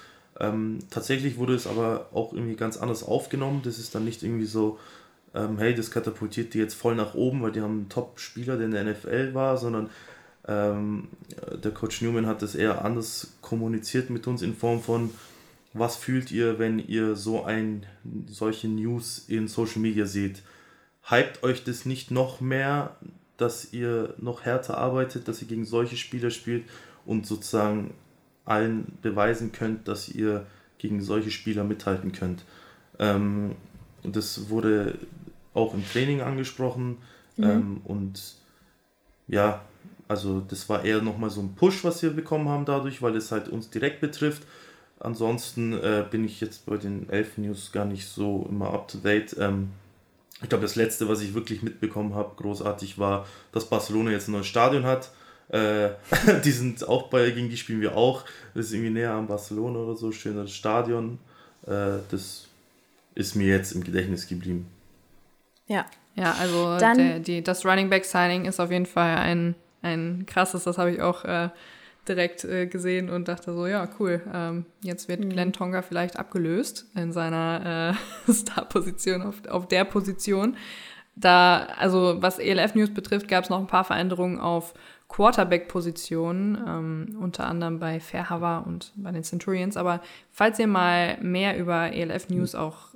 Ähm, 0.40 0.78
tatsächlich 0.90 1.36
wurde 1.36 1.54
es 1.54 1.66
aber 1.66 2.08
auch 2.12 2.32
irgendwie 2.32 2.56
ganz 2.56 2.78
anders 2.78 3.04
aufgenommen. 3.04 3.60
Das 3.62 3.78
ist 3.78 3.94
dann 3.94 4.04
nicht 4.04 4.22
irgendwie 4.22 4.46
so, 4.46 4.78
ähm, 5.34 5.58
hey, 5.58 5.74
das 5.74 5.90
katapultiert 5.90 6.54
die 6.54 6.58
jetzt 6.58 6.74
voll 6.74 6.94
nach 6.94 7.14
oben, 7.14 7.42
weil 7.42 7.52
die 7.52 7.60
haben 7.60 7.80
einen 7.80 7.88
Top-Spieler, 7.88 8.56
der 8.56 8.66
in 8.66 8.72
der 8.72 8.84
NFL 8.84 9.34
war, 9.34 9.58
sondern 9.58 9.90
ähm, 10.48 11.08
der 11.62 11.70
Coach 11.72 12.00
Newman 12.00 12.26
hat 12.26 12.42
das 12.42 12.54
eher 12.54 12.84
anders 12.84 13.34
kommuniziert 13.42 14.10
mit 14.10 14.26
uns 14.26 14.42
in 14.42 14.54
Form 14.54 14.80
von, 14.80 15.10
was 15.72 15.96
fühlt 15.96 16.32
ihr, 16.32 16.58
wenn 16.58 16.78
ihr 16.78 17.14
so 17.14 17.44
ein 17.44 17.86
solche 18.26 18.66
News 18.68 19.26
in 19.28 19.46
Social 19.46 19.80
Media 19.80 20.06
seht? 20.06 20.42
Hypt 21.08 21.42
euch 21.42 21.62
das 21.64 21.84
nicht 21.84 22.10
noch 22.10 22.40
mehr, 22.40 22.96
dass 23.36 23.72
ihr 23.72 24.14
noch 24.18 24.44
härter 24.44 24.78
arbeitet, 24.78 25.28
dass 25.28 25.40
ihr 25.42 25.48
gegen 25.48 25.64
solche 25.64 25.96
Spieler 25.96 26.30
spielt 26.30 26.64
und 27.06 27.26
sozusagen 27.26 27.94
allen 28.44 28.98
beweisen 29.02 29.52
könnt, 29.52 29.88
dass 29.88 30.08
ihr 30.08 30.46
gegen 30.78 31.02
solche 31.02 31.30
Spieler 31.30 31.64
mithalten 31.64 32.12
könnt. 32.12 32.44
Ähm, 32.98 33.56
das 34.02 34.48
wurde 34.48 34.98
auch 35.54 35.74
im 35.74 35.86
Training 35.86 36.20
angesprochen 36.20 36.98
mhm. 37.36 37.44
ähm, 37.44 37.80
und 37.84 38.34
ja, 39.28 39.62
also 40.08 40.40
das 40.40 40.68
war 40.68 40.84
eher 40.84 41.02
nochmal 41.02 41.30
so 41.30 41.40
ein 41.40 41.54
Push, 41.54 41.84
was 41.84 42.02
wir 42.02 42.10
bekommen 42.10 42.48
haben 42.48 42.64
dadurch, 42.64 43.00
weil 43.00 43.14
es 43.16 43.30
halt 43.30 43.48
uns 43.48 43.70
direkt 43.70 44.00
betrifft. 44.00 44.42
Ansonsten 44.98 45.72
äh, 45.72 46.04
bin 46.10 46.24
ich 46.24 46.40
jetzt 46.40 46.66
bei 46.66 46.76
den 46.76 47.08
Elf 47.08 47.38
News 47.38 47.72
gar 47.72 47.84
nicht 47.84 48.06
so 48.06 48.46
immer 48.50 48.74
up 48.74 48.88
to 48.88 48.98
date. 48.98 49.36
Ähm, 49.38 49.70
ich 50.42 50.48
glaube, 50.48 50.62
das 50.62 50.76
letzte, 50.76 51.08
was 51.08 51.22
ich 51.22 51.34
wirklich 51.34 51.62
mitbekommen 51.62 52.14
habe, 52.14 52.34
großartig 52.36 52.98
war, 52.98 53.26
dass 53.52 53.68
Barcelona 53.68 54.10
jetzt 54.10 54.28
ein 54.28 54.32
neues 54.32 54.46
Stadion 54.46 54.84
hat. 54.84 55.10
Äh, 55.50 55.90
die 56.44 56.50
sind 56.50 56.86
auch 56.86 57.08
bei, 57.08 57.30
gegen 57.30 57.48
die 57.48 57.56
spielen 57.56 57.80
wir 57.80 57.96
auch. 57.96 58.24
Das 58.54 58.66
ist 58.66 58.72
irgendwie 58.72 58.90
näher 58.90 59.12
an 59.12 59.26
Barcelona 59.26 59.80
oder 59.80 59.96
so, 59.96 60.12
schönes 60.12 60.52
Stadion. 60.52 61.18
Äh, 61.66 61.98
das 62.10 62.48
ist 63.14 63.34
mir 63.34 63.48
jetzt 63.48 63.72
im 63.72 63.84
Gedächtnis 63.84 64.28
geblieben. 64.28 64.66
Ja. 65.66 65.86
Ja, 66.16 66.34
also 66.40 66.76
Dann, 66.78 66.98
der, 66.98 67.18
die, 67.20 67.42
das 67.42 67.64
Running 67.64 67.88
Back 67.88 68.04
Signing 68.04 68.44
ist 68.44 68.60
auf 68.60 68.70
jeden 68.70 68.86
Fall 68.86 69.16
ein, 69.16 69.54
ein 69.80 70.26
krasses, 70.26 70.64
das 70.64 70.76
habe 70.76 70.90
ich 70.90 71.00
auch 71.00 71.24
äh, 71.24 71.50
direkt 72.08 72.44
äh, 72.44 72.66
gesehen 72.66 73.08
und 73.08 73.28
dachte 73.28 73.54
so, 73.54 73.66
ja, 73.66 73.88
cool, 73.98 74.20
ähm, 74.32 74.66
jetzt 74.82 75.08
wird 75.08 75.20
mhm. 75.20 75.30
Glenn 75.30 75.52
Tonga 75.52 75.82
vielleicht 75.82 76.18
abgelöst 76.18 76.86
in 76.96 77.12
seiner 77.12 77.96
äh, 78.28 78.32
Star-Position, 78.32 79.22
auf, 79.22 79.46
auf 79.48 79.68
der 79.68 79.84
Position. 79.84 80.56
Da, 81.14 81.68
also 81.78 82.16
was 82.20 82.38
ELF 82.38 82.74
News 82.74 82.92
betrifft, 82.92 83.28
gab 83.28 83.44
es 83.44 83.50
noch 83.50 83.60
ein 83.60 83.66
paar 83.66 83.84
Veränderungen 83.84 84.40
auf 84.40 84.74
Quarterback-Positionen, 85.10 86.58
ähm, 86.66 87.18
unter 87.20 87.46
anderem 87.46 87.80
bei 87.80 87.98
Fairhaver 87.98 88.64
und 88.66 88.92
bei 88.94 89.10
den 89.10 89.24
Centurions. 89.24 89.76
Aber 89.76 90.00
falls 90.30 90.58
ihr 90.58 90.68
mal 90.68 91.18
mehr 91.20 91.58
über 91.58 91.92
ELF 91.92 92.28
News 92.28 92.54
auch 92.54 92.94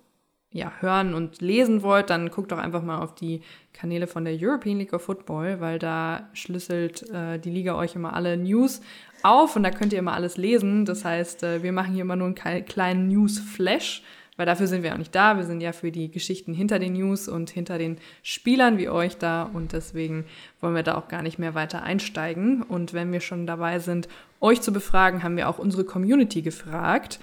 ja, 0.52 0.72
hören 0.78 1.12
und 1.12 1.40
lesen 1.40 1.82
wollt, 1.82 2.10
dann 2.10 2.30
guckt 2.30 2.52
doch 2.52 2.58
einfach 2.58 2.82
mal 2.82 2.98
auf 3.02 3.16
die 3.16 3.42
Kanäle 3.72 4.06
von 4.06 4.24
der 4.24 4.36
European 4.40 4.78
League 4.78 4.92
of 4.92 5.02
Football, 5.02 5.60
weil 5.60 5.80
da 5.80 6.28
schlüsselt 6.32 7.10
äh, 7.10 7.40
die 7.40 7.50
Liga 7.50 7.74
euch 7.74 7.96
immer 7.96 8.12
alle 8.14 8.36
News 8.36 8.80
auf 9.24 9.56
und 9.56 9.64
da 9.64 9.72
könnt 9.72 9.92
ihr 9.92 9.98
immer 9.98 10.12
alles 10.12 10.36
lesen. 10.36 10.84
Das 10.84 11.04
heißt, 11.04 11.42
äh, 11.42 11.62
wir 11.64 11.72
machen 11.72 11.94
hier 11.94 12.02
immer 12.02 12.14
nur 12.14 12.32
einen 12.32 12.64
kleinen 12.64 13.08
News-Flash 13.08 14.04
weil 14.36 14.46
dafür 14.46 14.66
sind 14.66 14.82
wir 14.82 14.92
auch 14.92 14.98
nicht 14.98 15.14
da. 15.14 15.36
Wir 15.36 15.44
sind 15.44 15.60
ja 15.60 15.72
für 15.72 15.92
die 15.92 16.10
Geschichten 16.10 16.54
hinter 16.54 16.78
den 16.78 16.94
News 16.94 17.28
und 17.28 17.50
hinter 17.50 17.78
den 17.78 17.98
Spielern 18.22 18.78
wie 18.78 18.88
euch 18.88 19.16
da 19.16 19.44
und 19.44 19.72
deswegen 19.72 20.26
wollen 20.60 20.74
wir 20.74 20.82
da 20.82 20.96
auch 20.96 21.08
gar 21.08 21.22
nicht 21.22 21.38
mehr 21.38 21.54
weiter 21.54 21.82
einsteigen. 21.82 22.62
Und 22.62 22.92
wenn 22.92 23.12
wir 23.12 23.20
schon 23.20 23.46
dabei 23.46 23.78
sind, 23.78 24.08
euch 24.40 24.60
zu 24.60 24.72
befragen, 24.72 25.22
haben 25.22 25.36
wir 25.36 25.48
auch 25.48 25.58
unsere 25.58 25.84
Community 25.84 26.42
gefragt, 26.42 27.20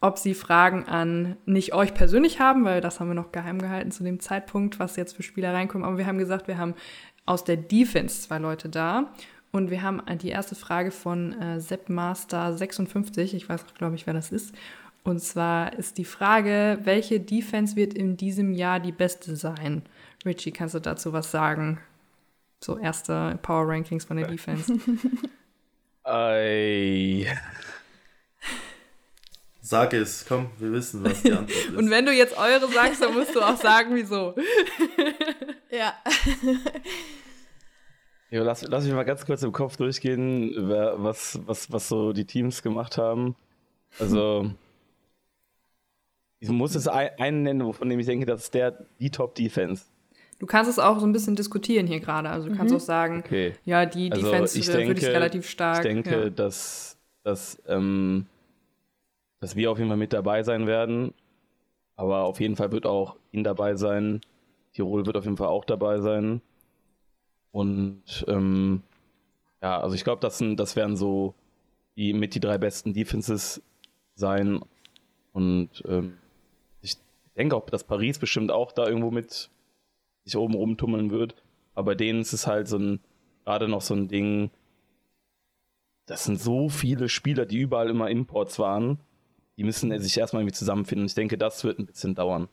ob 0.00 0.18
sie 0.18 0.34
Fragen 0.34 0.84
an 0.84 1.36
nicht 1.46 1.72
euch 1.72 1.94
persönlich 1.94 2.40
haben, 2.40 2.64
weil 2.64 2.80
das 2.80 3.00
haben 3.00 3.08
wir 3.08 3.14
noch 3.14 3.32
geheim 3.32 3.58
gehalten 3.58 3.90
zu 3.90 4.04
dem 4.04 4.20
Zeitpunkt, 4.20 4.78
was 4.78 4.96
jetzt 4.96 5.16
für 5.16 5.22
Spieler 5.22 5.54
reinkommen. 5.54 5.86
Aber 5.86 5.98
wir 5.98 6.06
haben 6.06 6.18
gesagt, 6.18 6.48
wir 6.48 6.58
haben 6.58 6.74
aus 7.26 7.44
der 7.44 7.56
Defense 7.56 8.22
zwei 8.22 8.38
Leute 8.38 8.68
da. 8.68 9.12
Und 9.50 9.70
wir 9.70 9.82
haben 9.82 10.02
die 10.20 10.30
erste 10.30 10.56
Frage 10.56 10.90
von 10.90 11.32
äh, 11.40 11.58
Seppmaster56, 11.58 13.34
ich 13.34 13.48
weiß, 13.48 13.66
glaube 13.78 13.94
ich, 13.94 14.04
wer 14.04 14.12
das 14.12 14.32
ist. 14.32 14.52
Und 15.04 15.20
zwar 15.20 15.74
ist 15.74 15.98
die 15.98 16.06
Frage, 16.06 16.78
welche 16.82 17.20
Defense 17.20 17.76
wird 17.76 17.92
in 17.92 18.16
diesem 18.16 18.52
Jahr 18.54 18.80
die 18.80 18.92
beste 18.92 19.36
sein? 19.36 19.82
Richie, 20.24 20.50
kannst 20.50 20.74
du 20.74 20.80
dazu 20.80 21.12
was 21.12 21.30
sagen? 21.30 21.78
So 22.58 22.78
erste 22.78 23.38
Power 23.42 23.68
Rankings 23.68 24.06
von 24.06 24.16
der 24.16 24.26
Defense. 24.26 24.72
Ei. 26.04 27.26
Sag 29.60 29.92
es, 29.92 30.24
komm, 30.26 30.50
wir 30.58 30.72
wissen, 30.72 31.04
was 31.04 31.22
die 31.22 31.32
Antwort 31.32 31.50
ist. 31.68 31.76
Und 31.76 31.90
wenn 31.90 32.06
du 32.06 32.12
jetzt 32.12 32.36
eure 32.38 32.66
sagst, 32.72 33.02
dann 33.02 33.12
musst 33.12 33.34
du 33.34 33.42
auch 33.42 33.56
sagen, 33.56 33.94
wieso. 33.94 34.34
ja. 35.70 35.94
ja 38.30 38.42
lass, 38.42 38.62
lass 38.62 38.84
mich 38.84 38.94
mal 38.94 39.04
ganz 39.04 39.26
kurz 39.26 39.42
im 39.42 39.52
Kopf 39.52 39.76
durchgehen, 39.76 40.54
was, 40.56 41.40
was, 41.44 41.70
was 41.70 41.88
so 41.88 42.14
die 42.14 42.26
Teams 42.26 42.62
gemacht 42.62 42.96
haben. 42.96 43.36
Also, 43.98 44.50
ich 46.44 46.50
muss 46.50 46.74
es 46.74 46.88
einen 46.88 47.42
nennen, 47.42 47.72
von 47.72 47.88
dem 47.88 47.98
ich 47.98 48.06
denke, 48.06 48.26
das 48.26 48.44
ist 48.44 48.54
der, 48.54 48.86
die 49.00 49.10
Top-Defense. 49.10 49.86
Du 50.38 50.46
kannst 50.46 50.70
es 50.70 50.78
auch 50.78 51.00
so 51.00 51.06
ein 51.06 51.12
bisschen 51.12 51.36
diskutieren 51.36 51.86
hier 51.86 52.00
gerade. 52.00 52.28
Also 52.28 52.48
du 52.48 52.54
kannst 52.54 52.72
mhm. 52.72 52.76
auch 52.76 52.82
sagen, 52.82 53.22
okay. 53.24 53.54
ja, 53.64 53.86
die 53.86 54.12
also 54.12 54.24
Defense 54.24 54.58
ich 54.58 54.66
denke, 54.66 54.88
würde 54.88 55.00
ich 55.00 55.06
relativ 55.06 55.48
stark. 55.48 55.78
Ich 55.78 55.82
denke, 55.82 56.24
ja. 56.24 56.30
dass, 56.30 56.98
dass, 57.22 57.62
ähm, 57.66 58.26
dass 59.40 59.56
wir 59.56 59.70
auf 59.70 59.78
jeden 59.78 59.88
Fall 59.88 59.96
mit 59.96 60.12
dabei 60.12 60.42
sein 60.42 60.66
werden. 60.66 61.14
Aber 61.96 62.24
auf 62.24 62.40
jeden 62.40 62.56
Fall 62.56 62.72
wird 62.72 62.84
auch 62.84 63.16
ihn 63.32 63.44
dabei 63.44 63.76
sein. 63.76 64.20
Tirol 64.74 65.06
wird 65.06 65.16
auf 65.16 65.24
jeden 65.24 65.36
Fall 65.36 65.48
auch 65.48 65.64
dabei 65.64 66.00
sein. 66.00 66.42
Und 67.52 68.02
ähm, 68.28 68.82
ja, 69.62 69.80
also 69.80 69.94
ich 69.94 70.04
glaube, 70.04 70.20
das, 70.20 70.42
das 70.56 70.76
werden 70.76 70.96
so 70.96 71.34
die 71.96 72.12
mit 72.12 72.34
die 72.34 72.40
drei 72.40 72.58
besten 72.58 72.92
Defenses 72.92 73.62
sein. 74.14 74.60
Und 75.32 75.70
ähm, 75.86 76.18
denke 77.36 77.56
auch, 77.56 77.66
dass 77.66 77.84
Paris 77.84 78.18
bestimmt 78.18 78.50
auch 78.50 78.72
da 78.72 78.86
irgendwo 78.86 79.10
mit 79.10 79.50
sich 80.24 80.36
oben 80.36 80.54
rumtummeln 80.54 81.10
wird. 81.10 81.34
Aber 81.74 81.86
bei 81.86 81.94
denen 81.94 82.20
ist 82.20 82.32
es 82.32 82.46
halt 82.46 82.68
so 82.68 82.78
ein, 82.78 83.00
gerade 83.44 83.68
noch 83.68 83.82
so 83.82 83.94
ein 83.94 84.08
Ding, 84.08 84.50
das 86.06 86.24
sind 86.24 86.40
so 86.40 86.68
viele 86.68 87.08
Spieler, 87.08 87.46
die 87.46 87.58
überall 87.58 87.90
immer 87.90 88.10
Imports 88.10 88.58
waren. 88.58 88.98
Die 89.56 89.64
müssen 89.64 89.98
sich 90.00 90.18
erstmal 90.18 90.42
irgendwie 90.42 90.56
zusammenfinden. 90.56 91.06
Ich 91.06 91.14
denke, 91.14 91.38
das 91.38 91.64
wird 91.64 91.78
ein 91.78 91.86
bisschen 91.86 92.14
dauern. 92.14 92.48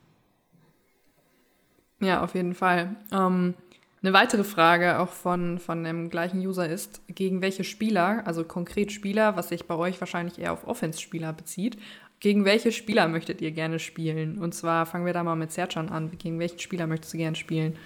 Ja, 2.00 2.22
auf 2.22 2.34
jeden 2.34 2.54
Fall. 2.54 2.96
Ähm, 3.12 3.54
eine 4.02 4.12
weitere 4.12 4.42
Frage 4.42 4.98
auch 4.98 5.10
von, 5.10 5.58
von 5.58 5.84
dem 5.84 6.10
gleichen 6.10 6.40
User 6.40 6.68
ist, 6.68 7.02
gegen 7.06 7.40
welche 7.40 7.62
Spieler, 7.62 8.26
also 8.26 8.42
konkret 8.42 8.90
Spieler, 8.90 9.36
was 9.36 9.50
sich 9.50 9.66
bei 9.66 9.76
euch 9.76 10.00
wahrscheinlich 10.00 10.40
eher 10.40 10.52
auf 10.52 10.66
Offense-Spieler 10.66 11.32
bezieht, 11.32 11.76
gegen 12.22 12.44
welche 12.44 12.70
Spieler 12.70 13.08
möchtet 13.08 13.40
ihr 13.40 13.50
gerne 13.50 13.80
spielen? 13.80 14.38
Und 14.38 14.54
zwar 14.54 14.86
fangen 14.86 15.04
wir 15.04 15.12
da 15.12 15.24
mal 15.24 15.34
mit 15.34 15.50
Sercan 15.50 15.88
an. 15.88 16.12
Gegen 16.18 16.38
welchen 16.38 16.60
Spieler 16.60 16.86
möchtest 16.86 17.12
du 17.12 17.18
gerne 17.18 17.34
spielen? 17.34 17.76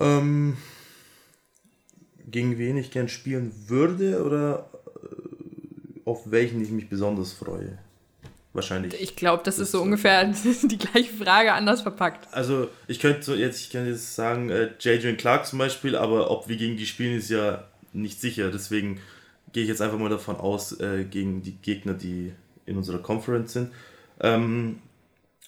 Ähm, 0.00 0.56
gegen 2.26 2.58
wen 2.58 2.76
ich 2.76 2.90
gerne 2.90 3.08
spielen 3.08 3.52
würde 3.68 4.24
oder 4.24 4.70
äh, 4.84 6.00
auf 6.04 6.32
welchen 6.32 6.60
ich 6.60 6.70
mich 6.70 6.88
besonders 6.88 7.32
freue? 7.32 7.78
Wahrscheinlich. 8.52 9.00
Ich 9.00 9.14
glaube, 9.14 9.44
das, 9.44 9.58
das, 9.58 9.66
ist 9.66 9.72
so 9.72 9.80
ungefähr 9.80 10.24
die 10.64 10.78
gleiche 10.78 11.12
Frage 11.12 11.52
anders 11.52 11.82
verpackt. 11.82 12.26
Also 12.32 12.68
ich 12.88 12.98
könnte 12.98 13.22
so 13.22 13.36
jetzt, 13.36 13.60
ich 13.60 13.70
könnte 13.70 13.90
jetzt 13.90 14.16
sagen, 14.16 14.50
äh, 14.50 14.70
J.J. 14.80 15.16
Clark 15.16 15.46
zum 15.46 15.60
Beispiel, 15.60 15.94
aber 15.94 16.32
ob 16.32 16.48
wir 16.48 16.56
gegen 16.56 16.76
die 16.76 16.86
spielen, 16.86 17.18
ist 17.18 17.30
ja 17.30 17.68
nicht 17.92 18.20
sicher. 18.20 18.50
Deswegen 18.50 19.00
gehe 19.52 19.62
ich 19.62 19.68
jetzt 19.68 19.80
einfach 19.80 19.98
mal 19.98 20.10
davon 20.10 20.34
aus, 20.34 20.72
äh, 20.80 21.04
gegen 21.04 21.42
die 21.42 21.52
Gegner, 21.52 21.94
die 21.94 22.32
in 22.68 22.76
unserer 22.76 22.98
Conference 22.98 23.52
sind. 23.52 23.72
Ähm, 24.20 24.80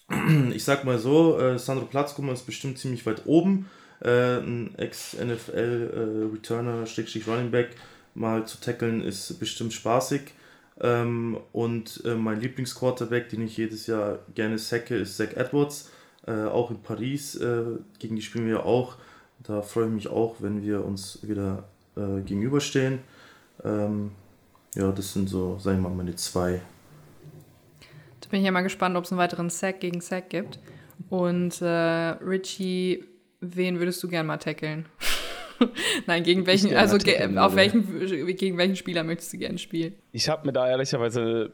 ich 0.54 0.64
sag 0.64 0.84
mal 0.84 0.98
so, 0.98 1.38
äh, 1.38 1.58
Sandro 1.58 1.86
Platzkummer 1.86 2.32
ist 2.32 2.46
bestimmt 2.46 2.78
ziemlich 2.78 3.06
weit 3.06 3.22
oben. 3.26 3.68
Äh, 4.02 4.38
ein 4.38 4.74
Ex-NFL-Returner, 4.76 6.84
äh, 6.84 7.30
Running 7.30 7.50
Back, 7.50 7.70
mal 8.14 8.46
zu 8.46 8.60
tackeln, 8.60 9.02
ist 9.02 9.38
bestimmt 9.38 9.72
spaßig. 9.72 10.22
Ähm, 10.80 11.38
und 11.52 12.02
äh, 12.04 12.14
mein 12.14 12.40
Lieblingsquarterback, 12.40 13.28
den 13.28 13.42
ich 13.42 13.56
jedes 13.56 13.86
Jahr 13.86 14.20
gerne 14.34 14.58
sacke, 14.58 14.96
ist 14.96 15.16
Zach 15.16 15.36
Edwards. 15.36 15.90
Äh, 16.26 16.44
auch 16.44 16.70
in 16.70 16.82
Paris, 16.82 17.34
äh, 17.36 17.64
gegen 17.98 18.16
die 18.16 18.22
spielen 18.22 18.46
wir 18.46 18.64
auch. 18.64 18.96
Da 19.42 19.62
freue 19.62 19.86
ich 19.86 19.92
mich 19.92 20.08
auch, 20.08 20.36
wenn 20.40 20.62
wir 20.62 20.84
uns 20.84 21.18
wieder 21.22 21.64
äh, 21.96 22.20
gegenüberstehen. 22.22 23.00
Ähm, 23.64 24.12
ja, 24.74 24.92
das 24.92 25.12
sind 25.12 25.28
so, 25.28 25.58
sagen 25.58 25.82
wir 25.82 25.88
mal, 25.88 25.96
meine 25.96 26.16
zwei. 26.16 26.60
Bin 28.30 28.40
ich 28.40 28.46
ja 28.46 28.52
mal 28.52 28.62
gespannt, 28.62 28.96
ob 28.96 29.04
es 29.04 29.12
einen 29.12 29.18
weiteren 29.18 29.50
Sack 29.50 29.80
gegen 29.80 30.00
Sack 30.00 30.30
gibt. 30.30 30.58
Und 31.08 31.60
äh, 31.60 31.66
Richie, 31.66 33.04
wen 33.40 33.78
würdest 33.78 34.02
du 34.02 34.08
gern 34.08 34.26
mal 34.26 34.38
tackeln? 34.38 34.86
Nein, 36.06 36.22
gegen 36.22 36.46
welchen, 36.46 36.74
also 36.74 36.98
ge 36.98 37.36
auf 37.36 37.54
welchen, 37.56 38.36
gegen 38.36 38.56
welchen 38.56 38.76
Spieler 38.76 39.04
möchtest 39.04 39.32
du 39.32 39.38
gerne 39.38 39.58
spielen? 39.58 39.94
Ich 40.12 40.28
habe 40.28 40.46
mir 40.46 40.52
da 40.52 40.68
ehrlicherweise 40.68 41.52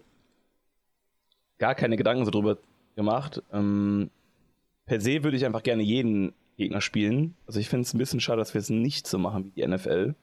gar 1.59 1.75
keine 1.75 1.97
Gedanken 1.97 2.25
so 2.25 2.31
drüber 2.31 2.59
gemacht. 2.95 3.43
Ähm, 3.53 4.11
per 4.85 5.01
se 5.01 5.25
würde 5.25 5.37
ich 5.37 5.45
einfach 5.45 5.63
gerne 5.63 5.83
jeden 5.83 6.33
Gegner 6.57 6.81
spielen. 6.81 7.35
Also 7.47 7.61
ich 7.61 7.69
finde 7.69 7.83
es 7.83 7.95
ein 7.95 7.99
bisschen 7.99 8.21
schade, 8.21 8.39
dass 8.39 8.55
wir 8.55 8.61
es 8.61 8.71
nicht 8.71 9.07
so 9.07 9.19
machen 9.19 9.45
wie 9.45 9.51
die 9.51 9.67
NFL. 9.67 10.15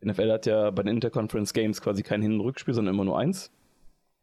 Die 0.00 0.08
NFL 0.08 0.30
hat 0.30 0.46
ja 0.46 0.70
bei 0.70 0.82
den 0.82 0.96
Interconference 0.96 1.52
Games 1.52 1.80
quasi 1.80 2.02
kein 2.02 2.22
Hin- 2.22 2.34
und 2.34 2.40
Rückspiel, 2.40 2.74
sondern 2.74 2.94
immer 2.94 3.04
nur 3.04 3.18
eins. 3.18 3.50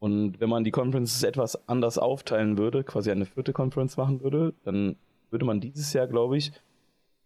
Und 0.02 0.40
wenn 0.40 0.48
man 0.48 0.64
die 0.64 0.72
Conferences 0.72 1.22
etwas 1.22 1.68
anders 1.68 1.96
aufteilen 1.96 2.58
würde, 2.58 2.82
quasi 2.82 3.12
eine 3.12 3.24
vierte 3.24 3.52
Conference 3.52 3.96
machen 3.96 4.20
würde, 4.20 4.52
dann 4.64 4.96
würde 5.30 5.44
man 5.44 5.60
dieses 5.60 5.92
Jahr, 5.92 6.08
glaube 6.08 6.36
ich, 6.36 6.50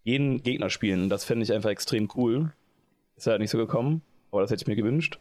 jeden 0.05 0.43
Gegner 0.43 0.69
spielen. 0.69 1.09
Das 1.09 1.25
fände 1.25 1.43
ich 1.43 1.55
einfach 1.55 1.71
extrem 1.71 2.07
cool. 2.17 2.53
Ist 3.17 3.29
halt 3.29 3.41
nicht 3.41 3.51
so 3.51 3.57
gekommen, 3.57 4.03
aber 4.31 4.43
das 4.43 4.51
hätte 4.51 4.65
ich 4.65 4.67
mir 4.67 4.77
gewünscht. 4.77 5.19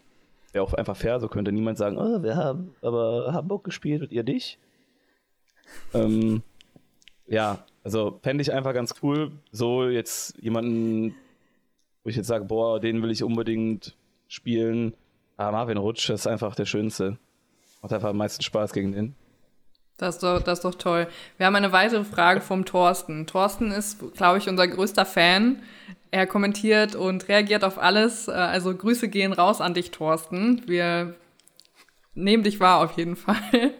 Wäre 0.51 0.65
auch 0.65 0.73
einfach 0.73 0.97
fair, 0.97 1.21
so 1.21 1.29
könnte 1.29 1.53
niemand 1.53 1.77
sagen, 1.77 1.97
oh, 1.97 2.21
wir 2.21 2.35
haben 2.35 2.75
aber 2.81 3.31
Hamburg 3.31 3.63
gespielt 3.63 4.01
und 4.01 4.11
ihr 4.11 4.23
dich. 4.23 4.59
Ähm, 5.93 6.43
ja, 7.25 7.63
also 7.85 8.19
fände 8.21 8.41
ich 8.41 8.51
einfach 8.51 8.73
ganz 8.73 8.95
cool, 9.01 9.31
so 9.53 9.87
jetzt 9.87 10.37
jemanden, 10.41 11.15
wo 12.03 12.09
ich 12.09 12.17
jetzt 12.17 12.27
sage, 12.27 12.43
boah, 12.43 12.81
den 12.81 13.01
will 13.01 13.11
ich 13.11 13.23
unbedingt 13.23 13.95
spielen. 14.27 14.93
Ah, 15.37 15.53
Marvin 15.53 15.77
Rutsch 15.77 16.09
ist 16.09 16.27
einfach 16.27 16.53
der 16.53 16.65
Schönste. 16.65 17.17
Macht 17.85 17.93
einfach 17.93 18.09
am 18.09 18.17
meisten 18.17 18.41
Spaß 18.41 18.73
gegen 18.73 18.93
den. 18.93 19.13
Das 19.97 20.15
ist, 20.15 20.23
doch, 20.23 20.41
das 20.41 20.57
ist 20.57 20.65
doch 20.65 20.73
toll. 20.73 21.07
Wir 21.37 21.45
haben 21.45 21.55
eine 21.55 21.71
weitere 21.71 22.03
Frage 22.03 22.41
vom 22.41 22.65
Thorsten. 22.65 23.27
Thorsten 23.27 23.69
ist, 23.69 23.99
glaube 24.15 24.39
ich, 24.39 24.49
unser 24.49 24.67
größter 24.67 25.05
Fan. 25.05 25.61
Er 26.09 26.25
kommentiert 26.25 26.95
und 26.95 27.27
reagiert 27.27 27.63
auf 27.63 27.77
alles. 27.77 28.27
Äh, 28.27 28.31
also 28.31 28.75
Grüße 28.75 29.07
gehen 29.07 29.33
raus 29.33 29.61
an 29.61 29.75
dich, 29.75 29.91
Thorsten. 29.91 30.63
Wir 30.65 31.13
nehmen 32.15 32.41
dich 32.41 32.59
wahr 32.59 32.79
auf 32.79 32.97
jeden 32.97 33.15
Fall. 33.15 33.75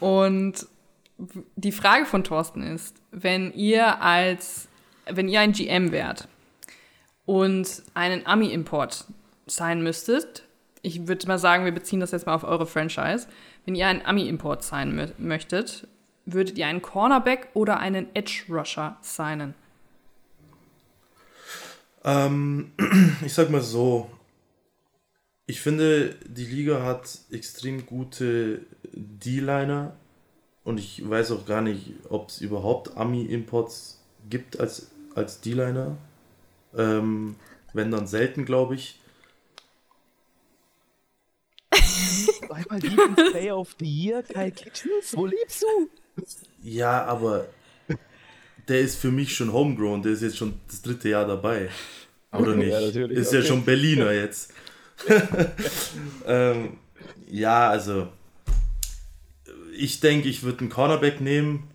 Und 0.00 0.66
die 1.18 1.72
Frage 1.72 2.06
von 2.06 2.24
Thorsten 2.24 2.62
ist, 2.62 2.96
wenn 3.10 3.52
ihr 3.52 4.00
als, 4.00 4.66
wenn 5.10 5.28
ihr 5.28 5.40
ein 5.40 5.52
GM 5.52 5.92
wärt 5.92 6.26
und 7.26 7.82
einen 7.92 8.26
Ami-Import 8.26 9.04
sein 9.44 9.82
müsstet, 9.82 10.44
ich 10.82 11.06
würde 11.06 11.26
mal 11.26 11.38
sagen, 11.38 11.64
wir 11.64 11.72
beziehen 11.72 12.00
das 12.00 12.10
jetzt 12.10 12.26
mal 12.26 12.34
auf 12.34 12.44
eure 12.44 12.66
Franchise, 12.66 13.28
wenn 13.64 13.74
ihr 13.74 13.86
ein 13.86 14.04
Ami-Import 14.04 14.62
sein 14.62 15.12
möchtet, 15.18 15.86
würdet 16.26 16.58
ihr 16.58 16.66
einen 16.66 16.82
Cornerback 16.82 17.48
oder 17.54 17.78
einen 17.78 18.14
Edge-Rusher 18.14 18.96
signen? 19.00 19.54
Ähm, 22.04 22.72
ich 23.24 23.32
sag 23.32 23.50
mal 23.50 23.60
so, 23.60 24.10
ich 25.46 25.60
finde, 25.60 26.16
die 26.26 26.46
Liga 26.46 26.82
hat 26.82 27.18
extrem 27.30 27.86
gute 27.86 28.62
D-Liner 28.92 29.94
und 30.64 30.78
ich 30.78 31.08
weiß 31.08 31.32
auch 31.32 31.46
gar 31.46 31.60
nicht, 31.60 31.92
ob 32.08 32.28
es 32.28 32.40
überhaupt 32.40 32.96
Ami-Imports 32.96 34.00
gibt 34.30 34.58
als, 34.60 34.90
als 35.14 35.40
D-Liner. 35.40 35.96
Ähm, 36.76 37.36
wenn 37.72 37.90
dann 37.90 38.06
selten, 38.06 38.44
glaube 38.44 38.74
ich. 38.74 39.00
Einmal 42.50 42.80
Lieblingsplayer 42.80 43.56
of 43.56 43.74
the 43.78 43.86
Year, 43.86 44.22
Kyle 44.22 44.50
Kitchens, 44.50 45.16
wo 45.16 45.26
lebst 45.26 45.62
du? 45.62 45.88
Ja, 46.62 47.04
aber 47.04 47.46
der 48.68 48.80
ist 48.80 48.96
für 49.00 49.10
mich 49.10 49.34
schon 49.34 49.52
homegrown, 49.52 50.02
der 50.02 50.12
ist 50.12 50.22
jetzt 50.22 50.36
schon 50.36 50.54
das 50.68 50.82
dritte 50.82 51.08
Jahr 51.08 51.26
dabei. 51.26 51.68
Oder 52.32 52.54
nicht? 52.54 52.70
Ja, 52.70 52.78
ist 52.80 53.28
okay. 53.28 53.36
ja 53.36 53.42
schon 53.42 53.64
Berliner 53.64 54.12
jetzt. 54.12 54.52
ähm, 56.26 56.78
ja, 57.28 57.68
also 57.68 58.08
ich 59.76 60.00
denke, 60.00 60.28
ich 60.28 60.42
würde 60.42 60.60
einen 60.60 60.70
Cornerback 60.70 61.20
nehmen, 61.20 61.70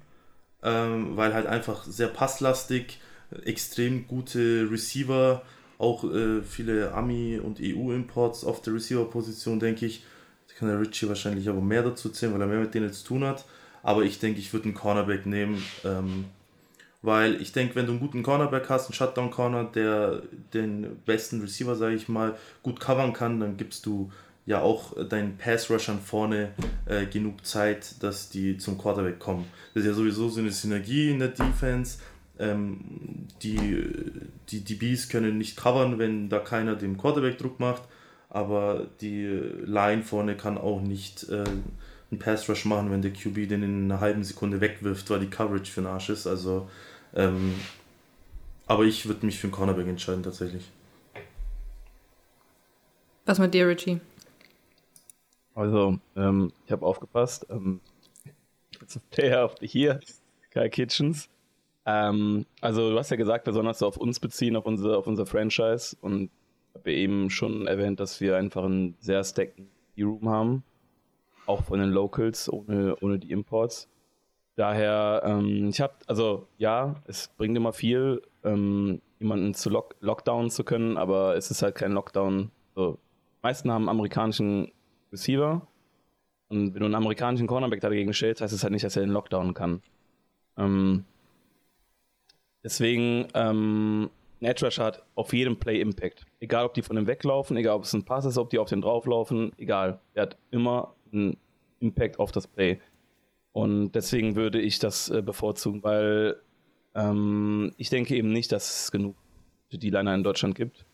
ähm, 0.64 1.18
weil 1.18 1.34
halt 1.34 1.46
einfach 1.46 1.84
sehr 1.84 2.08
passlastig, 2.08 3.00
extrem 3.44 4.08
gute 4.08 4.70
Receiver, 4.72 5.44
auch 5.78 6.04
äh, 6.04 6.42
viele 6.42 6.94
Ami- 6.94 7.40
und 7.40 7.60
EU-Imports 7.62 8.44
auf 8.44 8.62
der 8.62 8.74
Receiver-Position, 8.74 9.60
denke 9.60 9.86
ich. 9.86 10.04
Da 10.48 10.56
kann 10.56 10.70
der 10.70 10.80
Richie 10.80 11.08
wahrscheinlich 11.08 11.48
aber 11.50 11.62
mehr 11.62 11.84
dazu 11.84 12.10
erzählen, 12.10 12.34
weil 12.34 12.42
er 12.42 12.48
mehr 12.48 12.60
mit 12.60 12.74
denen 12.74 12.92
zu 12.92 13.06
tun 13.06 13.24
hat. 13.24 13.46
Aber 13.84 14.04
ich 14.04 14.20
denke, 14.20 14.40
ich 14.40 14.52
würde 14.54 14.66
einen 14.66 14.74
Cornerback 14.74 15.26
nehmen, 15.26 15.64
ähm, 15.86 16.26
weil 17.02 17.42
ich 17.42 17.52
denke, 17.52 17.76
wenn 17.76 17.86
du 17.86 17.92
einen 17.92 18.02
guten 18.02 18.24
Cornerback 18.24 18.70
hast, 18.70 18.88
einen 18.88 18.96
Shutdown-Corner, 18.96 19.66
der 19.66 20.24
den 20.54 20.98
besten 21.06 21.42
Receiver, 21.42 21.76
sage 21.76 21.96
ich 21.96 22.10
mal, 22.10 22.36
gut 22.64 22.80
covern 22.80 23.14
kann, 23.14 23.40
dann 23.40 23.56
gibst 23.56 23.86
du 23.86 24.12
ja 24.48 24.62
auch 24.62 24.94
deinen 25.08 25.38
Pass-Rushern 25.38 26.00
vorne 26.00 26.54
äh, 26.86 27.06
genug 27.06 27.46
Zeit, 27.46 28.02
dass 28.02 28.30
die 28.30 28.58
zum 28.58 28.78
Quarterback 28.78 29.20
kommen. 29.20 29.46
Das 29.74 29.84
ist 29.84 29.90
ja 29.90 29.94
sowieso 29.94 30.30
so 30.30 30.40
eine 30.40 30.52
Synergie 30.52 31.12
in 31.12 31.20
der 31.20 31.28
Defense. 31.30 32.00
Ähm, 32.40 33.28
die, 33.42 33.84
die 34.50 34.64
DBs 34.64 35.10
können 35.10 35.38
nicht 35.38 35.58
covern, 35.58 36.00
wenn 36.00 36.30
da 36.30 36.40
keiner 36.40 36.76
dem 36.76 36.98
Quarterback 36.98 37.38
Druck 37.38 37.60
macht, 37.60 37.84
aber 38.30 38.88
die 39.02 39.26
Line 39.26 40.04
vorne 40.04 40.36
kann 40.36 40.58
auch 40.58 40.82
nicht 40.82 41.30
äh, 41.30 41.44
einen 42.12 42.20
Pass-Rush 42.20 42.66
machen, 42.66 42.92
wenn 42.92 43.02
der 43.02 43.12
QB 43.12 43.50
den 43.50 43.64
in 43.64 43.84
einer 43.86 44.00
halben 44.00 44.24
Sekunde 44.24 44.62
wegwirft, 44.62 45.10
weil 45.10 45.20
die 45.20 45.30
Coverage 45.30 45.72
für 45.72 45.82
den 45.82 45.88
Arsch 45.88 46.10
ist. 46.10 46.28
Also, 46.28 46.70
ähm, 47.16 47.54
aber 48.66 48.84
ich 48.84 49.08
würde 49.08 49.26
mich 49.26 49.40
für 49.40 49.48
einen 49.48 49.54
Cornerback 49.54 49.88
entscheiden 49.88 50.24
tatsächlich. 50.24 50.70
Was 53.26 53.40
mit 53.40 53.54
dir, 53.54 53.68
Richie? 53.68 54.00
Also, 55.54 56.00
ähm, 56.16 56.54
ich 56.66 56.72
habe 56.72 56.86
aufgepasst. 56.86 57.46
Ähm, 57.50 57.82
Player 59.10 59.44
of 59.44 59.56
the 59.60 59.66
Year, 59.66 60.00
Kai 60.52 60.70
Kitchens. 60.70 61.30
Ähm, 61.88 62.46
also, 62.62 62.92
du 62.92 63.00
hast 63.00 63.10
ja 63.10 63.18
gesagt, 63.18 63.48
das 63.48 63.82
auf 63.82 63.98
uns 63.98 64.20
beziehen, 64.20 64.56
auf 64.58 64.66
unsere, 64.66 64.98
auf 64.98 65.08
unser 65.08 65.26
Franchise. 65.26 65.98
Und 66.02 66.30
habe 66.76 66.94
eben 66.94 67.30
schon 67.30 67.66
erwähnt, 67.66 68.00
dass 68.00 68.22
wir 68.22 68.38
einfach 68.38 68.66
einen 68.66 68.96
sehr 69.00 69.24
stackten 69.24 69.70
E-Room 69.96 70.30
haben. 70.30 70.64
Auch 71.46 71.64
von 71.64 71.80
den 71.80 71.90
Locals, 71.90 72.52
ohne, 72.52 72.96
ohne 73.02 73.18
die 73.18 73.32
Imports. 73.32 73.90
Daher, 74.56 75.22
ähm, 75.26 75.70
ich 75.70 75.80
habe, 75.82 75.94
also 76.08 76.48
ja, 76.58 76.96
es 77.06 77.30
bringt 77.38 77.56
immer 77.56 77.74
viel, 77.74 78.22
ähm, 78.44 79.02
jemanden 79.20 79.54
zu 79.54 79.70
lock 79.70 79.96
Lockdown 80.02 80.50
zu 80.50 80.64
können, 80.64 80.98
aber 80.98 81.36
es 81.36 81.52
ist 81.52 81.62
halt 81.62 81.76
kein 81.76 81.92
Lockdown. 81.94 82.52
So, 82.76 82.94
die 82.94 83.44
meisten 83.44 83.72
haben 83.72 83.88
amerikanischen 83.88 84.72
Receiver. 85.12 85.66
Und 86.50 86.74
wenn 86.74 86.80
du 86.80 86.86
einen 86.86 86.96
amerikanischen 86.96 87.48
Cornerback 87.48 87.82
dagegen 87.82 88.14
stellst, 88.14 88.42
heißt 88.42 88.54
es 88.54 88.64
halt 88.64 88.74
nicht, 88.74 88.84
dass 88.84 88.96
er 88.96 89.04
den 89.04 89.12
Lockdown 89.12 89.54
kann. 89.54 89.82
Ähm, 90.58 91.06
deswegen, 92.68 93.28
ähm, 93.34 94.10
Rusher 94.42 94.84
hat 94.84 95.04
auf 95.16 95.32
jedem 95.32 95.58
Play 95.58 95.80
Impact. 95.80 96.26
Egal, 96.42 96.66
ob 96.66 96.74
die 96.74 96.82
von 96.82 96.98
ihm 96.98 97.08
weglaufen, 97.08 97.56
egal, 97.56 97.78
ob 97.78 97.86
es 97.86 97.94
ein 97.94 98.04
Pass 98.04 98.26
ist, 98.26 98.38
ob 98.38 98.50
die 98.50 98.60
auf 98.60 98.68
den 98.68 98.82
drauflaufen, 98.82 99.54
egal. 99.58 100.02
Er 100.14 100.24
hat 100.24 100.38
immer 100.52 100.96
einen 101.14 101.38
Impact 101.80 102.20
auf 102.20 102.34
das 102.34 102.46
Play. 102.46 102.80
Und 103.54 103.94
deswegen 103.94 104.36
würde 104.36 104.60
ich 104.60 104.80
das 104.80 105.10
äh, 105.10 105.22
bevorzugen, 105.22 105.82
weil 105.82 106.36
ähm, 106.94 107.74
ich 107.78 107.90
denke 107.90 108.16
eben 108.16 108.34
nicht, 108.34 108.52
dass 108.52 108.84
es 108.84 108.92
genug 108.92 109.16
die 109.72 109.90
Liner 109.90 110.14
in 110.14 110.24
Deutschland 110.24 110.56
gibt. 110.56 110.86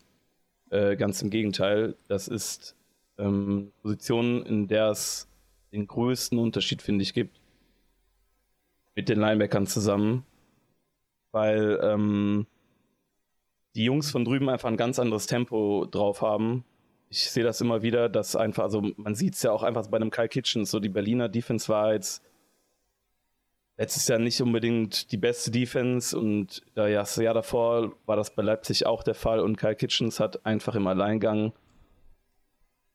Äh, 0.70 0.96
ganz 0.96 1.20
im 1.22 1.30
Gegenteil, 1.30 1.96
das 2.06 2.28
ist 2.28 2.76
ähm, 3.18 3.72
Position, 3.82 4.46
in 4.46 4.68
der 4.68 4.90
es 4.90 5.28
den 5.72 5.88
größten 5.88 6.38
Unterschied, 6.38 6.82
finde 6.82 7.02
ich, 7.02 7.14
gibt. 7.14 7.40
Mit 8.94 9.08
den 9.08 9.18
Linebackern 9.18 9.66
zusammen. 9.66 10.24
Weil 11.34 11.80
ähm, 11.82 12.46
die 13.74 13.84
Jungs 13.84 14.12
von 14.12 14.24
drüben 14.24 14.48
einfach 14.48 14.68
ein 14.68 14.76
ganz 14.76 15.00
anderes 15.00 15.26
Tempo 15.26 15.84
drauf 15.90 16.22
haben. 16.22 16.64
Ich 17.08 17.28
sehe 17.28 17.42
das 17.42 17.60
immer 17.60 17.82
wieder, 17.82 18.08
dass 18.08 18.36
einfach, 18.36 18.62
also 18.62 18.82
man 18.96 19.16
sieht 19.16 19.34
es 19.34 19.42
ja 19.42 19.50
auch 19.50 19.64
einfach 19.64 19.88
bei 19.88 19.96
einem 19.96 20.10
Kyle 20.10 20.28
Kitchens, 20.28 20.70
so 20.70 20.78
die 20.78 20.88
Berliner 20.88 21.28
Defense 21.28 21.68
war 21.68 21.92
jetzt 21.92 22.22
letztes 23.76 24.06
Jahr 24.06 24.20
nicht 24.20 24.40
unbedingt 24.40 25.10
die 25.10 25.16
beste 25.16 25.50
Defense 25.50 26.16
und 26.16 26.62
das 26.76 27.16
Jahr 27.16 27.34
davor 27.34 27.92
war 28.06 28.14
das 28.14 28.32
bei 28.32 28.42
Leipzig 28.44 28.86
auch 28.86 29.02
der 29.02 29.16
Fall 29.16 29.40
und 29.40 29.56
Kyle 29.56 29.74
Kitchens 29.74 30.20
hat 30.20 30.46
einfach 30.46 30.76
im 30.76 30.86
Alleingang 30.86 31.52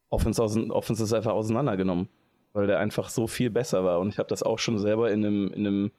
Offense, 0.09 0.41
Offense 0.41 1.15
einfach 1.15 1.33
auseinandergenommen, 1.33 2.07
weil 2.53 2.67
der 2.67 2.79
einfach 2.79 3.09
so 3.09 3.27
viel 3.27 3.49
besser 3.49 3.83
war 3.83 3.99
und 3.99 4.07
ich 4.07 4.17
habe 4.17 4.29
das 4.29 4.43
auch 4.43 4.59
schon 4.59 4.79
selber 4.79 5.11
in 5.11 5.25
einem, 5.25 5.53
in 5.53 5.67
einem 5.67 5.91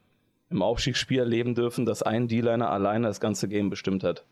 im 0.51 0.63
Aufstiegsspiel 0.63 1.21
erleben 1.21 1.55
dürfen, 1.55 1.87
dass 1.87 2.03
ein 2.03 2.29
D-Liner 2.29 2.71
alleine 2.71 3.07
das 3.07 3.21
ganze 3.21 3.49
Game 3.49 3.71
bestimmt 3.71 4.05
hat. 4.05 4.25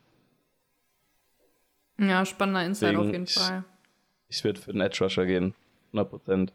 Ja, 1.98 2.24
spannender 2.24 2.64
Insight 2.64 2.92
Deswegen 2.92 3.08
auf 3.08 3.12
jeden 3.12 3.26
Fall. 3.26 3.64
Ich, 4.28 4.38
ich 4.38 4.44
würde 4.44 4.60
für 4.60 4.72
den 4.72 4.80
Edge 4.80 4.98
Rusher 5.02 5.26
gehen, 5.26 5.54
100 5.92 6.10
Prozent. 6.10 6.52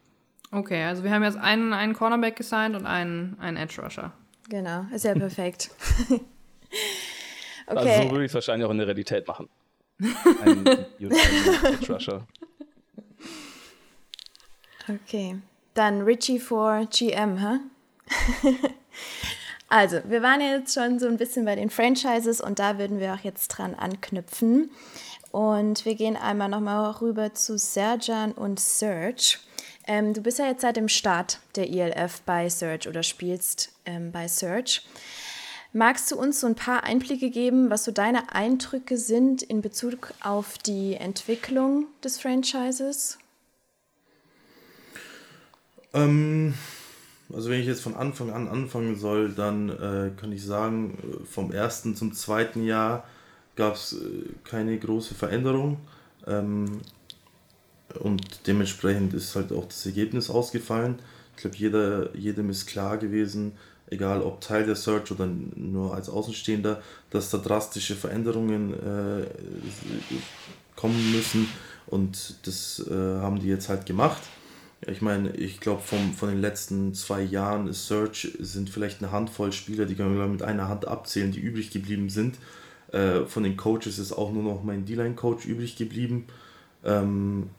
Okay, 0.52 0.84
also 0.84 1.04
wir 1.04 1.12
haben 1.12 1.24
jetzt 1.24 1.38
einen, 1.38 1.74
einen 1.74 1.94
Cornerback 1.94 2.36
gesigned 2.36 2.76
und 2.76 2.86
einen, 2.86 3.38
einen 3.40 3.58
Edge 3.58 3.82
Rusher. 3.82 4.14
Genau, 4.50 4.86
ist 4.94 5.06
ja 5.06 5.14
perfekt. 5.16 5.72
okay. 6.10 6.20
Also 7.66 8.04
so 8.04 8.12
würde 8.12 8.26
ich 8.26 8.30
es 8.30 8.36
wahrscheinlich 8.36 8.68
auch 8.68 8.72
in 8.72 8.78
der 8.78 8.88
Realität 8.88 9.28
machen. 9.28 9.50
Ein, 10.44 10.66
Edge 10.68 11.94
Rusher. 11.94 12.28
Okay, 14.90 15.38
dann 15.74 16.02
Richie 16.02 16.40
for 16.40 16.86
GM, 16.92 17.38
hä? 17.38 17.60
Huh? 18.42 18.54
also, 19.74 20.02
wir 20.06 20.22
waren 20.22 20.40
jetzt 20.40 20.76
schon 20.76 21.00
so 21.00 21.08
ein 21.08 21.18
bisschen 21.18 21.46
bei 21.46 21.56
den 21.56 21.72
Franchises 21.72 22.40
und 22.40 22.60
da 22.60 22.78
würden 22.78 23.00
wir 23.00 23.12
auch 23.16 23.24
jetzt 23.24 23.48
dran 23.48 23.74
anknüpfen. 23.74 24.70
Und 25.32 25.84
wir 25.84 25.96
gehen 25.96 26.16
einmal 26.16 26.48
nochmal 26.48 26.92
rüber 26.92 27.34
zu 27.34 27.58
Serjan 27.58 28.34
und 28.34 28.60
Serge. 28.60 29.40
Ähm, 29.88 30.14
du 30.14 30.22
bist 30.22 30.38
ja 30.38 30.46
jetzt 30.46 30.62
seit 30.62 30.76
dem 30.76 30.90
Start 30.90 31.40
der 31.56 31.70
ILF 31.70 32.22
bei 32.22 32.50
Search 32.50 32.88
oder 32.88 33.02
spielst 33.02 33.72
ähm, 33.88 34.12
bei 34.12 34.28
Search. 34.28 34.86
Magst 35.72 36.12
du 36.12 36.20
uns 36.20 36.40
so 36.40 36.46
ein 36.46 36.54
paar 36.54 36.84
Einblicke 36.84 37.32
geben, 37.32 37.72
was 37.72 37.84
so 37.84 37.92
deine 37.92 38.32
Eindrücke 38.32 38.96
sind 38.96 39.42
in 39.42 39.64
Bezug 39.64 40.14
auf 40.22 40.60
die 40.60 40.94
Entwicklung 40.94 41.88
des 42.04 42.22
Franchises? 42.22 43.18
Ähm, 45.96 46.54
also 47.34 47.50
wenn 47.50 47.60
ich 47.60 47.68
jetzt 47.68 47.82
von 47.82 47.96
Anfang 47.96 48.32
an 48.32 48.48
anfangen 48.48 48.96
soll, 48.96 49.30
dann 49.30 49.70
äh, 49.70 50.12
kann 50.20 50.32
ich 50.32 50.44
sagen, 50.44 50.98
äh, 51.02 51.26
vom 51.26 51.52
ersten 51.52 51.96
zum 51.96 52.14
zweiten 52.14 52.64
Jahr 52.64 53.06
gab 53.56 53.76
es 53.76 53.94
äh, 53.94 54.30
keine 54.44 54.78
große 54.78 55.16
Veränderung. 55.16 55.78
Ähm, 56.28 56.82
und 58.00 58.48
dementsprechend 58.48 59.14
ist 59.14 59.36
halt 59.36 59.52
auch 59.52 59.66
das 59.66 59.86
Ergebnis 59.86 60.30
ausgefallen. 60.30 60.96
Ich 61.36 61.42
glaube, 61.42 61.58
jeder, 61.58 62.16
jedem 62.16 62.50
ist 62.50 62.66
klar 62.66 62.98
gewesen, 62.98 63.54
egal 63.90 64.22
ob 64.22 64.42
Teil 64.42 64.66
der 64.66 64.76
Search 64.76 65.12
oder 65.12 65.28
nur 65.28 65.94
als 65.94 66.10
Außenstehender, 66.10 66.82
dass 67.12 67.30
da 67.30 67.38
drastische 67.38 67.96
Veränderungen 67.96 68.74
äh, 68.74 69.26
kommen 70.76 71.12
müssen. 71.12 71.48
Und 71.88 72.36
das 72.48 72.84
äh, 72.90 72.94
haben 72.94 73.40
die 73.40 73.48
jetzt 73.48 73.70
halt 73.70 73.86
gemacht. 73.86 74.22
Ich 74.88 75.02
meine, 75.02 75.36
ich 75.36 75.60
glaube, 75.60 75.82
von 75.82 76.30
den 76.30 76.42
letzten 76.42 76.94
zwei 76.94 77.22
Jahren 77.22 77.68
ist 77.68 77.88
Search 77.88 78.36
sind 78.40 78.70
vielleicht 78.70 79.02
eine 79.02 79.12
Handvoll 79.12 79.52
Spieler, 79.52 79.86
die 79.86 79.96
kann 79.96 80.16
man 80.16 80.32
mit 80.32 80.42
einer 80.42 80.68
Hand 80.68 80.88
abzählen, 80.88 81.32
die 81.32 81.40
übrig 81.40 81.72
geblieben 81.72 82.10
sind. 82.10 82.38
Äh, 82.92 83.26
von 83.26 83.44
den 83.44 83.58
Coaches 83.58 83.98
ist 83.98 84.12
auch 84.12 84.32
nur 84.32 84.44
noch 84.44 84.64
mein 84.64 84.86
D-Line-Coach 84.86 85.46
übrig 85.46 85.76
geblieben. 85.76 86.26
Ähm, 86.84 87.50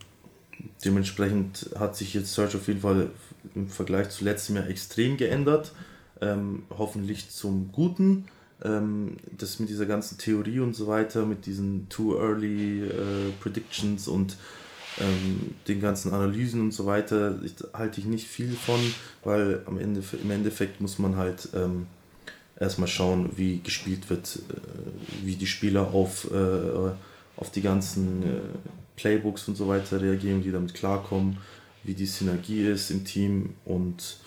dementsprechend 0.84 1.70
hat 1.78 1.96
sich 1.96 2.14
jetzt 2.14 2.34
Search 2.34 2.56
auf 2.56 2.68
jeden 2.68 2.80
Fall 2.80 3.10
im 3.54 3.68
Vergleich 3.68 4.10
zu 4.10 4.24
letztem 4.24 4.56
Jahr 4.56 4.68
extrem 4.68 5.16
geändert. 5.16 5.72
Ähm, 6.20 6.64
hoffentlich 6.70 7.30
zum 7.30 7.72
Guten. 7.72 8.26
Ähm, 8.62 9.16
das 9.36 9.58
mit 9.58 9.68
dieser 9.68 9.86
ganzen 9.86 10.18
Theorie 10.18 10.60
und 10.60 10.74
so 10.74 10.86
weiter, 10.86 11.26
mit 11.26 11.46
diesen 11.46 11.88
Too 11.88 12.16
Early 12.16 12.84
äh, 12.84 13.30
Predictions 13.40 14.08
und 14.08 14.36
ähm, 15.00 15.54
den 15.66 15.80
ganzen 15.80 16.12
Analysen 16.12 16.60
und 16.60 16.72
so 16.72 16.86
weiter, 16.86 17.38
ich, 17.42 17.54
halte 17.72 18.00
ich 18.00 18.06
nicht 18.06 18.26
viel 18.26 18.52
von, 18.52 18.80
weil 19.22 19.62
am 19.66 19.78
Ende, 19.78 20.02
im 20.22 20.30
Endeffekt 20.30 20.80
muss 20.80 20.98
man 20.98 21.16
halt 21.16 21.48
ähm, 21.54 21.86
erstmal 22.58 22.88
schauen, 22.88 23.30
wie 23.36 23.60
gespielt 23.60 24.08
wird, 24.10 24.38
äh, 24.50 25.26
wie 25.26 25.36
die 25.36 25.46
Spieler 25.46 25.92
auf, 25.92 26.30
äh, 26.30 26.90
auf 27.36 27.50
die 27.50 27.62
ganzen 27.62 28.22
äh, 28.22 28.40
Playbooks 28.96 29.48
und 29.48 29.56
so 29.56 29.68
weiter 29.68 30.00
reagieren, 30.00 30.42
die 30.42 30.52
damit 30.52 30.74
klarkommen, 30.74 31.38
wie 31.82 31.94
die 31.94 32.06
Synergie 32.06 32.66
ist 32.66 32.90
im 32.90 33.04
Team 33.04 33.54
und 33.64 34.18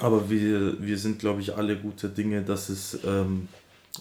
aber 0.00 0.28
wir, 0.28 0.82
wir 0.82 0.98
sind, 0.98 1.20
glaube 1.20 1.40
ich, 1.40 1.54
alle 1.54 1.76
gute 1.76 2.08
Dinge, 2.08 2.42
dass 2.42 2.68
es 2.68 2.98
ähm, 3.04 3.48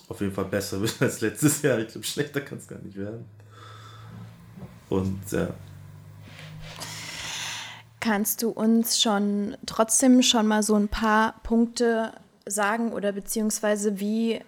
auf 0.07 0.21
jeden 0.21 0.33
Fall 0.33 0.45
besser 0.45 0.81
wird 0.81 0.99
als 0.99 1.21
letztes 1.21 1.61
Jahr. 1.61 1.79
Ich 1.79 1.89
glaube, 1.89 2.07
schlechter 2.07 2.41
kann 2.41 2.57
es 2.57 2.67
gar 2.67 2.79
nicht 2.79 2.97
werden. 2.97 3.25
Und 4.93 5.31
ja. 5.31 5.47
Kannst 7.99 8.43
du 8.43 8.49
uns 8.49 9.01
schon 9.01 9.57
trotzdem 9.65 10.21
schon 10.21 10.45
mal 10.45 10.61
so 10.61 10.75
ein 10.75 10.87
paar 10.87 11.41
Punkte 11.41 12.13
sagen 12.45 12.93
oder 12.93 13.11
beziehungsweise 13.11 13.99
wie 13.99 14.41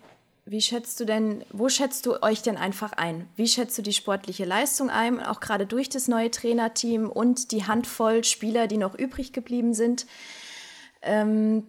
wie 0.47 0.61
schätzt 0.61 0.99
du 0.99 1.05
denn, 1.05 1.43
wo 1.51 1.67
schätzt 1.69 2.05
du 2.05 2.21
euch 2.21 2.43
denn 2.43 2.57
einfach 2.57 2.91
ein? 2.93 3.27
Wie 3.35 3.47
schätzt 3.47 3.75
du 3.79 3.81
die 3.81 3.93
sportliche 3.93 4.45
Leistung 4.45 4.91
ein, 4.91 5.19
auch 5.19 5.39
gerade 5.39 5.65
durch 5.65 5.89
das 5.89 6.07
neue 6.07 6.29
Trainerteam 6.29 7.09
und 7.09 7.51
die 7.51 7.65
Handvoll 7.65 8.23
Spieler, 8.23 8.67
die 8.67 8.77
noch 8.77 8.93
übrig 8.93 9.33
geblieben 9.33 9.73
sind? 9.73 10.05
Ähm, 11.01 11.63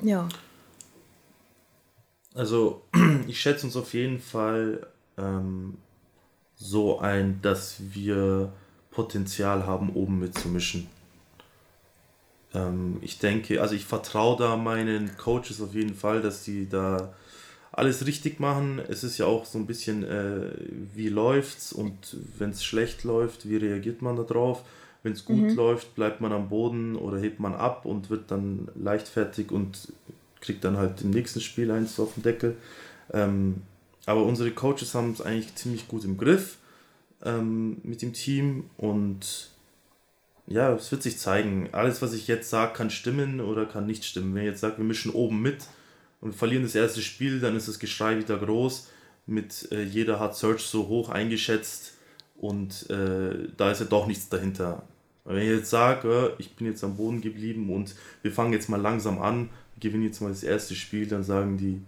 ja. 0.00 0.28
Also, 2.36 2.84
ich 3.26 3.40
schätze 3.40 3.66
uns 3.66 3.74
auf 3.74 3.92
jeden 3.92 4.20
Fall 4.20 4.86
ähm, 5.18 5.78
so 6.62 7.00
ein, 7.00 7.40
dass 7.42 7.76
wir 7.92 8.52
Potenzial 8.90 9.66
haben, 9.66 9.90
oben 9.90 10.20
mitzumischen. 10.20 10.86
Ähm, 12.54 12.98
ich 13.00 13.18
denke, 13.18 13.60
also 13.60 13.74
ich 13.74 13.84
vertraue 13.84 14.36
da 14.38 14.56
meinen 14.56 15.16
Coaches 15.16 15.60
auf 15.60 15.74
jeden 15.74 15.94
Fall, 15.94 16.22
dass 16.22 16.44
die 16.44 16.68
da 16.68 17.12
alles 17.72 18.06
richtig 18.06 18.38
machen. 18.38 18.80
Es 18.88 19.02
ist 19.02 19.18
ja 19.18 19.26
auch 19.26 19.46
so 19.46 19.58
ein 19.58 19.66
bisschen, 19.66 20.04
äh, 20.04 20.52
wie 20.94 21.08
läuft's 21.08 21.72
und 21.72 22.16
wenn 22.38 22.50
es 22.50 22.62
schlecht 22.64 23.04
läuft, 23.04 23.48
wie 23.48 23.56
reagiert 23.56 24.02
man 24.02 24.16
darauf? 24.16 24.62
Wenn 25.02 25.14
es 25.14 25.24
gut 25.24 25.50
mhm. 25.50 25.56
läuft, 25.56 25.94
bleibt 25.96 26.20
man 26.20 26.32
am 26.32 26.48
Boden 26.48 26.94
oder 26.94 27.18
hebt 27.18 27.40
man 27.40 27.54
ab 27.54 27.86
und 27.86 28.08
wird 28.08 28.30
dann 28.30 28.68
leichtfertig 28.76 29.50
und 29.50 29.92
kriegt 30.40 30.64
dann 30.64 30.76
halt 30.76 31.02
im 31.02 31.10
nächsten 31.10 31.40
Spiel 31.40 31.70
eins 31.70 31.98
auf 31.98 32.14
den 32.14 32.22
Deckel. 32.22 32.56
Ähm, 33.12 33.62
aber 34.06 34.24
unsere 34.24 34.50
Coaches 34.50 34.94
haben 34.94 35.12
es 35.12 35.20
eigentlich 35.20 35.54
ziemlich 35.54 35.88
gut 35.88 36.04
im 36.04 36.16
Griff 36.16 36.58
ähm, 37.24 37.78
mit 37.82 38.02
dem 38.02 38.12
Team 38.12 38.70
und 38.76 39.50
ja, 40.46 40.72
es 40.72 40.90
wird 40.90 41.02
sich 41.02 41.18
zeigen. 41.18 41.68
Alles, 41.72 42.02
was 42.02 42.12
ich 42.12 42.26
jetzt 42.26 42.50
sage, 42.50 42.72
kann 42.72 42.90
stimmen 42.90 43.40
oder 43.40 43.64
kann 43.64 43.86
nicht 43.86 44.04
stimmen. 44.04 44.34
Wenn 44.34 44.42
ich 44.42 44.50
jetzt 44.50 44.60
sage, 44.60 44.78
wir 44.78 44.84
mischen 44.84 45.12
oben 45.12 45.40
mit 45.40 45.66
und 46.20 46.34
verlieren 46.34 46.64
das 46.64 46.74
erste 46.74 47.00
Spiel, 47.00 47.40
dann 47.40 47.56
ist 47.56 47.68
das 47.68 47.78
Geschrei 47.78 48.18
wieder 48.18 48.38
groß. 48.38 48.88
Mit 49.26 49.70
äh, 49.70 49.84
jeder 49.84 50.18
hat 50.18 50.36
Search 50.36 50.62
so 50.62 50.88
hoch 50.88 51.08
eingeschätzt 51.08 51.94
und 52.36 52.90
äh, 52.90 53.48
da 53.56 53.70
ist 53.70 53.80
ja 53.80 53.86
doch 53.86 54.06
nichts 54.06 54.28
dahinter. 54.28 54.82
Wenn 55.24 55.38
ich 55.38 55.48
jetzt 55.48 55.70
sage, 55.70 56.34
äh, 56.36 56.42
ich 56.42 56.56
bin 56.56 56.66
jetzt 56.66 56.82
am 56.82 56.96
Boden 56.96 57.20
geblieben 57.20 57.72
und 57.72 57.94
wir 58.22 58.32
fangen 58.32 58.52
jetzt 58.52 58.68
mal 58.68 58.80
langsam 58.80 59.22
an, 59.22 59.48
gewinnen 59.78 60.04
jetzt 60.04 60.20
mal 60.20 60.30
das 60.30 60.42
erste 60.42 60.74
Spiel, 60.74 61.06
dann 61.06 61.22
sagen 61.22 61.56
die, 61.56 61.80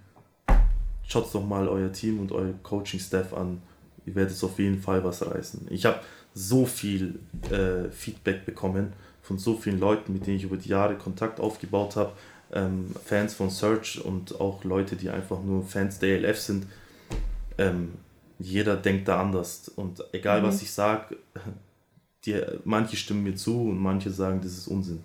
schaut 1.07 1.33
doch 1.35 1.45
mal 1.45 1.69
euer 1.69 1.93
Team 1.93 2.21
und 2.21 2.33
euer 2.33 2.55
Coaching-Staff 2.63 3.33
an. 3.35 3.63
Ihr 4.07 4.15
werdet 4.15 4.43
auf 4.43 4.59
jeden 4.59 4.81
Fall 4.81 5.03
was 5.05 5.25
reißen. 5.25 5.67
Ich 5.71 5.87
habe 5.87 6.01
so 6.35 6.67
viel 6.67 7.21
äh, 7.51 7.91
Feedback 7.91 8.45
bekommen 8.45 8.93
von 9.23 9.39
so 9.39 9.57
vielen 9.57 9.81
Leuten, 9.81 10.13
mit 10.13 10.27
denen 10.27 10.37
ich 10.37 10.45
über 10.45 10.57
die 10.57 10.69
Jahre 10.69 10.97
Kontakt 10.97 11.41
aufgebaut 11.41 11.97
habe. 11.97 12.13
Ähm, 12.53 12.91
Fans 13.05 13.35
von 13.35 13.51
Search 13.51 14.05
und 14.05 14.41
auch 14.41 14.65
Leute, 14.65 14.97
die 14.97 15.09
einfach 15.11 15.43
nur 15.43 15.65
Fans 15.65 15.99
der 15.99 16.19
ELF 16.19 16.39
sind. 16.39 16.67
Ähm, 17.57 17.95
jeder 18.39 18.77
denkt 18.77 19.09
da 19.09 19.21
anders. 19.21 19.69
Und 19.69 20.05
egal 20.13 20.43
mhm. 20.43 20.47
was 20.47 20.61
ich 20.61 20.73
sage, 20.73 21.17
manche 22.65 22.97
stimmen 22.97 23.23
mir 23.23 23.37
zu 23.37 23.63
und 23.63 23.79
manche 23.79 24.11
sagen, 24.11 24.41
das 24.43 24.53
ist 24.53 24.69
Unsinn. 24.69 25.01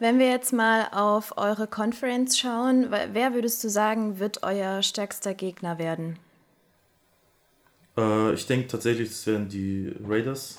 Wenn 0.00 0.18
wir 0.18 0.28
jetzt 0.28 0.52
mal 0.52 0.88
auf 0.92 1.36
eure 1.36 1.66
Conference 1.66 2.38
schauen, 2.38 2.88
wer 2.90 3.34
würdest 3.34 3.64
du 3.64 3.68
sagen, 3.68 4.18
wird 4.18 4.42
euer 4.42 4.82
stärkster 4.82 5.34
Gegner 5.34 5.78
werden? 5.78 6.18
Äh, 7.96 8.34
ich 8.34 8.46
denke 8.46 8.68
tatsächlich, 8.68 9.08
das 9.08 9.26
werden 9.26 9.48
die 9.48 9.92
Raiders. 10.06 10.58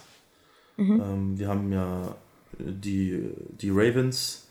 Mhm. 0.77 1.01
Ähm, 1.01 1.39
wir 1.39 1.47
haben 1.47 1.71
ja 1.71 2.15
die, 2.57 3.31
die 3.61 3.69
Ravens 3.69 4.47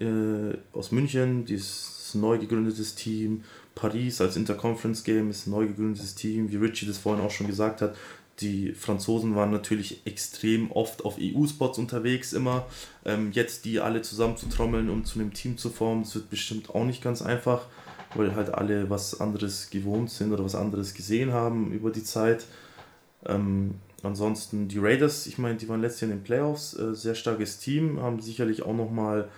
äh, 0.00 0.56
aus 0.72 0.90
München, 0.90 1.44
dieses 1.44 2.14
neu 2.14 2.38
gegründetes 2.38 2.94
Team. 2.94 3.44
Paris 3.74 4.20
als 4.20 4.36
Interconference 4.36 5.04
Game 5.04 5.30
ist 5.30 5.46
ein 5.46 5.50
neu 5.50 5.66
gegründetes 5.66 6.14
Team, 6.14 6.50
wie 6.50 6.56
Richie 6.56 6.86
das 6.86 6.98
vorhin 6.98 7.24
auch 7.24 7.30
schon 7.30 7.46
gesagt 7.46 7.82
hat. 7.82 7.94
Die 8.40 8.72
Franzosen 8.72 9.34
waren 9.36 9.50
natürlich 9.50 10.06
extrem 10.06 10.70
oft 10.70 11.04
auf 11.04 11.16
EU-Spots 11.20 11.78
unterwegs 11.78 12.32
immer. 12.32 12.66
Ähm, 13.04 13.32
jetzt 13.32 13.64
die 13.64 13.80
alle 13.80 14.02
zusammen 14.02 14.36
zu 14.36 14.48
trommeln 14.48 14.90
und 14.90 15.06
zu 15.06 15.18
einem 15.18 15.32
Team 15.32 15.58
zu 15.58 15.70
formen, 15.70 16.02
das 16.02 16.14
wird 16.14 16.30
bestimmt 16.30 16.70
auch 16.74 16.84
nicht 16.84 17.02
ganz 17.02 17.22
einfach, 17.22 17.66
weil 18.14 18.34
halt 18.34 18.52
alle 18.54 18.90
was 18.90 19.20
anderes 19.20 19.70
gewohnt 19.70 20.10
sind 20.10 20.32
oder 20.32 20.44
was 20.44 20.54
anderes 20.54 20.94
gesehen 20.94 21.32
haben 21.32 21.72
über 21.72 21.90
die 21.90 22.04
Zeit. 22.04 22.46
Ähm, 23.26 23.74
ansonsten 24.02 24.68
die 24.68 24.78
Raiders, 24.78 25.26
ich 25.26 25.38
meine, 25.38 25.56
die 25.56 25.68
waren 25.68 25.80
letztes 25.80 26.02
Jahr 26.02 26.10
in 26.10 26.18
den 26.18 26.24
Playoffs, 26.24 26.78
äh, 26.78 26.94
sehr 26.94 27.14
starkes 27.14 27.58
Team, 27.58 28.00
haben 28.00 28.20
sicherlich 28.20 28.62
auch 28.62 28.74
nochmal 28.74 29.28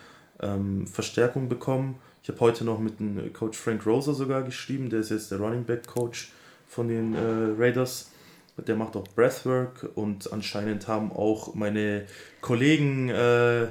ähm, 0.40 0.86
Verstärkung 0.86 1.48
bekommen. 1.48 1.96
Ich 2.22 2.28
habe 2.28 2.40
heute 2.40 2.64
noch 2.64 2.78
mit 2.78 3.00
dem 3.00 3.32
Coach 3.32 3.58
Frank 3.58 3.84
Rosa 3.84 4.12
sogar 4.14 4.42
geschrieben, 4.42 4.90
der 4.90 5.00
ist 5.00 5.10
jetzt 5.10 5.32
der 5.32 5.38
Running 5.38 5.64
Back 5.64 5.88
Coach 5.88 6.30
von 6.68 6.88
den 6.88 7.14
äh, 7.14 7.18
Raiders 7.58 8.11
der 8.56 8.76
macht 8.76 8.96
auch 8.96 9.08
Breathwork 9.08 9.90
und 9.94 10.32
anscheinend 10.32 10.88
haben 10.88 11.10
auch 11.12 11.54
meine 11.54 12.06
Kollegen 12.40 13.08
äh, 13.08 13.68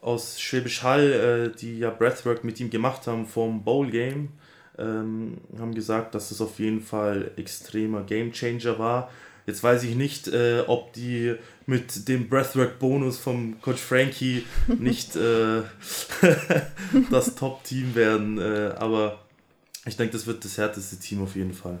aus 0.00 0.40
Schwäbisch 0.40 0.82
Hall, 0.82 1.52
äh, 1.54 1.58
die 1.58 1.78
ja 1.78 1.90
Breathwork 1.90 2.44
mit 2.44 2.60
ihm 2.60 2.70
gemacht 2.70 3.06
haben 3.06 3.26
vom 3.26 3.64
Bowl 3.64 3.90
Game, 3.90 4.30
ähm, 4.78 5.38
haben 5.58 5.74
gesagt, 5.74 6.14
dass 6.14 6.30
es 6.30 6.40
auf 6.40 6.58
jeden 6.58 6.80
Fall 6.80 7.30
extremer 7.36 8.02
Game 8.02 8.32
Changer 8.32 8.78
war. 8.78 9.10
Jetzt 9.46 9.62
weiß 9.62 9.82
ich 9.84 9.96
nicht, 9.96 10.28
äh, 10.28 10.62
ob 10.66 10.92
die 10.92 11.34
mit 11.66 12.06
dem 12.08 12.28
Breathwork-Bonus 12.28 13.18
vom 13.18 13.60
Coach 13.60 13.80
Frankie 13.80 14.44
nicht 14.78 15.16
äh, 15.16 15.62
das 17.10 17.34
Top-Team 17.34 17.94
werden, 17.94 18.38
äh, 18.38 18.72
aber 18.76 19.20
ich 19.86 19.96
denke, 19.96 20.12
das 20.12 20.26
wird 20.26 20.44
das 20.44 20.58
härteste 20.58 20.96
Team 20.96 21.22
auf 21.22 21.34
jeden 21.34 21.54
Fall. 21.54 21.80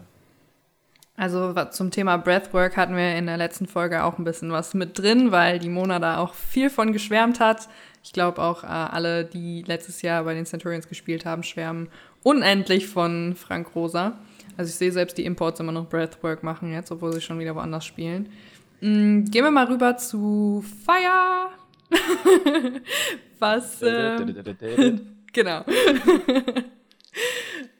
Also 1.16 1.52
zum 1.70 1.90
Thema 1.90 2.16
Breathwork 2.16 2.76
hatten 2.76 2.96
wir 2.96 3.16
in 3.16 3.26
der 3.26 3.36
letzten 3.36 3.66
Folge 3.66 4.04
auch 4.04 4.18
ein 4.18 4.24
bisschen 4.24 4.50
was 4.50 4.72
mit 4.74 4.98
drin, 4.98 5.30
weil 5.30 5.58
die 5.58 5.68
Mona 5.68 5.98
da 5.98 6.18
auch 6.18 6.34
viel 6.34 6.70
von 6.70 6.92
geschwärmt 6.92 7.38
hat. 7.38 7.68
Ich 8.02 8.12
glaube 8.12 8.42
auch 8.42 8.64
äh, 8.64 8.66
alle, 8.66 9.24
die 9.24 9.62
letztes 9.62 10.02
Jahr 10.02 10.24
bei 10.24 10.34
den 10.34 10.46
Centurions 10.46 10.88
gespielt 10.88 11.24
haben, 11.24 11.42
schwärmen 11.42 11.88
unendlich 12.22 12.86
von 12.88 13.34
Frank 13.36 13.74
Rosa. 13.74 14.18
Also 14.56 14.70
ich 14.70 14.76
sehe 14.76 14.92
selbst 14.92 15.18
die 15.18 15.24
Imports 15.24 15.60
immer 15.60 15.72
noch 15.72 15.88
Breathwork 15.88 16.42
machen 16.42 16.72
jetzt, 16.72 16.90
obwohl 16.90 17.12
sie 17.12 17.20
schon 17.20 17.38
wieder 17.38 17.54
woanders 17.54 17.84
spielen. 17.84 18.30
Mhm, 18.80 19.26
gehen 19.26 19.44
wir 19.44 19.50
mal 19.50 19.66
rüber 19.66 19.96
zu 19.96 20.64
Fire. 20.84 21.50
was? 23.38 23.82
Äh, 23.82 24.16
genau. 25.32 25.64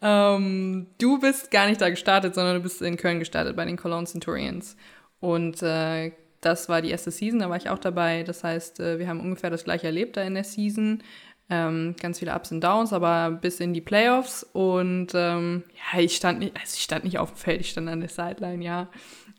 Ähm, 0.02 0.88
du 0.98 1.18
bist 1.18 1.50
gar 1.50 1.66
nicht 1.66 1.80
da 1.80 1.88
gestartet, 1.88 2.34
sondern 2.34 2.56
du 2.56 2.62
bist 2.62 2.82
in 2.82 2.96
Köln 2.96 3.20
gestartet 3.20 3.56
bei 3.56 3.64
den 3.64 3.76
Cologne 3.76 4.06
Centurions. 4.06 4.76
Und 5.20 5.62
äh, 5.62 6.12
das 6.40 6.68
war 6.68 6.82
die 6.82 6.90
erste 6.90 7.12
Season, 7.12 7.38
da 7.38 7.48
war 7.48 7.56
ich 7.56 7.70
auch 7.70 7.78
dabei. 7.78 8.24
Das 8.24 8.42
heißt, 8.42 8.80
äh, 8.80 8.98
wir 8.98 9.08
haben 9.08 9.20
ungefähr 9.20 9.50
das 9.50 9.64
gleiche 9.64 9.86
erlebt 9.86 10.16
da 10.16 10.22
in 10.22 10.34
der 10.34 10.44
Season. 10.44 11.02
Ähm, 11.48 11.94
ganz 12.00 12.18
viele 12.18 12.34
Ups 12.34 12.50
und 12.50 12.62
Downs, 12.62 12.92
aber 12.92 13.30
bis 13.30 13.60
in 13.60 13.74
die 13.74 13.80
Playoffs. 13.80 14.42
Und 14.52 15.08
ähm, 15.14 15.62
ja, 15.92 16.00
ich 16.00 16.16
stand 16.16 16.40
nicht, 16.40 16.56
also 16.56 16.74
ich 16.74 16.82
stand 16.82 17.04
nicht 17.04 17.18
auf 17.18 17.32
dem 17.32 17.36
Feld, 17.36 17.60
ich 17.60 17.70
stand 17.70 17.88
an 17.88 18.00
der 18.00 18.08
Sideline, 18.08 18.64
ja. 18.64 18.88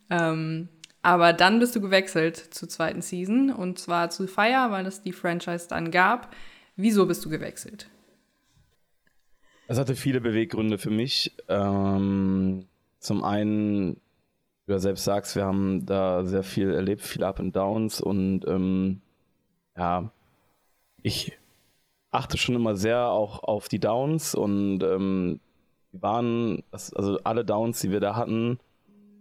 Ähm, 0.10 0.70
aber 1.02 1.34
dann 1.34 1.60
bist 1.60 1.76
du 1.76 1.82
gewechselt 1.82 2.38
zur 2.38 2.70
zweiten 2.70 3.02
Season 3.02 3.52
und 3.52 3.80
zwar 3.80 4.10
zu 4.10 4.28
Fire, 4.28 4.68
weil 4.70 4.86
es 4.86 5.02
die 5.02 5.12
Franchise 5.12 5.68
dann 5.68 5.92
gab. 5.92 6.34
Wieso 6.78 7.06
bist 7.06 7.26
du 7.26 7.30
gewechselt? 7.30 7.90
Es 9.74 9.80
hatte 9.80 9.96
viele 9.96 10.22
Beweggründe 10.22 10.78
für 10.78 10.92
mich. 10.92 11.32
Ähm, 11.48 12.68
zum 13.00 13.24
einen, 13.24 13.96
wie 14.68 14.74
du 14.74 14.80
selbst 14.80 15.04
sagst, 15.04 15.36
wir 15.36 15.46
haben 15.46 15.88
da 15.88 16.24
sehr 16.26 16.44
viel 16.44 16.70
erlebt, 16.70 17.02
viele 17.02 17.26
Up 17.26 17.40
and 17.40 17.56
Downs 17.56 18.00
und 18.00 18.46
ähm, 18.48 19.02
ja, 19.76 20.12
ich 21.02 21.40
achte 22.12 22.38
schon 22.38 22.54
immer 22.54 22.76
sehr 22.76 23.08
auch 23.08 23.42
auf 23.42 23.68
die 23.68 23.80
Downs 23.80 24.36
und 24.36 24.84
ähm, 24.84 25.40
die 25.92 26.04
waren, 26.04 26.62
also 26.70 27.18
alle 27.24 27.44
Downs, 27.44 27.82
die 27.82 27.90
wir 27.90 28.00
da 28.00 28.16
hatten, 28.16 28.60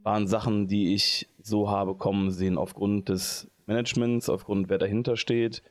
waren 0.02 0.26
Sachen, 0.26 0.68
die 0.68 0.92
ich 0.92 1.28
so 1.42 1.70
habe 1.70 1.94
kommen 1.94 2.30
sehen 2.30 2.58
aufgrund 2.58 3.08
des 3.08 3.50
Managements, 3.64 4.28
aufgrund 4.28 4.68
wer 4.68 4.76
dahinter 4.76 5.16
steht. 5.16 5.62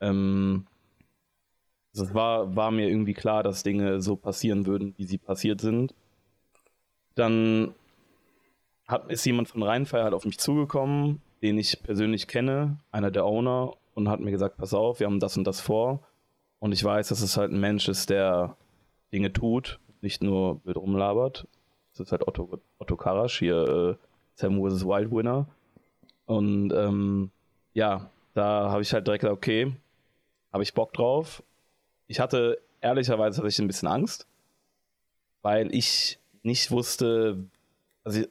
Ähm, 0.00 0.66
also 1.92 2.04
es 2.04 2.14
war, 2.14 2.54
war 2.54 2.70
mir 2.70 2.88
irgendwie 2.88 3.14
klar, 3.14 3.42
dass 3.42 3.62
Dinge 3.62 4.00
so 4.00 4.16
passieren 4.16 4.66
würden, 4.66 4.94
wie 4.96 5.04
sie 5.04 5.18
passiert 5.18 5.60
sind. 5.60 5.94
Dann 7.16 7.74
hat, 8.86 9.10
ist 9.10 9.24
jemand 9.24 9.48
von 9.48 9.62
Rheinfeier 9.62 10.04
halt 10.04 10.14
auf 10.14 10.24
mich 10.24 10.38
zugekommen, 10.38 11.20
den 11.42 11.58
ich 11.58 11.82
persönlich 11.82 12.28
kenne, 12.28 12.78
einer 12.92 13.10
der 13.10 13.24
Owner, 13.24 13.72
und 13.94 14.08
hat 14.08 14.20
mir 14.20 14.30
gesagt, 14.30 14.56
pass 14.56 14.72
auf, 14.72 15.00
wir 15.00 15.06
haben 15.06 15.20
das 15.20 15.36
und 15.36 15.44
das 15.44 15.60
vor. 15.60 16.00
Und 16.60 16.72
ich 16.72 16.82
weiß, 16.82 17.08
dass 17.08 17.22
es 17.22 17.36
halt 17.36 17.50
ein 17.52 17.60
Mensch 17.60 17.88
ist, 17.88 18.08
der 18.08 18.56
Dinge 19.12 19.32
tut, 19.32 19.80
nicht 20.00 20.22
nur 20.22 20.64
wild 20.64 20.76
rumlabert. 20.76 21.46
Das 21.92 22.06
ist 22.06 22.12
halt 22.12 22.26
Otto, 22.26 22.60
Otto 22.78 22.96
Karasch, 22.96 23.38
hier 23.40 23.98
äh, 23.98 24.06
Sam 24.34 24.62
vs. 24.62 24.84
Wild 24.84 25.10
Winner. 25.10 25.46
Und 26.26 26.72
ähm, 26.72 27.30
ja, 27.74 28.10
da 28.34 28.70
habe 28.70 28.82
ich 28.82 28.92
halt 28.92 29.06
direkt 29.06 29.22
gesagt, 29.22 29.36
okay, 29.36 29.72
habe 30.52 30.62
ich 30.62 30.72
Bock 30.72 30.92
drauf 30.92 31.42
ich 32.10 32.18
hatte 32.18 32.60
ehrlicherweise 32.80 33.38
hatte 33.38 33.48
ich 33.48 33.58
ein 33.60 33.68
bisschen 33.68 33.86
Angst, 33.86 34.26
weil 35.42 35.72
ich 35.72 36.18
nicht 36.42 36.72
wusste, 36.72 37.44
also 38.02 38.24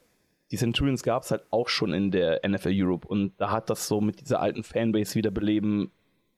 die 0.51 0.57
Centurions 0.57 1.01
gab 1.01 1.23
es 1.23 1.31
halt 1.31 1.43
auch 1.49 1.69
schon 1.69 1.93
in 1.93 2.11
der 2.11 2.41
NFL 2.45 2.73
Europe 2.73 3.07
und 3.07 3.31
da 3.37 3.51
hat 3.51 3.69
das 3.69 3.87
so 3.87 4.01
mit 4.01 4.19
dieser 4.19 4.41
alten 4.41 4.63
Fanbase 4.63 5.15
wiederbeleben 5.15 5.91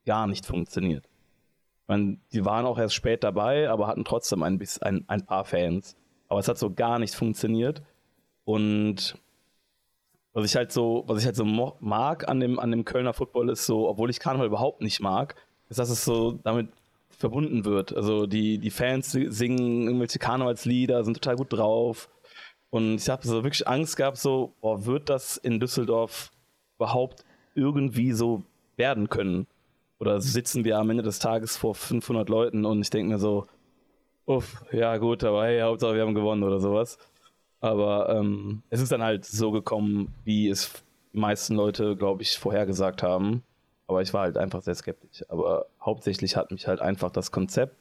gar 0.06 0.28
nicht 0.28 0.46
funktioniert. 0.46 1.06
Ich 1.06 1.88
meine, 1.88 2.18
die 2.32 2.46
waren 2.46 2.68
auch 2.68 2.78
erst 2.78 2.94
spät 2.94 3.24
dabei, 3.24 3.72
aber 3.72 3.88
hatten 3.88 4.06
trotzdem 4.06 4.44
ein, 4.44 4.62
ein, 4.82 5.06
ein 5.08 5.26
paar 5.26 5.46
Fans. 5.46 5.98
Aber 6.28 6.40
es 6.40 6.48
hat 6.48 6.60
so 6.60 6.72
gar 6.72 7.00
nicht 7.00 7.16
funktioniert. 7.16 7.82
Und 8.46 9.18
was 10.34 10.46
ich 10.46 10.56
halt 10.56 10.72
so, 10.72 11.06
was 11.08 11.20
ich 11.20 11.26
halt 11.26 11.36
so 11.36 11.44
mag 11.44 12.30
an 12.30 12.40
dem, 12.40 12.60
an 12.60 12.70
dem 12.70 12.86
Kölner 12.86 13.14
Football 13.14 13.50
ist 13.50 13.66
so, 13.66 13.90
obwohl 13.90 14.12
ich 14.12 14.20
Karneval 14.20 14.48
überhaupt 14.48 14.82
nicht 14.82 15.00
mag, 15.00 15.36
ist, 15.70 15.80
dass 15.80 15.90
es 15.90 16.06
so 16.06 16.34
damit 16.44 16.70
verbunden 17.22 17.64
wird. 17.66 17.96
Also 17.96 18.26
die, 18.26 18.58
die 18.58 18.70
Fans 18.70 19.12
singen 19.12 19.88
irgendwelche 19.88 20.20
Karnevalslieder, 20.20 21.04
sind 21.04 21.14
total 21.14 21.38
gut 21.38 21.54
drauf. 21.54 22.10
Und 22.70 22.96
ich 22.96 23.10
habe 23.10 23.26
so 23.26 23.44
wirklich 23.44 23.68
Angst 23.68 23.98
gehabt, 23.98 24.18
so, 24.18 24.54
boah, 24.62 24.86
wird 24.86 25.10
das 25.10 25.38
in 25.38 25.60
Düsseldorf 25.60 26.32
überhaupt 26.78 27.24
irgendwie 27.56 28.12
so 28.12 28.44
werden 28.76 29.10
können? 29.10 29.48
Oder 30.00 30.20
sitzen 30.20 30.64
wir 30.66 30.80
am 30.80 30.90
Ende 30.90 31.04
des 31.04 31.20
Tages 31.20 31.58
vor 31.58 31.76
500 31.76 32.28
Leuten 32.28 32.66
und 32.66 32.82
ich 32.82 32.90
denke 32.90 33.14
mir 33.14 33.20
so, 33.20 33.48
uff, 34.26 34.66
ja 34.72 34.98
gut, 34.98 35.24
aber 35.24 35.46
hey, 35.46 35.62
Hauptsache 35.62 35.96
wir 35.96 36.02
haben 36.02 36.16
gewonnen 36.16 36.44
oder 36.44 36.60
sowas. 36.60 36.98
Aber 37.60 38.10
ähm, 38.10 38.64
es 38.70 38.82
ist 38.82 38.92
dann 38.92 39.04
halt 39.04 39.26
so 39.26 39.52
gekommen, 39.52 40.14
wie 40.24 40.50
es 40.50 40.84
die 41.14 41.20
meisten 41.20 41.56
Leute, 41.56 41.96
glaube 41.96 42.24
ich, 42.24 42.38
vorhergesagt 42.38 43.04
haben. 43.04 43.44
Aber 43.92 44.02
ich 44.02 44.14
war 44.14 44.22
halt 44.22 44.38
einfach 44.38 44.62
sehr 44.62 44.74
skeptisch. 44.74 45.24
Aber 45.28 45.66
hauptsächlich 45.82 46.38
hat 46.38 46.50
mich 46.50 46.66
halt 46.66 46.80
einfach 46.80 47.12
das 47.12 47.34
Konzept 47.34 47.76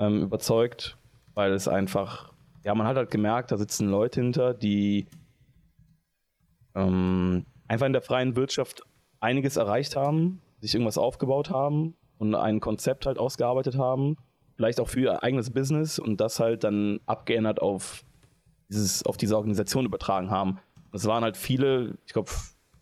ähm, 0.00 0.20
überzeugt, 0.22 0.98
weil 1.34 1.52
es 1.52 1.68
einfach, 1.68 2.32
ja, 2.64 2.74
man 2.74 2.88
hat 2.88 2.96
halt 2.96 3.12
gemerkt, 3.12 3.52
da 3.52 3.56
sitzen 3.56 3.88
Leute 3.88 4.20
hinter, 4.20 4.52
die 4.52 5.06
ähm, 6.74 7.46
einfach 7.68 7.86
in 7.86 7.92
der 7.92 8.02
freien 8.02 8.34
Wirtschaft 8.34 8.82
einiges 9.20 9.56
erreicht 9.56 9.94
haben, 9.94 10.42
sich 10.60 10.74
irgendwas 10.74 10.98
aufgebaut 10.98 11.50
haben 11.50 11.94
und 12.18 12.34
ein 12.34 12.58
Konzept 12.58 13.06
halt 13.06 13.18
ausgearbeitet 13.18 13.78
haben, 13.78 14.16
vielleicht 14.56 14.80
auch 14.80 14.88
für 14.88 15.00
ihr 15.02 15.22
eigenes 15.22 15.50
Business 15.50 16.00
und 16.00 16.20
das 16.20 16.40
halt 16.40 16.64
dann 16.64 16.98
abgeändert 17.06 17.62
auf, 17.62 18.04
dieses, 18.68 19.06
auf 19.06 19.16
diese 19.16 19.36
Organisation 19.36 19.84
übertragen 19.86 20.30
haben. 20.30 20.58
Das 20.90 21.04
waren 21.04 21.22
halt 21.22 21.36
viele, 21.36 21.96
ich 22.06 22.12
glaube, 22.12 22.32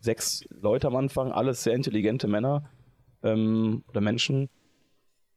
sechs 0.05 0.45
Leute 0.49 0.87
am 0.87 0.95
Anfang, 0.95 1.31
alles 1.31 1.63
sehr 1.63 1.73
intelligente 1.73 2.27
Männer 2.27 2.69
ähm, 3.23 3.83
oder 3.89 4.01
Menschen. 4.01 4.49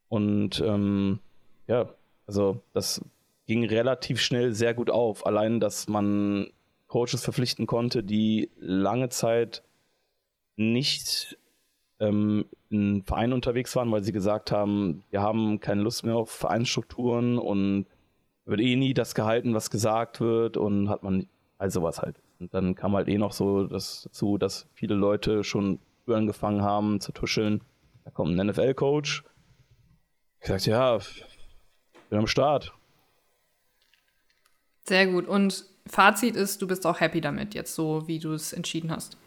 Und 0.07 0.61
ähm, 0.61 1.19
ja, 1.67 1.89
also 2.25 2.61
das 2.73 3.03
ging 3.45 3.65
relativ 3.65 4.21
schnell 4.21 4.53
sehr 4.53 4.73
gut 4.73 4.89
auf. 4.89 5.25
Allein, 5.25 5.59
dass 5.59 5.87
man 5.87 6.51
Coaches 6.87 7.23
verpflichten 7.23 7.67
konnte, 7.67 8.03
die 8.03 8.49
lange 8.57 9.09
Zeit 9.09 9.63
nicht 10.55 11.37
ähm, 11.99 12.45
in 12.69 13.03
Vereinen 13.03 13.33
unterwegs 13.33 13.75
waren, 13.75 13.91
weil 13.91 14.03
sie 14.03 14.11
gesagt 14.11 14.51
haben, 14.51 15.03
wir 15.09 15.21
haben 15.21 15.59
keine 15.59 15.81
Lust 15.81 16.03
mehr 16.03 16.15
auf 16.15 16.29
Vereinsstrukturen 16.29 17.37
und 17.37 17.85
wird 18.45 18.61
eh 18.61 18.75
nie 18.75 18.93
das 18.93 19.15
gehalten, 19.15 19.53
was 19.53 19.69
gesagt 19.69 20.19
wird 20.19 20.57
und 20.57 20.89
hat 20.89 21.03
man 21.03 21.27
all 21.57 21.69
sowas 21.69 22.01
halt. 22.01 22.21
Und 22.39 22.53
dann 22.53 22.75
kam 22.75 22.95
halt 22.95 23.07
eh 23.07 23.17
noch 23.17 23.33
so 23.33 23.65
das 23.65 24.03
dazu, 24.03 24.37
dass 24.37 24.67
viele 24.73 24.95
Leute 24.95 25.43
schon 25.43 25.79
angefangen 26.07 26.61
haben 26.61 27.01
zu 27.01 27.11
tuscheln. 27.11 27.61
Da 28.05 28.11
kommt 28.11 28.37
ein 28.37 28.47
NFL-Coach. 28.47 29.23
Ich 30.41 30.47
sagte, 30.47 30.71
ja, 30.71 30.99
bin 32.09 32.19
am 32.19 32.27
Start. 32.27 32.73
Sehr 34.87 35.07
gut. 35.07 35.27
Und 35.27 35.65
Fazit 35.85 36.35
ist, 36.35 36.61
du 36.61 36.67
bist 36.67 36.85
auch 36.87 36.99
happy 36.99 37.21
damit, 37.21 37.53
jetzt 37.53 37.75
so 37.75 38.07
wie 38.07 38.19
du 38.19 38.33
es 38.33 38.53
entschieden 38.53 38.91
hast. 38.91 39.17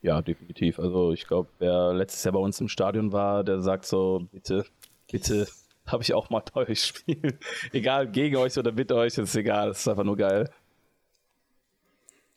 Ja, 0.00 0.20
definitiv. 0.20 0.78
Also 0.78 1.12
ich 1.12 1.26
glaube, 1.26 1.48
wer 1.58 1.92
letztes 1.94 2.24
Jahr 2.24 2.32
bei 2.32 2.40
uns 2.40 2.60
im 2.60 2.68
Stadion 2.68 3.12
war, 3.12 3.44
der 3.44 3.60
sagt 3.60 3.86
so, 3.86 4.26
bitte, 4.32 4.66
bitte, 5.10 5.48
habe 5.86 6.02
ich 6.02 6.12
auch 6.14 6.30
mal 6.30 6.40
teures 6.42 6.86
Spiel. 6.86 7.38
egal, 7.72 8.08
gegen 8.08 8.36
euch 8.36 8.58
oder 8.58 8.72
mit 8.72 8.90
euch, 8.92 9.16
ist 9.18 9.34
egal, 9.36 9.70
es 9.70 9.80
ist 9.80 9.88
einfach 9.88 10.04
nur 10.04 10.16
geil. 10.16 10.50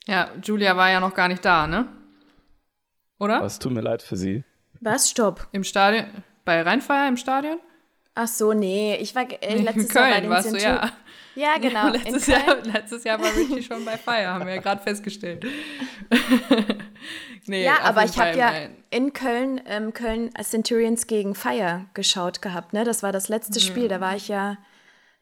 Ja, 0.07 0.29
Julia 0.43 0.77
war 0.77 0.89
ja 0.91 0.99
noch 0.99 1.13
gar 1.13 1.27
nicht 1.27 1.43
da, 1.43 1.67
ne? 1.67 1.87
Oder? 3.19 3.41
Es 3.43 3.59
tut 3.59 3.71
mir 3.71 3.81
leid 3.81 4.01
für 4.01 4.17
sie. 4.17 4.43
Was? 4.81 5.09
Stopp. 5.09 5.47
Im 5.51 5.63
Stadion? 5.63 6.05
Bei 6.43 6.61
Rheinfeier 6.61 7.07
im 7.07 7.17
Stadion? 7.17 7.59
Ach 8.13 8.27
so, 8.27 8.53
nee. 8.53 8.95
Ich 8.97 9.15
war 9.15 9.23
äh, 9.23 9.57
letztes 9.57 9.83
in 9.83 9.89
Köln 9.89 10.05
Jahr 10.05 10.13
bei 10.13 10.21
den 10.21 10.29
warst 10.29 10.53
du, 10.53 10.57
ja. 10.57 10.91
Ja, 11.35 11.57
genau. 11.61 11.89
letztes, 11.89 12.27
Jahr, 12.27 12.57
letztes 12.63 13.03
Jahr 13.03 13.19
war 13.19 13.35
Richie 13.35 13.61
schon 13.61 13.83
bei 13.83 13.97
Fire, 13.97 14.27
haben 14.27 14.45
wir 14.45 14.55
ja 14.55 14.61
gerade 14.61 14.81
festgestellt. 14.81 15.45
nee, 17.45 17.65
ja, 17.65 17.79
aber 17.81 18.05
ich 18.05 18.17
habe 18.17 18.37
ja 18.37 18.51
in 18.89 19.11
Köln, 19.11 19.59
ähm, 19.65 19.93
Köln 19.93 20.29
Centurions 20.41 21.07
gegen 21.07 21.35
Fire 21.35 21.85
geschaut 21.93 22.41
gehabt, 22.41 22.71
ne? 22.73 22.85
Das 22.85 23.03
war 23.03 23.11
das 23.11 23.27
letzte 23.27 23.59
mhm. 23.59 23.63
Spiel, 23.63 23.87
da 23.89 23.99
war 23.99 24.15
ich 24.15 24.29
ja, 24.29 24.57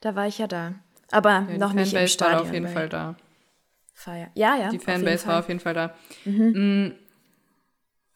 da 0.02 0.16
war 0.16 0.28
ich 0.28 0.38
ja 0.38 0.48
da. 0.48 0.74
Aber 1.10 1.48
ja, 1.50 1.58
noch 1.58 1.74
nicht 1.74 1.94
im 1.94 2.08
Stadion. 2.08 2.40
war 2.40 2.42
auf 2.44 2.54
jeden 2.54 2.68
Fall 2.68 2.90
da. 2.90 3.16
Fire. 3.94 4.30
Ja, 4.34 4.56
ja. 4.58 4.70
Die 4.70 4.80
Fanbase 4.80 5.28
war 5.28 5.40
auf 5.40 5.48
jeden 5.48 5.60
Fall 5.60 5.74
da. 5.74 5.96
Mhm. 6.26 6.88
Mm, 6.88 6.96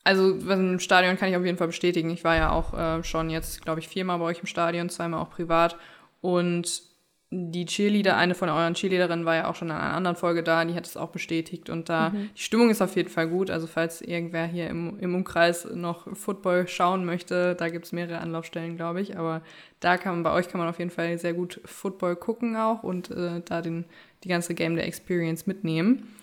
also 0.04 0.32
im 0.32 0.80
Stadion 0.80 1.18
kann 1.18 1.30
ich 1.30 1.36
auf 1.36 1.46
jeden 1.46 1.58
Fall 1.58 1.68
bestätigen. 1.68 2.10
Ich 2.10 2.24
war 2.24 2.36
ja 2.36 2.52
auch 2.52 2.74
äh, 2.74 3.04
schon 3.04 3.30
jetzt, 3.30 3.62
glaube 3.62 3.80
ich, 3.80 3.88
viermal 3.88 4.20
bei 4.20 4.26
euch 4.26 4.40
im 4.40 4.46
Stadion, 4.46 4.90
zweimal 4.90 5.22
auch 5.22 5.30
privat. 5.30 5.78
Und 6.22 6.82
die 7.30 7.66
Cheerleader, 7.66 8.16
eine 8.16 8.36
von 8.36 8.48
euren 8.48 8.74
Cheerleaderinnen 8.74 9.26
war 9.26 9.36
ja 9.36 9.50
auch 9.50 9.56
schon 9.56 9.68
in 9.68 9.76
einer 9.76 9.94
anderen 9.94 10.16
Folge 10.16 10.44
da, 10.44 10.64
die 10.64 10.76
hat 10.76 10.86
es 10.86 10.96
auch 10.96 11.10
bestätigt. 11.10 11.70
Und 11.70 11.90
da, 11.90 12.10
mhm. 12.10 12.30
die 12.36 12.42
Stimmung 12.42 12.70
ist 12.70 12.82
auf 12.82 12.96
jeden 12.96 13.10
Fall 13.10 13.28
gut. 13.28 13.50
Also 13.50 13.68
falls 13.68 14.02
irgendwer 14.02 14.46
hier 14.46 14.70
im, 14.70 14.98
im 15.00 15.14
Umkreis 15.14 15.68
noch 15.74 16.08
Football 16.16 16.68
schauen 16.68 17.06
möchte, 17.06 17.56
da 17.56 17.70
gibt 17.70 17.86
es 17.86 17.92
mehrere 17.92 18.20
Anlaufstellen, 18.20 18.78
glaube 18.78 19.02
ich. 19.02 19.18
Aber 19.18 19.42
da 19.82 19.98
kann 19.98 20.16
man, 20.16 20.24
bei 20.24 20.32
euch 20.32 20.48
kann 20.48 20.60
man 20.60 20.70
auf 20.70 20.80
jeden 20.80 20.92
Fall 20.92 21.18
sehr 21.18 21.34
gut 21.34 21.60
Football 21.66 22.16
gucken 22.16 22.56
auch 22.56 22.84
und 22.84 23.12
äh, 23.12 23.42
da 23.44 23.62
den, 23.62 23.86
die 24.24 24.30
ganze 24.30 24.56
Game 24.56 24.76
der 24.76 24.88
Experience 24.88 25.48
mitnehmen. 25.48 26.14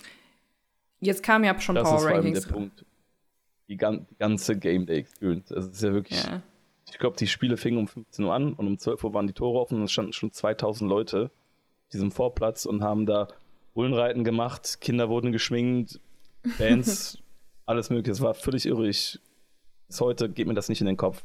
Jetzt 1.01 1.23
kam 1.23 1.45
ja 1.45 1.61
schon 1.61 1.75
das 1.75 1.85
Power 1.85 1.99
ist 1.99 2.05
Rankings. 2.07 2.47
Der 2.47 2.53
Punkt 2.53 2.85
die, 3.69 3.77
ganze 3.77 4.59
Game 4.59 4.87
Day 4.87 4.99
Experience. 4.99 5.53
Also 5.53 5.69
es 5.69 5.77
ist 5.77 5.83
ja 5.83 5.93
wirklich. 5.93 6.25
Ja. 6.25 6.43
Ich 6.95 7.01
glaube, 7.01 7.17
die 7.17 7.27
Spiele 7.27 7.57
fingen 7.57 7.79
um 7.79 7.89
15 7.89 8.25
Uhr 8.25 8.33
an 8.33 8.53
und 8.53 8.69
um 8.69 8.79
12 8.79 9.03
Uhr 9.03 9.15
waren 9.15 9.27
die 9.27 9.33
Tore 9.33 9.59
offen 9.59 9.79
und 9.79 9.83
es 9.83 9.91
standen 9.91 10.13
schon 10.13 10.31
2000 10.31 10.89
Leute 10.89 11.25
auf 11.25 11.89
diesem 11.93 12.13
Vorplatz 12.13 12.67
und 12.67 12.85
haben 12.85 13.05
da 13.05 13.27
Bullenreiten 13.75 14.23
gemacht, 14.23 14.81
Kinder 14.81 15.09
wurden 15.09 15.33
geschminkt, 15.33 15.99
Bands, 16.57 17.19
alles 17.67 17.91
mögliche. 17.91 18.13
Es 18.13 18.21
war 18.21 18.33
völlig 18.35 18.65
irre. 18.65 18.87
Ich, 18.87 19.19
bis 19.89 20.01
heute 20.01 20.31
geht 20.31 20.47
mir 20.47 20.55
das 20.55 20.69
nicht 20.69 20.83
in 20.83 20.87
den 20.87 20.97
Kopf. 20.97 21.25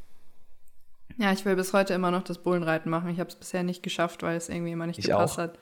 Ja, 1.18 1.32
ich 1.34 1.46
will 1.46 1.56
bis 1.56 1.72
heute 1.72 1.94
immer 1.94 2.10
noch 2.10 2.24
das 2.24 2.40
Bullenreiten 2.40 2.90
machen. 2.90 3.12
Ich 3.12 3.20
habe 3.20 3.30
es 3.30 3.36
bisher 3.36 3.62
nicht 3.62 3.84
geschafft, 3.84 4.24
weil 4.24 4.38
es 4.38 4.50
irgendwie 4.50 4.72
immer 4.72 4.88
nicht 4.88 4.98
ich 4.98 5.06
gepasst 5.06 5.36
auch. 5.36 5.44
hat. 5.44 5.60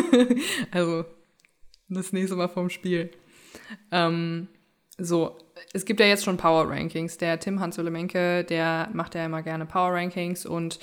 also, 0.70 1.06
das 1.88 2.12
nächste 2.12 2.36
Mal 2.36 2.48
vom 2.48 2.68
Spiel. 2.68 3.10
Ähm, 3.90 4.48
so, 4.98 5.38
es 5.72 5.84
gibt 5.84 6.00
ja 6.00 6.06
jetzt 6.06 6.24
schon 6.24 6.36
Power 6.36 6.68
Rankings. 6.68 7.18
Der 7.18 7.38
Tim 7.38 7.60
Hans-Ulemenke, 7.60 8.44
der 8.44 8.88
macht 8.92 9.14
ja 9.14 9.24
immer 9.24 9.42
gerne 9.42 9.66
Power 9.66 9.92
Rankings 9.92 10.46
und 10.46 10.78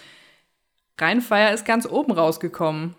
Rheinfeier 0.99 1.53
ist 1.53 1.65
ganz 1.65 1.85
oben 1.85 2.11
rausgekommen. 2.11 2.95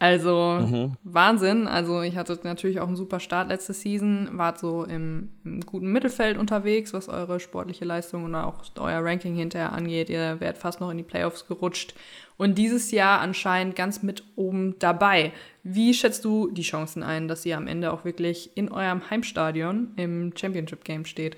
Also 0.00 0.58
mhm. 0.62 0.96
Wahnsinn. 1.04 1.68
Also 1.68 2.00
ich 2.00 2.16
hatte 2.16 2.36
natürlich 2.42 2.80
auch 2.80 2.86
einen 2.86 2.96
super 2.96 3.20
Start 3.20 3.50
letzte 3.50 3.74
Season, 3.74 4.30
wart 4.32 4.58
so 4.58 4.84
im, 4.84 5.28
im, 5.44 5.60
guten 5.60 5.92
Mittelfeld 5.92 6.38
unterwegs, 6.38 6.94
was 6.94 7.10
eure 7.10 7.38
sportliche 7.38 7.84
Leistung 7.84 8.24
und 8.24 8.34
auch 8.34 8.62
euer 8.78 9.04
Ranking 9.04 9.36
hinterher 9.36 9.74
angeht. 9.74 10.08
Ihr 10.08 10.40
werdet 10.40 10.56
fast 10.56 10.80
noch 10.80 10.90
in 10.90 10.96
die 10.96 11.02
Playoffs 11.02 11.46
gerutscht 11.46 11.92
und 12.38 12.56
dieses 12.56 12.90
Jahr 12.92 13.20
anscheinend 13.20 13.76
ganz 13.76 14.02
mit 14.02 14.24
oben 14.36 14.78
dabei. 14.78 15.34
Wie 15.64 15.92
schätzt 15.92 16.24
du 16.24 16.50
die 16.50 16.62
Chancen 16.62 17.02
ein, 17.02 17.28
dass 17.28 17.44
ihr 17.44 17.58
am 17.58 17.66
Ende 17.66 17.92
auch 17.92 18.06
wirklich 18.06 18.56
in 18.56 18.72
eurem 18.72 19.10
Heimstadion 19.10 19.92
im 19.96 20.32
Championship 20.34 20.82
Game 20.82 21.04
steht? 21.04 21.36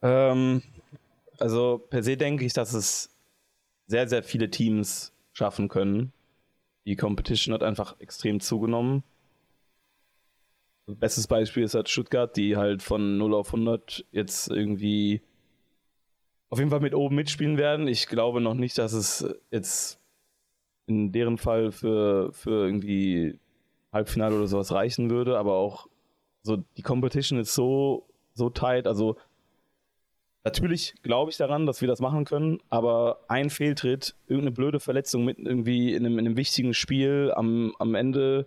Ähm, 0.00 0.62
also 1.38 1.86
per 1.90 2.02
se 2.02 2.16
denke 2.16 2.46
ich, 2.46 2.54
dass 2.54 2.72
es 2.72 3.10
sehr, 3.88 4.08
sehr 4.08 4.22
viele 4.22 4.48
Teams 4.48 5.11
schaffen 5.32 5.68
können. 5.68 6.12
Die 6.86 6.96
Competition 6.96 7.54
hat 7.54 7.62
einfach 7.62 7.98
extrem 8.00 8.40
zugenommen. 8.40 9.02
Bestes 10.86 11.26
Beispiel 11.26 11.62
ist 11.62 11.74
halt 11.74 11.88
Stuttgart, 11.88 12.36
die 12.36 12.56
halt 12.56 12.82
von 12.82 13.16
0 13.18 13.34
auf 13.34 13.48
100 13.54 14.04
jetzt 14.10 14.48
irgendwie 14.48 15.22
auf 16.50 16.58
jeden 16.58 16.70
Fall 16.70 16.80
mit 16.80 16.94
oben 16.94 17.14
mitspielen 17.14 17.56
werden. 17.56 17.88
Ich 17.88 18.08
glaube 18.08 18.40
noch 18.40 18.54
nicht, 18.54 18.76
dass 18.78 18.92
es 18.92 19.24
jetzt 19.50 20.00
in 20.86 21.12
deren 21.12 21.38
Fall 21.38 21.72
für, 21.72 22.32
für 22.32 22.66
irgendwie 22.66 23.38
Halbfinale 23.92 24.36
oder 24.36 24.46
sowas 24.46 24.72
reichen 24.72 25.10
würde, 25.10 25.38
aber 25.38 25.54
auch 25.54 25.88
so 26.42 26.56
die 26.76 26.82
Competition 26.82 27.38
ist 27.38 27.54
so, 27.54 28.08
so 28.34 28.50
tight. 28.50 28.86
Also 28.86 29.16
Natürlich 30.44 30.94
glaube 31.02 31.30
ich 31.30 31.36
daran, 31.36 31.66
dass 31.66 31.80
wir 31.80 31.88
das 31.88 32.00
machen 32.00 32.24
können, 32.24 32.58
aber 32.68 33.20
ein 33.28 33.48
Fehltritt, 33.48 34.16
irgendeine 34.26 34.50
blöde 34.50 34.80
Verletzung 34.80 35.24
mit 35.24 35.38
irgendwie 35.38 35.94
in 35.94 36.04
einem, 36.04 36.18
in 36.18 36.26
einem 36.26 36.36
wichtigen 36.36 36.74
Spiel 36.74 37.32
am, 37.36 37.74
am 37.78 37.94
Ende 37.94 38.46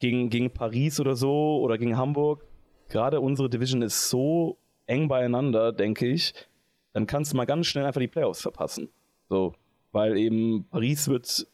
gegen, 0.00 0.30
gegen 0.30 0.52
Paris 0.52 0.98
oder 0.98 1.14
so 1.14 1.60
oder 1.60 1.78
gegen 1.78 1.96
Hamburg, 1.96 2.44
gerade 2.88 3.20
unsere 3.20 3.48
Division 3.48 3.82
ist 3.82 4.10
so 4.10 4.58
eng 4.86 5.06
beieinander, 5.06 5.72
denke 5.72 6.06
ich, 6.08 6.34
dann 6.92 7.06
kannst 7.06 7.32
du 7.32 7.36
mal 7.36 7.44
ganz 7.44 7.66
schnell 7.66 7.84
einfach 7.84 8.00
die 8.00 8.08
Playoffs 8.08 8.40
verpassen. 8.40 8.88
So, 9.28 9.54
weil 9.92 10.16
eben 10.16 10.66
Paris 10.70 11.06
wird 11.06 11.46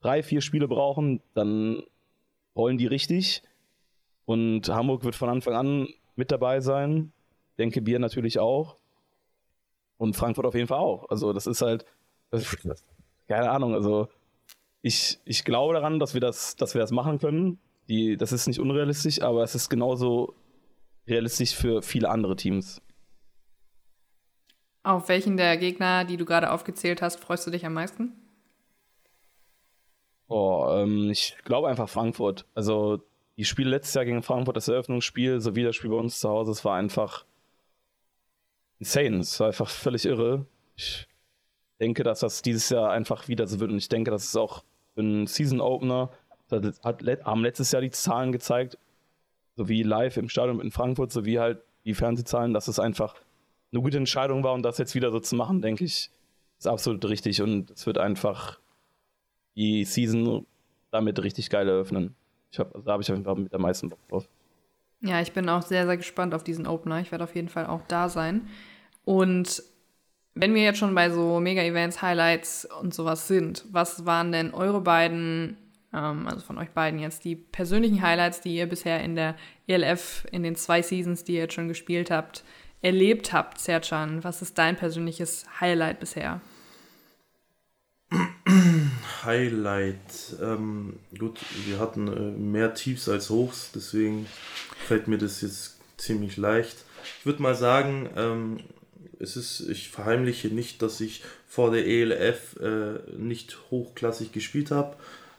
drei, 0.00 0.22
vier 0.22 0.40
Spiele 0.40 0.68
brauchen, 0.68 1.20
dann 1.34 1.82
rollen 2.54 2.78
die 2.78 2.86
richtig 2.86 3.42
und 4.24 4.68
Hamburg 4.68 5.02
wird 5.02 5.16
von 5.16 5.30
Anfang 5.30 5.54
an 5.54 5.88
mit 6.14 6.30
dabei 6.30 6.60
sein 6.60 7.12
denke 7.58 7.82
Bier 7.82 7.98
natürlich 7.98 8.38
auch. 8.38 8.76
Und 9.98 10.14
Frankfurt 10.14 10.46
auf 10.46 10.54
jeden 10.54 10.68
Fall 10.68 10.78
auch. 10.78 11.08
Also 11.08 11.32
das 11.32 11.46
ist 11.46 11.62
halt, 11.62 11.84
das 12.30 12.42
ist, 12.42 12.84
keine 13.28 13.50
Ahnung, 13.50 13.74
also 13.74 14.08
ich, 14.82 15.18
ich 15.24 15.44
glaube 15.44 15.74
daran, 15.74 15.98
dass 15.98 16.14
wir 16.14 16.20
das, 16.20 16.56
dass 16.56 16.74
wir 16.74 16.80
das 16.80 16.90
machen 16.90 17.18
können. 17.18 17.58
Die, 17.88 18.16
das 18.16 18.32
ist 18.32 18.46
nicht 18.46 18.60
unrealistisch, 18.60 19.22
aber 19.22 19.42
es 19.42 19.54
ist 19.54 19.68
genauso 19.68 20.34
realistisch 21.06 21.54
für 21.54 21.82
viele 21.82 22.10
andere 22.10 22.36
Teams. 22.36 22.82
Auf 24.82 25.08
welchen 25.08 25.36
der 25.36 25.56
Gegner, 25.56 26.04
die 26.04 26.16
du 26.16 26.24
gerade 26.24 26.52
aufgezählt 26.52 27.02
hast, 27.02 27.18
freust 27.18 27.46
du 27.46 27.50
dich 27.50 27.66
am 27.66 27.74
meisten? 27.74 28.12
Oh, 30.28 30.68
ähm, 30.70 31.10
ich 31.10 31.36
glaube 31.44 31.68
einfach 31.68 31.88
Frankfurt. 31.88 32.46
Also 32.54 33.02
die 33.36 33.44
Spiele 33.44 33.70
letztes 33.70 33.94
Jahr 33.94 34.04
gegen 34.04 34.22
Frankfurt, 34.22 34.56
das 34.56 34.68
Eröffnungsspiel 34.68 35.40
sowie 35.40 35.62
das 35.62 35.76
Spiel 35.76 35.90
bei 35.90 35.96
uns 35.96 36.20
zu 36.20 36.28
Hause, 36.28 36.52
es 36.52 36.64
war 36.64 36.76
einfach 36.76 37.24
insane. 38.78 39.18
Es 39.18 39.38
war 39.40 39.48
einfach 39.48 39.68
völlig 39.68 40.06
irre. 40.06 40.46
Ich 40.76 41.06
denke, 41.80 42.02
dass 42.02 42.20
das 42.20 42.42
dieses 42.42 42.68
Jahr 42.70 42.90
einfach 42.90 43.28
wieder 43.28 43.46
so 43.46 43.60
wird. 43.60 43.70
Und 43.70 43.78
ich 43.78 43.88
denke, 43.88 44.10
dass 44.10 44.24
es 44.24 44.36
auch 44.36 44.64
ein 44.96 45.26
Season 45.26 45.60
Opener 45.60 46.10
hat, 46.50 46.84
hat, 46.84 47.24
haben 47.24 47.42
letztes 47.42 47.72
Jahr 47.72 47.82
die 47.82 47.90
Zahlen 47.90 48.32
gezeigt, 48.32 48.78
sowie 49.56 49.82
live 49.82 50.16
im 50.16 50.28
Stadion 50.28 50.60
in 50.60 50.70
Frankfurt, 50.70 51.12
sowie 51.12 51.38
halt 51.38 51.60
die 51.84 51.94
Fernsehzahlen, 51.94 52.52
dass 52.52 52.68
es 52.68 52.78
einfach 52.78 53.14
eine 53.72 53.82
gute 53.82 53.96
Entscheidung 53.96 54.42
war 54.42 54.54
und 54.54 54.62
das 54.62 54.78
jetzt 54.78 54.94
wieder 54.94 55.10
so 55.10 55.20
zu 55.20 55.34
machen, 55.36 55.60
denke 55.60 55.84
ich, 55.84 56.10
ist 56.58 56.66
absolut 56.66 57.04
richtig 57.04 57.42
und 57.42 57.70
es 57.70 57.86
wird 57.86 57.98
einfach 57.98 58.58
die 59.56 59.84
Season 59.84 60.46
damit 60.90 61.22
richtig 61.22 61.50
geil 61.50 61.68
eröffnen. 61.68 62.14
Ich 62.50 62.58
hab, 62.58 62.72
da 62.84 62.92
habe 62.92 63.02
ich 63.02 63.10
auf 63.10 63.16
jeden 63.16 63.24
Fall 63.24 63.36
mit 63.36 63.52
der 63.52 63.60
meisten 63.60 63.88
Bock 63.88 63.98
drauf. 64.08 64.28
Ja, 65.06 65.20
ich 65.20 65.32
bin 65.32 65.48
auch 65.48 65.62
sehr, 65.62 65.86
sehr 65.86 65.96
gespannt 65.96 66.34
auf 66.34 66.44
diesen 66.44 66.66
Opener. 66.66 67.00
Ich 67.00 67.10
werde 67.10 67.24
auf 67.24 67.34
jeden 67.34 67.48
Fall 67.48 67.66
auch 67.66 67.82
da 67.88 68.08
sein. 68.08 68.48
Und 69.04 69.62
wenn 70.34 70.54
wir 70.54 70.62
jetzt 70.62 70.78
schon 70.78 70.94
bei 70.94 71.10
so 71.10 71.40
Mega-Events, 71.40 72.02
Highlights 72.02 72.68
und 72.80 72.92
sowas 72.92 73.26
sind, 73.26 73.64
was 73.70 74.04
waren 74.04 74.32
denn 74.32 74.52
eure 74.52 74.80
beiden, 74.80 75.56
ähm, 75.94 76.26
also 76.26 76.40
von 76.40 76.58
euch 76.58 76.70
beiden 76.70 77.00
jetzt, 77.00 77.24
die 77.24 77.36
persönlichen 77.36 78.02
Highlights, 78.02 78.42
die 78.42 78.54
ihr 78.54 78.66
bisher 78.66 79.02
in 79.02 79.16
der 79.16 79.34
ELF, 79.66 80.26
in 80.30 80.42
den 80.42 80.56
zwei 80.56 80.82
Seasons, 80.82 81.24
die 81.24 81.34
ihr 81.34 81.42
jetzt 81.42 81.54
schon 81.54 81.68
gespielt 81.68 82.10
habt, 82.10 82.44
erlebt 82.82 83.32
habt, 83.32 83.58
Sercan? 83.58 84.22
Was 84.24 84.42
ist 84.42 84.58
dein 84.58 84.76
persönliches 84.76 85.46
Highlight 85.60 86.00
bisher? 86.00 86.40
Highlight. 89.24 90.36
Ähm, 90.40 90.98
gut, 91.18 91.40
wir 91.66 91.78
hatten 91.78 92.08
äh, 92.08 92.38
mehr 92.38 92.74
Tiefs 92.74 93.08
als 93.08 93.30
Hochs, 93.30 93.72
deswegen 93.74 94.26
fällt 94.86 95.08
mir 95.08 95.18
das 95.18 95.40
jetzt 95.40 95.78
ziemlich 95.96 96.36
leicht. 96.36 96.76
Ich 97.18 97.26
würde 97.26 97.42
mal 97.42 97.54
sagen, 97.54 98.08
ähm, 98.16 98.58
es 99.18 99.36
ist, 99.36 99.60
ich 99.68 99.88
verheimliche 99.88 100.48
nicht, 100.48 100.82
dass 100.82 101.00
ich 101.00 101.22
vor 101.48 101.70
der 101.70 101.86
ELF 101.86 102.56
äh, 102.60 103.16
nicht 103.16 103.58
hochklassig 103.70 104.32
gespielt 104.32 104.70
habe. 104.70 104.96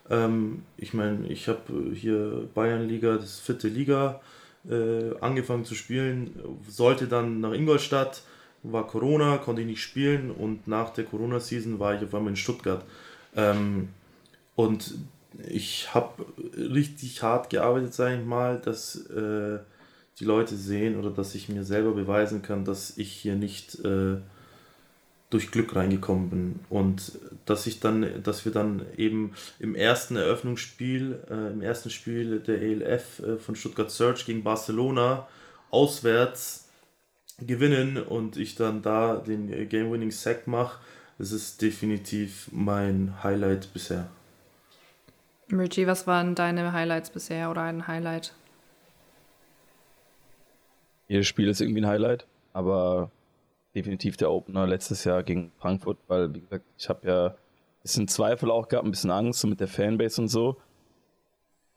Ähm, 0.10 0.64
ich 0.78 0.94
meine, 0.94 1.28
ich 1.28 1.48
habe 1.48 1.94
hier 1.94 2.50
Bayernliga, 2.54 3.18
das 3.18 3.40
vierte 3.40 3.68
Liga, 3.68 4.22
äh, 4.70 5.18
angefangen 5.22 5.66
zu 5.66 5.76
spielen, 5.76 6.36
sollte 6.68 7.08
dann 7.08 7.40
nach 7.40 7.54
Ingolstadt, 7.54 8.24
war 8.64 8.88
Corona, 8.88 9.38
konnte 9.38 9.62
ich 9.62 9.68
nicht 9.68 9.82
spielen 9.82 10.32
und 10.32 10.68
nach 10.68 10.90
der 10.90 11.06
Corona-Season 11.06 11.80
war 11.80 11.96
ich 11.96 12.04
auf 12.04 12.14
einmal 12.14 12.32
in 12.32 12.38
Stuttgart. 12.38 12.84
Ähm, 13.36 13.90
und 14.56 14.96
ich 15.46 15.94
habe 15.94 16.26
richtig 16.56 17.22
hart 17.22 17.50
gearbeitet, 17.50 17.94
sage 17.94 18.20
ich 18.20 18.26
mal, 18.26 18.60
dass 18.60 18.96
äh, 19.08 19.60
die 20.20 20.26
Leute 20.26 20.56
sehen 20.56 20.98
oder 20.98 21.12
dass 21.12 21.36
ich 21.36 21.50
mir 21.50 21.64
selber 21.64 21.92
beweisen 21.92 22.42
kann, 22.42 22.66
dass 22.66 22.98
ich 22.98 23.12
hier 23.12 23.36
nicht 23.36 23.80
äh, 23.86 24.18
durch 25.30 25.52
Glück 25.52 25.76
reingekommen 25.76 26.30
bin 26.30 26.60
und 26.70 27.20
dass 27.46 27.68
ich 27.68 27.80
dann, 27.80 28.24
dass 28.24 28.46
wir 28.46 28.52
dann 28.52 28.86
eben 28.96 29.34
im 29.60 29.76
ersten 29.76 30.16
Eröffnungsspiel, 30.16 31.20
äh, 31.30 31.52
im 31.52 31.62
ersten 31.62 31.90
Spiel 31.90 32.40
der 32.40 32.62
ELF 32.62 33.20
äh, 33.20 33.38
von 33.38 33.56
Stuttgart 33.56 33.92
Search 33.92 34.26
gegen 34.26 34.44
Barcelona 34.44 35.28
auswärts 35.70 36.70
gewinnen 37.40 37.98
und 37.98 38.38
ich 38.38 38.56
dann 38.56 38.82
da 38.82 39.18
den 39.18 39.70
Game-Winning 39.70 40.12
Sack 40.12 40.48
mache, 40.48 40.80
das 41.20 41.32
ist 41.32 41.62
definitiv 41.62 42.48
mein 42.52 43.24
Highlight 43.24 43.74
bisher. 43.74 44.10
Richie, 45.52 45.88
was 45.88 46.08
waren 46.08 46.36
deine 46.36 46.74
Highlights 46.74 47.10
bisher 47.10 47.50
oder 47.50 47.62
ein 47.62 47.88
Highlight? 47.88 48.34
Jedes 51.08 51.28
Spiel 51.28 51.48
ist 51.48 51.62
irgendwie 51.62 51.82
ein 51.82 51.88
Highlight, 51.88 52.28
aber 52.54 53.12
definitiv 53.74 54.18
der 54.18 54.30
Opener 54.30 54.68
letztes 54.68 55.06
Jahr 55.06 55.24
gegen 55.24 55.52
Frankfurt, 55.58 55.98
weil, 56.08 56.34
wie 56.34 56.42
gesagt, 56.42 56.66
ich 56.78 56.90
habe 56.90 57.08
ja 57.08 57.26
ein 57.28 57.36
bisschen 57.82 58.08
Zweifel 58.10 58.52
auch 58.52 58.68
gehabt, 58.68 58.86
ein 58.86 58.92
bisschen 58.92 59.12
Angst 59.12 59.46
mit 59.46 59.62
der 59.62 59.70
Fanbase 59.70 60.22
und 60.22 60.28
so. 60.28 60.58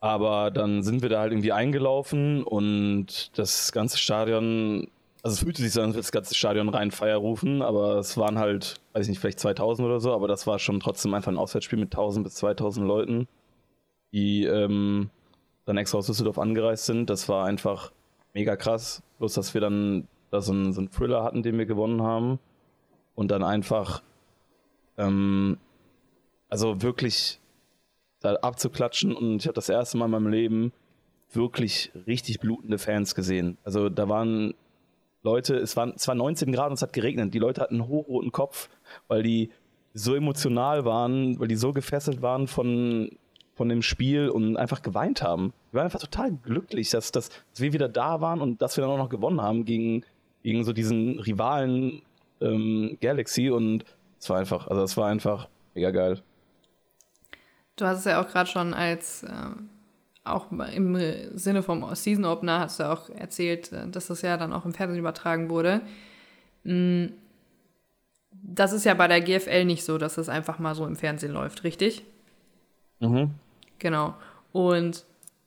Aber 0.01 0.51
dann 0.51 0.83
sind 0.83 1.03
wir 1.03 1.11
da 1.11 1.21
halt 1.21 1.33
irgendwie 1.33 1.53
eingelaufen 1.53 2.43
und 2.43 3.39
das 3.39 3.71
ganze 3.71 3.99
Stadion, 3.99 4.89
also 5.23 5.35
es 5.35 5.41
fühlte 5.41 5.63
sich 5.63 5.73
so 5.73 5.83
an, 5.83 5.89
als 5.89 5.97
das 5.97 6.13
ganze 6.13 6.35
Stadion 6.35 6.71
rein 6.71 6.91
Feier 6.91 7.19
rufen, 7.19 7.61
aber 7.63 7.99
es 7.99 8.17
waren 8.17 8.39
halt, 8.39 8.81
weiß 8.95 9.05
ich 9.05 9.11
nicht, 9.11 9.21
vielleicht 9.21 9.39
2000 9.39 9.87
oder 9.87 10.01
so, 10.01 10.13
aber 10.13 10.27
das 10.27 10.47
war 10.47 10.59
schon 10.59 10.81
trotzdem 10.81 11.13
einfach 11.15 11.31
ein 11.31 11.39
Auswärtsspiel 11.39 11.79
mit 11.79 11.93
1000 11.93 12.25
bis 12.25 12.35
2000 12.37 12.85
Leuten, 12.87 13.29
die 14.13 14.45
ähm, 14.45 15.11
dann 15.65 15.77
extra 15.77 15.99
aus 15.99 16.07
Düsseldorf 16.07 16.39
angereist 16.39 16.87
sind. 16.87 17.11
Das 17.11 17.29
war 17.29 17.47
einfach 17.47 17.93
mega 18.35 18.57
krass. 18.57 19.03
Bloß, 19.19 19.35
dass 19.35 19.55
wir 19.55 19.61
dann 19.61 20.09
da 20.31 20.41
so 20.41 20.53
einen, 20.53 20.73
so 20.73 20.81
einen 20.81 20.91
Thriller 20.91 21.23
hatten, 21.23 21.43
den 21.43 21.59
wir 21.59 21.67
gewonnen 21.67 22.03
haben. 22.03 22.39
Und 23.15 23.31
dann 23.31 23.43
einfach, 23.43 24.03
ähm, 24.97 25.59
also 26.49 26.83
wirklich 26.83 27.41
da 28.21 28.35
abzuklatschen. 28.35 29.15
Und 29.15 29.37
ich 29.37 29.47
habe 29.47 29.55
das 29.55 29.69
erste 29.69 29.97
Mal 29.99 30.07
in 30.07 30.11
meinem 30.11 30.29
Leben 30.29 30.73
wirklich 31.33 31.93
richtig 32.07 32.41
blutende 32.41 32.79
Fans 32.79 33.15
gesehen. 33.15 33.57
Also 33.65 33.89
da 33.89 34.09
waren 34.09 34.55
Leute, 35.23 35.57
es 35.57 35.77
waren, 35.77 35.93
es 35.95 36.09
war 36.09 36.15
19 36.15 36.53
Grad 36.53 36.69
und 36.69 36.75
es 36.75 36.83
hat 36.83 36.93
geregnet. 36.93 37.35
Die 37.35 37.39
Leute 37.39 37.61
hatten 37.61 37.81
einen 37.81 37.89
hochroten 37.89 38.33
Kopf, 38.33 38.69
weil 39.07 39.23
die 39.23 39.51
so 39.93 40.15
emotional 40.15 40.85
waren, 40.85 41.39
weil 41.39 41.49
die 41.49 41.57
so 41.57 41.73
gefesselt 41.73 42.23
waren 42.23 42.47
von, 42.47 43.11
von 43.61 43.69
dem 43.69 43.83
Spiel 43.83 44.31
und 44.31 44.57
einfach 44.57 44.81
geweint 44.81 45.21
haben. 45.21 45.53
Wir 45.71 45.81
waren 45.81 45.85
einfach 45.85 46.01
total 46.01 46.33
glücklich, 46.33 46.89
dass, 46.89 47.13
dass, 47.13 47.29
dass 47.29 47.61
wir 47.61 47.75
wieder 47.75 47.91
da 47.91 48.23
waren 48.23 48.41
und 48.41 48.63
dass 48.63 48.79
wir 48.79 48.81
dann 48.81 48.91
auch 48.91 48.97
noch 48.97 49.11
gewonnen 49.11 49.43
haben 49.43 49.67
gegen, 49.67 50.03
gegen 50.43 50.65
so 50.65 50.73
diesen 50.73 51.21
Rivalen 51.21 52.01
ähm, 52.41 52.97
Galaxy 53.03 53.51
und 53.51 53.85
es 54.19 54.31
war 54.31 54.39
einfach, 54.39 54.67
also 54.69 54.83
es 54.83 54.97
war 54.97 55.09
einfach 55.09 55.47
mega 55.75 55.91
geil. 55.91 56.23
Du 57.77 57.85
hast 57.85 57.99
es 57.99 58.07
ja 58.07 58.23
auch 58.23 58.29
gerade 58.29 58.49
schon 58.49 58.73
als, 58.73 59.25
äh, 59.25 59.29
auch 60.25 60.51
im 60.51 60.97
Sinne 61.37 61.63
vom 61.63 61.95
Season 61.95 62.25
Opener 62.25 62.61
hast 62.61 62.81
du 62.81 62.91
auch 62.91 63.11
erzählt, 63.11 63.73
äh, 63.73 63.91
dass 63.91 64.07
das 64.07 64.23
ja 64.23 64.39
dann 64.39 64.55
auch 64.55 64.65
im 64.65 64.73
Fernsehen 64.73 65.01
übertragen 65.01 65.51
wurde. 65.51 65.83
Mm, 66.65 67.09
das 68.31 68.73
ist 68.73 68.87
ja 68.87 68.95
bei 68.95 69.07
der 69.07 69.21
GFL 69.21 69.67
nicht 69.67 69.85
so, 69.85 69.99
dass 69.99 70.15
das 70.15 70.31
einfach 70.31 70.59
mal 70.59 70.75
so 70.75 70.87
im 70.87 70.97
Fernsehen 70.97 71.35
läuft, 71.35 71.63
richtig? 71.63 72.07
Mhm. 73.01 73.35
Genau. 73.81 74.15
Und 74.53 75.05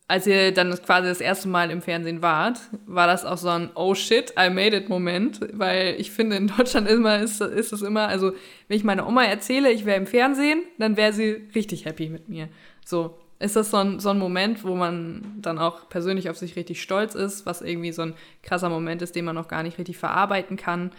als 0.07 0.27
ihr 0.27 0.53
dann 0.53 0.71
quasi 0.84 1.07
das 1.07 1.21
erste 1.21 1.47
Mal 1.47 1.71
im 1.71 1.81
Fernsehen 1.81 2.21
wart, 2.21 2.59
war 2.86 3.07
das 3.07 3.25
auch 3.25 3.38
so 3.38 3.49
ein 3.49 3.69
Oh 3.75 3.95
shit, 3.95 4.34
I 4.38 4.49
made 4.49 4.75
it 4.75 4.89
Moment, 4.89 5.39
weil 5.53 5.95
ich 5.97 6.11
finde, 6.11 6.36
in 6.36 6.47
Deutschland 6.47 6.88
immer 6.88 7.19
ist, 7.19 7.39
ist 7.39 7.71
es 7.71 7.81
immer, 7.81 8.09
also 8.09 8.34
wenn 8.67 8.77
ich 8.77 8.84
meiner 8.84 9.07
Oma 9.07 9.23
erzähle, 9.23 9.71
ich 9.71 9.86
wäre 9.86 9.97
im 9.97 10.05
Fernsehen, 10.05 10.63
dann 10.77 10.97
wäre 10.97 11.13
sie 11.13 11.47
richtig 11.55 11.86
happy 11.86 12.09
mit 12.09 12.27
mir. 12.27 12.49
So, 12.86 13.17
ist 13.39 13.55
das 13.55 13.71
so 13.71 13.77
ein, 13.77 13.99
so 13.99 14.09
ein 14.09 14.19
Moment, 14.19 14.63
wo 14.63 14.75
man 14.75 15.38
dann 15.41 15.57
auch 15.57 15.89
persönlich 15.89 16.29
auf 16.29 16.38
sich 16.38 16.55
richtig 16.55 16.81
stolz 16.81 17.15
ist, 17.15 17.45
was 17.45 17.61
irgendwie 17.61 17.91
so 17.91 18.03
ein 18.03 18.13
krasser 18.41 18.69
Moment 18.69 19.01
ist, 19.01 19.15
den 19.15 19.25
man 19.25 19.36
noch 19.36 19.47
gar 19.47 19.63
nicht 19.63 19.77
richtig 19.77 19.97
verarbeiten 19.97 20.57
kann? 20.57 20.91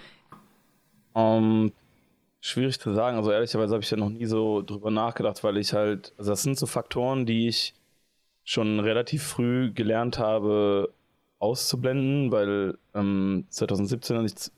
Um, 1.12 1.66
ähm, 1.66 1.72
schwierig 2.44 2.78
zu 2.78 2.92
sagen. 2.92 3.16
Also 3.16 3.32
ehrlicherweise 3.32 3.72
habe 3.72 3.82
ich 3.82 3.90
ja 3.90 3.96
noch 3.96 4.10
nie 4.10 4.26
so 4.26 4.60
drüber 4.60 4.90
nachgedacht, 4.90 5.42
weil 5.44 5.56
ich 5.56 5.72
halt, 5.72 6.12
also 6.18 6.30
das 6.30 6.42
sind 6.42 6.58
so 6.58 6.66
Faktoren, 6.66 7.24
die 7.24 7.48
ich 7.48 7.74
schon 8.44 8.80
relativ 8.80 9.22
früh 9.22 9.72
gelernt 9.72 10.18
habe 10.18 10.92
auszublenden, 11.38 12.30
weil 12.32 12.76
ähm, 12.94 13.46
2017, 13.48 14.16
als 14.16 14.32
ich 14.32 14.36
zu 14.36 14.52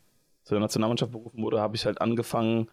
der 0.54 0.60
Nationalmannschaft 0.60 1.12
berufen 1.12 1.42
wurde, 1.42 1.60
habe 1.60 1.76
ich 1.76 1.86
halt 1.86 2.00
angefangen, 2.00 2.68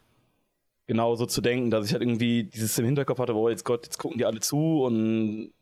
genauso 0.87 1.27
zu 1.27 1.41
denken, 1.41 1.69
dass 1.69 1.85
ich 1.85 1.93
halt 1.93 2.01
irgendwie 2.01 2.45
dieses 2.45 2.77
im 2.79 2.85
Hinterkopf 2.85 3.19
hatte, 3.19 3.35
oh 3.35 3.49
jetzt 3.49 3.65
Gott, 3.65 3.85
jetzt 3.85 3.99
gucken 3.99 4.17
die 4.17 4.25
alle 4.25 4.39
zu 4.39 4.83
und 4.83 5.53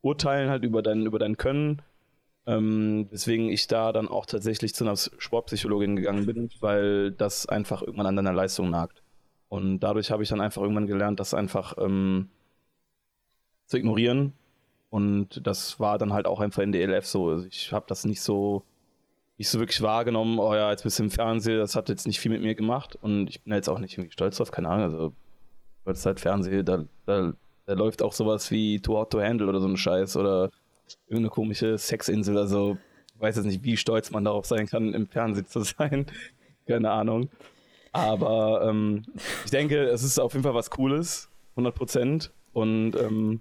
urteilen 0.00 0.48
halt 0.48 0.64
über 0.64 0.82
dein, 0.82 1.04
über 1.04 1.18
dein 1.18 1.36
Können. 1.36 1.82
Ähm, 2.46 3.06
weswegen 3.10 3.48
ich 3.50 3.66
da 3.66 3.92
dann 3.92 4.08
auch 4.08 4.26
tatsächlich 4.26 4.74
zu 4.74 4.84
einer 4.84 4.96
Sportpsychologin 4.96 5.96
gegangen 5.96 6.26
bin, 6.26 6.50
weil 6.60 7.12
das 7.12 7.46
einfach 7.46 7.82
irgendwann 7.82 8.06
an 8.06 8.16
deiner 8.16 8.32
Leistung 8.32 8.70
nagt. 8.70 9.02
Und 9.48 9.80
dadurch 9.80 10.10
habe 10.10 10.22
ich 10.22 10.28
dann 10.28 10.40
einfach 10.40 10.62
irgendwann 10.62 10.86
gelernt, 10.86 11.20
dass 11.20 11.34
einfach 11.34 11.76
ähm, 11.78 12.28
zu 13.66 13.76
ignorieren. 13.76 14.32
Und 14.90 15.46
das 15.46 15.78
war 15.80 15.98
dann 15.98 16.12
halt 16.12 16.26
auch 16.26 16.40
einfach 16.40 16.62
in 16.62 16.72
der 16.72 16.82
ELF 16.82 17.06
so. 17.06 17.28
Also 17.28 17.46
ich 17.46 17.72
habe 17.72 17.86
das 17.88 18.04
nicht 18.04 18.20
so, 18.20 18.64
nicht 19.38 19.48
so 19.48 19.58
wirklich 19.58 19.82
wahrgenommen, 19.82 20.38
oh 20.38 20.54
ja, 20.54 20.70
jetzt 20.70 20.82
bist 20.82 20.98
du 20.98 21.04
im 21.04 21.10
Fernsehen, 21.10 21.58
das 21.58 21.76
hat 21.76 21.88
jetzt 21.88 22.06
nicht 22.06 22.20
viel 22.20 22.30
mit 22.32 22.42
mir 22.42 22.54
gemacht. 22.54 22.96
Und 23.00 23.28
ich 23.28 23.42
bin 23.42 23.52
jetzt 23.52 23.68
auch 23.68 23.78
nicht 23.78 23.94
irgendwie 23.94 24.12
stolz 24.12 24.36
drauf, 24.36 24.50
keine 24.50 24.68
Ahnung. 24.68 24.84
Also, 24.84 25.12
weil 25.84 25.94
es 25.94 26.06
halt 26.06 26.20
Fernsehen, 26.20 26.64
da, 26.64 26.84
da, 27.06 27.32
da 27.66 27.72
läuft 27.72 28.02
auch 28.02 28.12
sowas 28.12 28.50
wie 28.50 28.80
Too 28.80 28.96
Hot 28.96 29.10
to 29.10 29.20
Handle 29.20 29.48
oder 29.48 29.60
so 29.60 29.68
ein 29.68 29.76
Scheiß 29.76 30.16
oder 30.16 30.50
irgendeine 31.06 31.30
komische 31.30 31.78
Sexinsel. 31.78 32.38
Also, 32.38 32.78
ich 33.14 33.20
weiß 33.20 33.36
jetzt 33.36 33.46
nicht, 33.46 33.64
wie 33.64 33.76
stolz 33.76 34.10
man 34.10 34.24
darauf 34.24 34.46
sein 34.46 34.66
kann, 34.66 34.94
im 34.94 35.06
Fernsehen 35.06 35.46
zu 35.46 35.60
sein. 35.60 36.06
keine 36.66 36.90
Ahnung. 36.90 37.28
Aber 37.92 38.66
ähm, 38.68 39.02
ich 39.44 39.50
denke, 39.50 39.84
es 39.84 40.02
ist 40.02 40.18
auf 40.18 40.32
jeden 40.32 40.44
Fall 40.44 40.54
was 40.54 40.70
Cooles, 40.70 41.28
100 41.52 41.74
Prozent. 41.74 42.32
Und 42.52 42.94
ähm, 42.96 43.40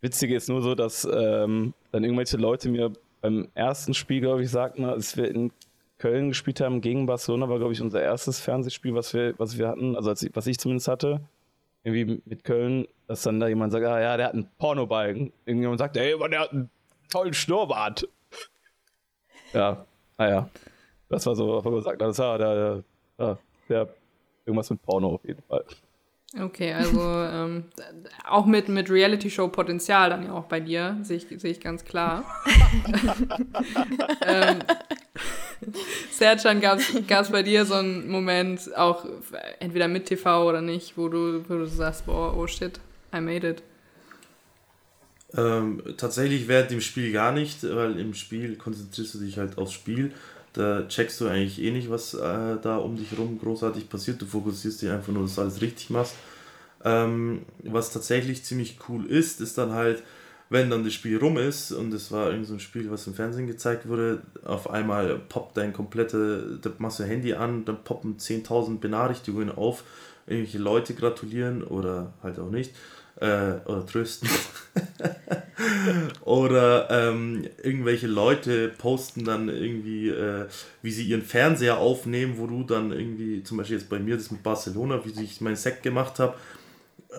Witzige 0.00 0.34
ist 0.34 0.48
nur 0.48 0.62
so, 0.62 0.74
dass 0.74 1.04
ähm, 1.04 1.74
dann 1.92 2.04
irgendwelche 2.04 2.36
Leute 2.36 2.68
mir 2.68 2.92
beim 3.20 3.48
ersten 3.54 3.94
Spiel, 3.94 4.20
glaube 4.20 4.42
ich, 4.42 4.50
sagten, 4.50 4.84
als 4.84 5.16
wir 5.16 5.30
in 5.30 5.52
Köln 5.98 6.28
gespielt 6.28 6.60
haben 6.60 6.80
gegen 6.80 7.06
Barcelona, 7.06 7.48
war, 7.48 7.58
glaube 7.58 7.72
ich, 7.72 7.80
unser 7.80 8.02
erstes 8.02 8.40
Fernsehspiel, 8.40 8.94
was 8.94 9.14
wir, 9.14 9.34
was 9.38 9.56
wir 9.56 9.68
hatten, 9.68 9.96
also 9.96 10.10
als, 10.10 10.26
was 10.34 10.46
ich 10.46 10.58
zumindest 10.58 10.88
hatte, 10.88 11.20
irgendwie 11.84 12.20
mit 12.24 12.44
Köln, 12.44 12.86
dass 13.06 13.22
dann 13.22 13.40
da 13.40 13.48
jemand 13.48 13.72
sagt, 13.72 13.86
ah 13.86 14.00
ja, 14.00 14.16
der 14.16 14.26
hat 14.26 14.34
einen 14.34 14.48
Pornobalken. 14.58 15.32
Irgendjemand 15.46 15.78
sagt, 15.78 15.96
ey, 15.96 16.14
der 16.30 16.40
hat 16.40 16.52
einen 16.52 16.68
tollen 17.08 17.34
Schnurrbart. 17.34 18.08
Ja, 19.52 19.86
naja. 20.18 20.48
Das 21.08 21.24
war 21.26 21.36
so, 21.36 21.56
was 21.56 21.64
man 21.64 21.74
gesagt 21.74 22.02
hat, 22.02 22.08
das 22.08 22.18
war 22.18 22.38
der, 22.38 22.82
der, 23.18 23.38
der, 23.68 23.88
irgendwas 24.44 24.70
mit 24.70 24.82
Porno 24.82 25.14
auf 25.14 25.24
jeden 25.24 25.42
Fall. 25.42 25.64
Okay, 26.38 26.72
also 26.72 27.00
ähm, 27.00 27.64
auch 28.28 28.46
mit, 28.46 28.68
mit 28.68 28.90
Reality-Show-Potenzial 28.90 30.10
dann 30.10 30.24
ja 30.24 30.32
auch 30.32 30.44
bei 30.44 30.60
dir, 30.60 30.98
sehe 31.02 31.16
ich, 31.16 31.26
seh 31.40 31.48
ich 31.48 31.60
ganz 31.60 31.84
klar. 31.84 32.24
ähm, 34.26 34.58
Serjan, 36.10 36.60
gab 36.60 36.80
es 36.80 37.30
bei 37.30 37.42
dir 37.42 37.64
so 37.64 37.74
einen 37.74 38.08
Moment, 38.10 38.76
auch 38.76 39.06
entweder 39.60 39.88
mit 39.88 40.06
TV 40.06 40.46
oder 40.46 40.60
nicht, 40.60 40.98
wo 40.98 41.08
du, 41.08 41.48
wo 41.48 41.54
du 41.54 41.66
sagst, 41.66 42.06
boah, 42.06 42.36
oh 42.36 42.46
shit, 42.46 42.80
I 43.14 43.20
made 43.20 43.48
it? 43.48 43.62
Ähm, 45.36 45.82
tatsächlich 45.96 46.48
während 46.48 46.70
dem 46.70 46.80
Spiel 46.80 47.12
gar 47.12 47.32
nicht, 47.32 47.62
weil 47.62 47.98
im 47.98 48.14
Spiel 48.14 48.56
konzentrierst 48.56 49.14
du 49.14 49.18
dich 49.18 49.38
halt 49.38 49.58
aufs 49.58 49.72
Spiel. 49.72 50.12
Da 50.54 50.88
checkst 50.88 51.20
du 51.20 51.26
eigentlich 51.26 51.60
eh 51.60 51.70
nicht, 51.70 51.90
was 51.90 52.14
äh, 52.14 52.56
da 52.62 52.78
um 52.78 52.96
dich 52.96 53.10
herum 53.10 53.38
großartig 53.38 53.90
passiert. 53.90 54.22
Du 54.22 54.26
fokussierst 54.26 54.80
dich 54.80 54.90
einfach 54.90 55.12
nur, 55.12 55.24
dass 55.24 55.34
du 55.34 55.42
alles 55.42 55.60
richtig 55.60 55.90
machst. 55.90 56.14
Ähm, 56.84 57.42
was 57.64 57.92
tatsächlich 57.92 58.44
ziemlich 58.44 58.78
cool 58.88 59.04
ist, 59.06 59.42
ist 59.42 59.58
dann 59.58 59.72
halt, 59.72 60.02
wenn 60.48 60.70
dann 60.70 60.84
das 60.84 60.94
Spiel 60.94 61.18
rum 61.18 61.36
ist 61.36 61.72
und 61.72 61.92
es 61.92 62.10
war 62.12 62.30
irgend 62.30 62.46
so 62.46 62.54
ein 62.54 62.60
Spiel, 62.60 62.90
was 62.90 63.06
im 63.06 63.14
Fernsehen 63.14 63.46
gezeigt 63.46 63.88
wurde, 63.88 64.22
auf 64.44 64.70
einmal 64.70 65.18
poppt 65.28 65.56
dein 65.56 65.72
komplette, 65.72 66.58
da 66.62 66.70
machst 66.78 67.00
du 67.00 67.04
Handy 67.04 67.34
an, 67.34 67.64
dann 67.64 67.82
poppen 67.82 68.16
10.000 68.16 68.78
Benachrichtigungen 68.78 69.50
auf, 69.50 69.82
irgendwelche 70.26 70.58
Leute 70.58 70.94
gratulieren 70.94 71.64
oder 71.64 72.12
halt 72.22 72.38
auch 72.38 72.50
nicht 72.50 72.72
äh, 73.20 73.54
oder 73.64 73.86
trösten. 73.86 74.28
oder 76.22 76.90
ähm, 76.90 77.46
irgendwelche 77.62 78.06
Leute 78.06 78.68
posten 78.68 79.24
dann 79.24 79.48
irgendwie, 79.48 80.08
äh, 80.08 80.46
wie 80.82 80.90
sie 80.90 81.04
ihren 81.04 81.22
Fernseher 81.22 81.78
aufnehmen, 81.78 82.34
wo 82.38 82.46
du 82.46 82.62
dann 82.62 82.92
irgendwie, 82.92 83.42
zum 83.42 83.58
Beispiel 83.58 83.78
jetzt 83.78 83.88
bei 83.88 83.98
mir 83.98 84.16
das 84.16 84.30
mit 84.30 84.42
Barcelona, 84.42 85.02
wie 85.04 85.22
ich 85.22 85.40
meinen 85.40 85.56
Sekt 85.56 85.82
gemacht 85.82 86.18
habe, 86.18 86.34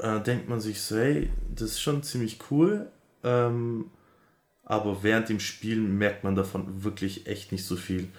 äh, 0.02 0.20
denkt 0.22 0.50
man 0.50 0.60
sich 0.60 0.82
so, 0.82 0.98
hey, 0.98 1.30
das 1.54 1.72
ist 1.72 1.82
schon 1.82 2.04
ziemlich 2.04 2.40
cool. 2.52 2.88
Ähm, 3.24 3.86
aber 4.64 5.02
während 5.02 5.30
dem 5.30 5.40
Spielen 5.40 5.98
merkt 5.98 6.24
man 6.24 6.36
davon 6.36 6.84
wirklich 6.84 7.26
echt 7.26 7.52
nicht 7.52 7.66
so 7.66 7.76
viel. 7.76 8.10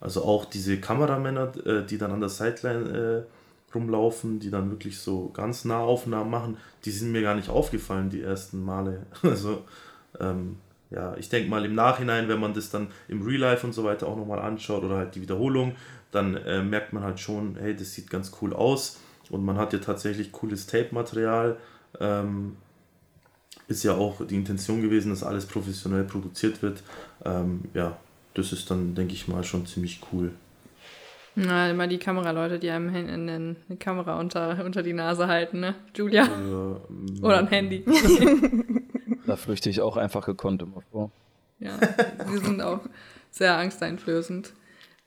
Also 0.00 0.22
auch 0.22 0.44
diese 0.44 0.78
Kameramänner, 0.78 1.52
äh, 1.66 1.84
die 1.84 1.98
dann 1.98 2.12
an 2.12 2.20
der 2.20 2.28
Sideline 2.28 3.26
äh, 3.26 3.43
rumlaufen, 3.74 4.40
die 4.40 4.50
dann 4.50 4.70
wirklich 4.70 4.98
so 4.98 5.30
ganz 5.30 5.64
nah 5.64 5.80
Aufnahmen 5.80 6.30
machen, 6.30 6.56
die 6.84 6.90
sind 6.90 7.12
mir 7.12 7.22
gar 7.22 7.34
nicht 7.34 7.48
aufgefallen, 7.48 8.10
die 8.10 8.22
ersten 8.22 8.64
Male. 8.64 9.06
Also, 9.22 9.64
ähm, 10.20 10.56
ja, 10.90 11.16
ich 11.16 11.28
denke 11.28 11.50
mal 11.50 11.64
im 11.64 11.74
Nachhinein, 11.74 12.28
wenn 12.28 12.38
man 12.38 12.54
das 12.54 12.70
dann 12.70 12.88
im 13.08 13.22
Real 13.22 13.40
Life 13.40 13.66
und 13.66 13.72
so 13.72 13.84
weiter 13.84 14.06
auch 14.06 14.16
nochmal 14.16 14.38
anschaut 14.38 14.84
oder 14.84 14.96
halt 14.96 15.14
die 15.14 15.22
Wiederholung, 15.22 15.74
dann 16.12 16.36
äh, 16.36 16.62
merkt 16.62 16.92
man 16.92 17.02
halt 17.02 17.18
schon, 17.18 17.56
hey, 17.58 17.74
das 17.74 17.92
sieht 17.92 18.10
ganz 18.10 18.32
cool 18.40 18.52
aus 18.54 19.00
und 19.30 19.44
man 19.44 19.56
hat 19.56 19.72
ja 19.72 19.80
tatsächlich 19.80 20.30
cooles 20.30 20.66
Tape-Material. 20.66 21.56
Ähm, 22.00 22.56
ist 23.66 23.82
ja 23.82 23.94
auch 23.94 24.24
die 24.26 24.36
Intention 24.36 24.82
gewesen, 24.82 25.10
dass 25.10 25.22
alles 25.22 25.46
professionell 25.46 26.04
produziert 26.04 26.62
wird. 26.62 26.82
Ähm, 27.24 27.62
ja, 27.72 27.96
das 28.34 28.52
ist 28.52 28.70
dann, 28.70 28.94
denke 28.94 29.14
ich 29.14 29.26
mal, 29.26 29.42
schon 29.42 29.66
ziemlich 29.66 30.00
cool. 30.12 30.32
Na, 31.36 31.70
immer 31.70 31.86
die 31.86 31.98
Kameraleute, 31.98 32.58
die 32.58 32.70
einem 32.70 32.88
eine 32.94 33.76
Kamera 33.78 34.20
unter, 34.20 34.64
unter 34.64 34.82
die 34.82 34.92
Nase 34.92 35.26
halten, 35.26 35.60
ne? 35.60 35.74
Julia? 35.94 36.24
Ja, 36.24 36.80
Oder 37.22 37.38
ein 37.38 37.48
Handy. 37.48 37.84
da 39.26 39.36
flüchte 39.36 39.68
ich 39.68 39.80
auch 39.80 39.96
einfach 39.96 40.24
gekonnt 40.26 40.62
immer 40.62 40.82
vor. 40.92 41.10
Ja, 41.58 41.78
die 42.32 42.38
sind 42.38 42.60
auch 42.62 42.80
sehr 43.30 43.56
angsteinflößend. 43.56 44.52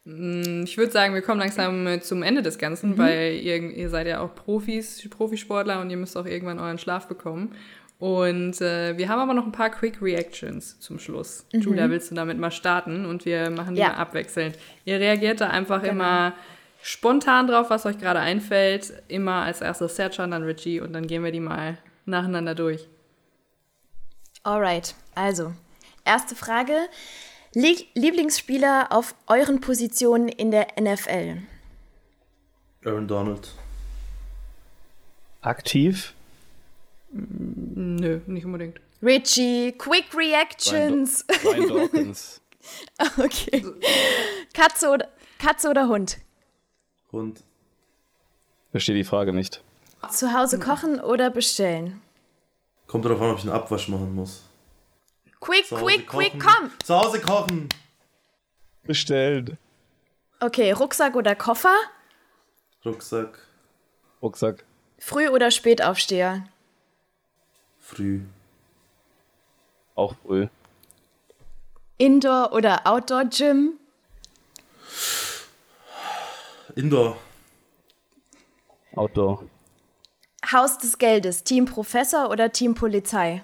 Hm, 0.05 0.63
ich 0.63 0.78
würde 0.78 0.91
sagen, 0.91 1.13
wir 1.13 1.21
kommen 1.21 1.39
langsam 1.39 2.01
zum 2.01 2.23
Ende 2.23 2.41
des 2.41 2.57
Ganzen, 2.57 2.91
mhm. 2.91 2.97
weil 2.97 3.34
ihr, 3.36 3.57
ihr 3.57 3.89
seid 3.89 4.07
ja 4.07 4.19
auch 4.19 4.36
Profis, 4.36 5.07
Profisportler 5.09 5.82
und 5.82 5.89
ihr 5.89 5.97
müsst 5.97 6.17
auch 6.17 6.25
irgendwann 6.25 6.59
euren 6.59 6.78
Schlaf 6.78 7.07
bekommen. 7.07 7.55
Und 8.00 8.62
äh, 8.62 8.95
wir 8.98 9.10
haben 9.10 9.20
aber 9.20 9.34
noch 9.34 9.45
ein 9.45 9.52
paar 9.52 9.72
Quick 9.72 10.02
Reactions 10.02 10.80
zum 10.80 11.00
Schluss. 11.00 11.45
Mhm. 11.52 11.62
Julia, 11.62 11.89
willst 11.89 12.12
du 12.12 12.16
damit 12.16 12.38
mal 12.38 12.52
starten 12.52 13.06
und 13.06 13.26
wir 13.26 13.50
machen 13.50 13.74
die 13.74 13.82
ja. 13.82 13.89
mal 13.89 13.95
abwechselnd. 13.95 14.58
Ihr 14.86 15.00
reagiert 15.00 15.41
da 15.41 15.50
einfach 15.50 15.82
genau. 15.82 15.93
immer 15.93 16.34
spontan 16.84 17.48
drauf, 17.48 17.70
was 17.70 17.86
euch 17.88 17.98
gerade 17.98 18.20
einfällt. 18.20 18.93
Immer 19.08 19.43
als 19.43 19.62
erstes 19.62 19.95
Sercan, 19.95 20.32
dann 20.32 20.43
Richie 20.43 20.80
und 20.80 20.93
dann 20.93 21.08
gehen 21.08 21.24
wir 21.24 21.32
die 21.32 21.39
mal 21.39 21.80
nacheinander 22.06 22.54
durch. 22.54 22.88
Alright, 24.43 24.93
also 25.16 25.54
erste 26.06 26.36
Frage. 26.36 26.78
Lieblingsspieler 27.54 28.91
auf 28.91 29.16
euren 29.26 29.60
Positionen 29.60 30.28
in 30.28 30.52
der 30.52 30.68
NFL? 30.80 31.38
Aaron 32.86 33.08
Donald. 33.08 33.52
Aktiv? 35.41 36.14
Nö, 38.00 38.20
nicht 38.28 38.45
unbedingt. 38.45 38.80
Richie, 39.02 39.72
Quick 39.72 40.16
Reactions. 40.16 41.26
Ryan 41.43 41.68
Dawkins. 41.68 42.41
okay. 43.18 43.66
Katze 44.54 44.89
oder, 44.89 45.08
Katze 45.39 45.70
oder 45.70 45.88
Hund? 45.88 46.20
Hund. 47.12 47.43
Verstehe 48.72 48.95
die 48.95 49.04
Frage 49.04 49.34
nicht. 49.34 49.64
Zu 50.12 50.32
Hause 50.32 50.60
kochen 50.60 51.00
oder 51.00 51.32
bestellen? 51.32 52.02
Kommt 52.86 53.06
darauf 53.06 53.20
an, 53.22 53.32
ob 53.32 53.38
ich 53.39 53.43
einen 53.45 53.54
Abwasch 53.54 53.88
machen 53.88 54.14
muss. 54.14 54.43
Quick, 55.39 55.68
quick, 55.70 56.08
kochen. 56.08 56.30
quick, 56.30 56.39
komm! 56.39 56.72
Zu 56.84 56.95
Hause 57.00 57.20
kochen! 57.20 57.70
Bestellen. 58.84 59.58
Okay, 60.39 60.72
Rucksack 60.72 61.16
oder 61.16 61.36
Koffer? 61.36 61.76
Rucksack. 62.86 63.39
Rucksack. 64.22 64.66
Früh- 65.00 65.30
oder 65.30 65.50
Spätaufsteher? 65.50 66.48
Früh. 67.88 68.20
Auch 69.96 70.14
früh. 70.16 70.50
Indoor- 71.98 72.52
oder 72.52 72.86
Outdoor-Gym? 72.86 73.80
Indoor. 76.76 77.18
Outdoor. 78.94 79.46
Haus 80.52 80.78
des 80.78 80.98
Geldes, 80.98 81.46
Team 81.46 81.64
Professor 81.64 82.30
oder 82.30 82.52
Team 82.52 82.76
Polizei? 82.76 83.42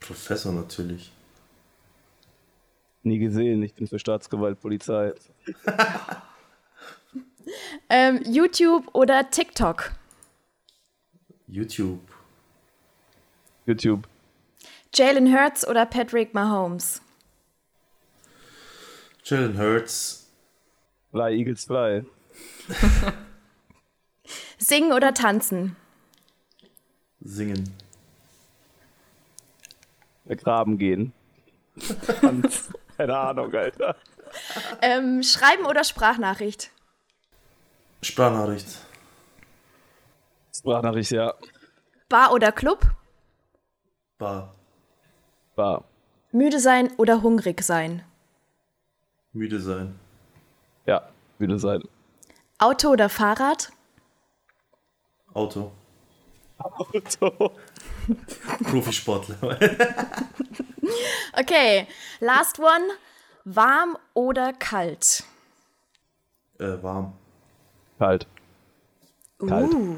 Professor 0.00 0.52
natürlich. 0.52 1.12
Nie 3.02 3.18
gesehen, 3.18 3.62
ich 3.62 3.74
bin 3.74 3.86
für 3.86 3.98
Staatsgewalt, 3.98 4.58
Polizei. 4.62 5.12
ähm, 7.90 8.22
YouTube 8.24 8.88
oder 8.94 9.28
TikTok? 9.28 9.92
YouTube. 11.46 12.15
YouTube. 13.66 14.08
Jalen 14.94 15.32
Hurts 15.32 15.66
oder 15.66 15.84
Patrick 15.84 16.32
Mahomes? 16.34 17.02
Jalen 19.24 19.58
Hurts. 19.58 20.30
Fly, 21.10 21.34
Eagles, 21.34 21.64
fly. 21.64 22.04
Singen 24.58 24.92
oder 24.92 25.12
tanzen? 25.14 25.76
Singen. 27.20 27.74
Graben 30.28 30.78
gehen. 30.78 31.12
Keine 32.96 33.16
Ahnung, 33.16 33.54
Alter. 33.54 33.96
Ähm, 34.82 35.22
schreiben 35.22 35.66
oder 35.66 35.84
Sprachnachricht? 35.84 36.70
Sprachnachricht. 38.02 38.66
Sprachnachricht, 40.54 41.10
ja. 41.12 41.34
Bar 42.08 42.32
oder 42.32 42.52
Club? 42.52 42.90
Bar. 44.18 44.54
Bar. 45.54 45.84
Müde 46.32 46.58
sein 46.58 46.90
oder 46.96 47.22
hungrig 47.22 47.62
sein? 47.62 48.02
Müde 49.32 49.60
sein. 49.60 49.98
Ja, 50.86 51.08
müde 51.38 51.58
sein. 51.58 51.82
Auto 52.58 52.88
oder 52.90 53.08
Fahrrad? 53.08 53.70
Auto. 55.34 55.70
Auto. 56.58 57.52
Profisportler. 58.64 59.36
okay, 61.38 61.86
last 62.20 62.58
one. 62.58 62.88
Warm 63.44 63.96
oder 64.14 64.52
kalt? 64.54 65.24
Äh, 66.58 66.82
warm. 66.82 67.12
Kalt. 67.98 68.26
Kalt. 69.38 69.74
Uh. 69.74 69.96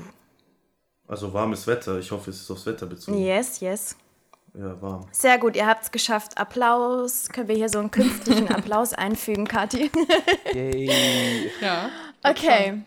Also 1.06 1.32
warmes 1.32 1.66
Wetter. 1.66 1.98
Ich 1.98 2.10
hoffe, 2.10 2.30
es 2.30 2.40
ist 2.42 2.50
aufs 2.50 2.66
Wetter 2.66 2.86
bezogen. 2.86 3.16
Yes, 3.16 3.60
yes. 3.60 3.96
Ja, 4.58 4.82
warm. 4.82 5.06
Sehr 5.12 5.38
gut, 5.38 5.54
ihr 5.54 5.66
habt 5.66 5.84
es 5.84 5.90
geschafft. 5.92 6.36
Applaus. 6.36 7.28
Können 7.28 7.46
wir 7.46 7.54
hier 7.54 7.68
so 7.68 7.78
einen 7.78 7.92
künstlichen 7.92 8.48
Applaus 8.52 8.92
einfügen, 8.92 9.46
Kathi? 9.46 9.90
Yay. 10.52 11.50
Ja. 11.60 11.90
Okay. 12.24 12.82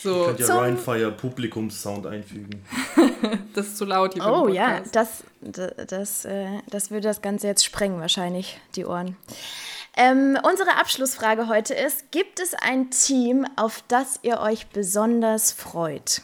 So, 0.00 0.26
könnt 0.26 0.38
ja 0.38 0.56
Ryan 0.56 0.78
Fire 0.78 1.10
Publikumssound 1.10 2.06
einfügen. 2.06 2.64
das 3.54 3.66
ist 3.66 3.78
zu 3.78 3.84
laut 3.84 4.14
hier. 4.14 4.24
Oh 4.24 4.46
ja, 4.46 4.80
das, 4.92 5.24
das, 5.40 5.72
das, 5.88 6.24
äh, 6.24 6.46
das 6.70 6.92
würde 6.92 7.08
das 7.08 7.20
Ganze 7.20 7.48
jetzt 7.48 7.64
sprengen, 7.64 8.00
wahrscheinlich, 8.00 8.60
die 8.76 8.86
Ohren. 8.86 9.16
Ähm, 9.96 10.38
unsere 10.48 10.76
Abschlussfrage 10.78 11.48
heute 11.48 11.74
ist: 11.74 12.12
Gibt 12.12 12.38
es 12.38 12.54
ein 12.54 12.92
Team, 12.92 13.44
auf 13.56 13.82
das 13.88 14.20
ihr 14.22 14.38
euch 14.38 14.68
besonders 14.68 15.50
freut, 15.50 16.22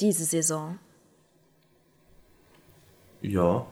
diese 0.00 0.24
Saison? 0.24 0.80
Ja. 3.20 3.66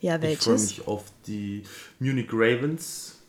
Ja, 0.00 0.20
welches? 0.20 0.40
Ich 0.40 0.44
freue 0.44 0.56
mich 0.56 0.88
auf 0.88 1.04
die 1.26 1.62
Munich 1.98 2.28
Ravens, 2.32 3.22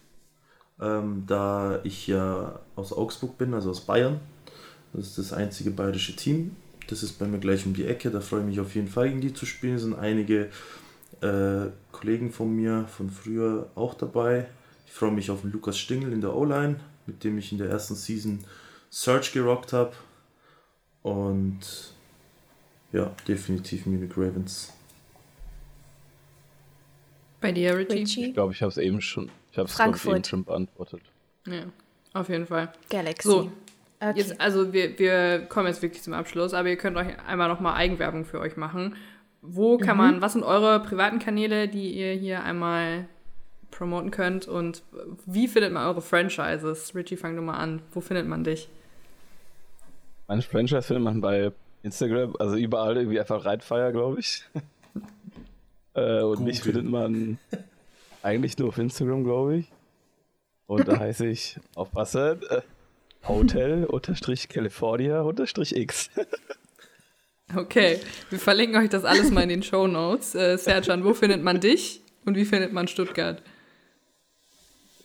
ähm, 0.81 1.23
da 1.25 1.79
ich 1.83 2.07
ja 2.07 2.59
aus 2.75 2.91
Augsburg 2.91 3.37
bin, 3.37 3.53
also 3.53 3.69
aus 3.69 3.81
Bayern. 3.81 4.19
Das 4.93 5.07
ist 5.07 5.17
das 5.17 5.33
einzige 5.33 5.71
bayerische 5.71 6.15
Team. 6.15 6.55
Das 6.87 7.03
ist 7.03 7.13
bei 7.13 7.25
mir 7.25 7.39
gleich 7.39 7.65
um 7.65 7.73
die 7.73 7.85
Ecke. 7.85 8.11
Da 8.11 8.21
freue 8.21 8.41
ich 8.41 8.45
mich 8.45 8.59
auf 8.59 8.75
jeden 8.75 8.87
Fall, 8.87 9.09
gegen 9.09 9.21
die 9.21 9.33
zu 9.33 9.45
spielen. 9.45 9.75
Es 9.75 9.81
sind 9.81 9.95
einige 9.95 10.49
äh, 11.21 11.67
Kollegen 11.91 12.31
von 12.31 12.55
mir 12.55 12.85
von 12.87 13.09
früher 13.09 13.69
auch 13.75 13.93
dabei. 13.93 14.47
Ich 14.85 14.93
freue 14.93 15.11
mich 15.11 15.31
auf 15.31 15.41
den 15.41 15.51
Lukas 15.51 15.77
Stingel 15.77 16.13
in 16.13 16.21
der 16.21 16.35
O-Line, 16.35 16.79
mit 17.05 17.23
dem 17.23 17.37
ich 17.37 17.51
in 17.51 17.57
der 17.57 17.69
ersten 17.69 17.95
Season 17.95 18.43
Search 18.89 19.33
gerockt 19.33 19.73
habe. 19.73 19.93
Und 21.01 21.59
ja, 22.91 23.13
definitiv 23.27 23.85
Munich 23.85 24.11
Ravens. 24.15 24.73
Bei 27.45 27.51
dir, 27.51 27.77
Richie? 27.77 27.93
Richie? 27.93 28.25
Ich 28.27 28.33
glaube, 28.33 28.53
ich 28.53 28.61
habe 28.61 28.71
es 28.71 28.77
eben 28.77 29.01
schon, 29.01 29.29
ich 29.51 29.57
habe 29.57 29.67
es 29.67 29.75
Frankfurt. 29.75 30.15
eben 30.15 30.23
schon 30.23 30.43
beantwortet. 30.43 31.01
Ja, 31.45 31.65
auf 32.13 32.29
jeden 32.29 32.47
Fall. 32.47 32.71
Galaxy. 32.89 33.27
So, 33.27 33.51
okay. 33.99 34.13
Jetzt, 34.15 34.41
also 34.41 34.73
wir, 34.73 34.97
wir 34.97 35.45
kommen 35.47 35.67
jetzt 35.67 35.81
wirklich 35.81 36.01
zum 36.01 36.13
Abschluss, 36.13 36.53
aber 36.53 36.69
ihr 36.69 36.77
könnt 36.77 36.97
euch 36.97 37.07
einmal 37.27 37.47
nochmal 37.47 37.75
Eigenwerbung 37.75 38.25
für 38.25 38.39
euch 38.39 38.57
machen. 38.57 38.95
Wo 39.41 39.77
kann 39.77 39.95
man, 39.95 40.21
was 40.21 40.33
sind 40.33 40.43
eure 40.43 40.79
privaten 40.79 41.19
Kanäle, 41.19 41.67
die 41.67 41.91
ihr 41.91 42.13
hier 42.13 42.43
einmal 42.43 43.07
promoten 43.69 44.09
könnt 44.09 44.47
und 44.47 44.81
wie 45.27 45.47
findet 45.47 45.71
man 45.71 45.85
eure 45.85 46.01
Franchises? 46.01 46.95
Richie, 46.95 47.17
fang 47.17 47.35
du 47.35 47.43
mal 47.43 47.57
an. 47.57 47.81
Wo 47.91 48.01
findet 48.01 48.27
man 48.27 48.43
dich? 48.43 48.69
Mein 50.27 50.41
Franchise 50.41 50.81
findet 50.81 51.03
man 51.03 51.21
bei 51.21 51.51
Instagram, 51.83 52.35
also 52.39 52.55
überall 52.55 52.97
irgendwie 52.97 53.19
einfach 53.19 53.45
Reitfire, 53.45 53.91
glaube 53.91 54.19
ich. 54.19 54.43
äh, 55.95 56.21
und 56.21 56.43
mich 56.43 56.59
Google. 56.59 56.73
findet 56.73 56.91
man 56.91 57.37
eigentlich 58.21 58.57
nur 58.57 58.69
auf 58.69 58.77
Instagram, 58.77 59.23
glaube 59.23 59.57
ich. 59.57 59.65
Und 60.67 60.87
da 60.87 60.99
heiße 60.99 61.27
ich 61.27 61.57
auf 61.75 61.93
Wasser 61.95 62.37
äh, 62.51 62.61
Hotel 63.27 63.85
unterstrich 63.89 64.49
California 64.49 65.21
unterstrich 65.21 65.75
X. 65.75 66.09
Okay, 67.55 67.99
wir 68.31 68.39
verlinken 68.39 68.81
euch 68.81 68.89
das 68.89 69.05
alles 69.05 69.29
mal 69.29 69.43
in 69.43 69.49
den 69.49 69.61
Show 69.61 69.85
Notes. 69.85 70.33
Äh, 70.33 70.57
Serjan, 70.57 71.03
wo 71.05 71.13
findet 71.13 71.43
man 71.43 71.59
dich 71.61 72.01
und 72.25 72.35
wie 72.35 72.43
findet 72.43 72.73
man 72.73 72.87
Stuttgart? 72.87 73.39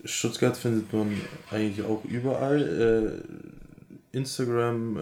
Stuttgart 0.07 0.57
findet 0.57 0.91
man 0.91 1.20
eigentlich 1.51 1.84
auch 1.84 2.03
überall. 2.07 3.20
Äh, 3.20 4.16
Instagram, 4.16 4.97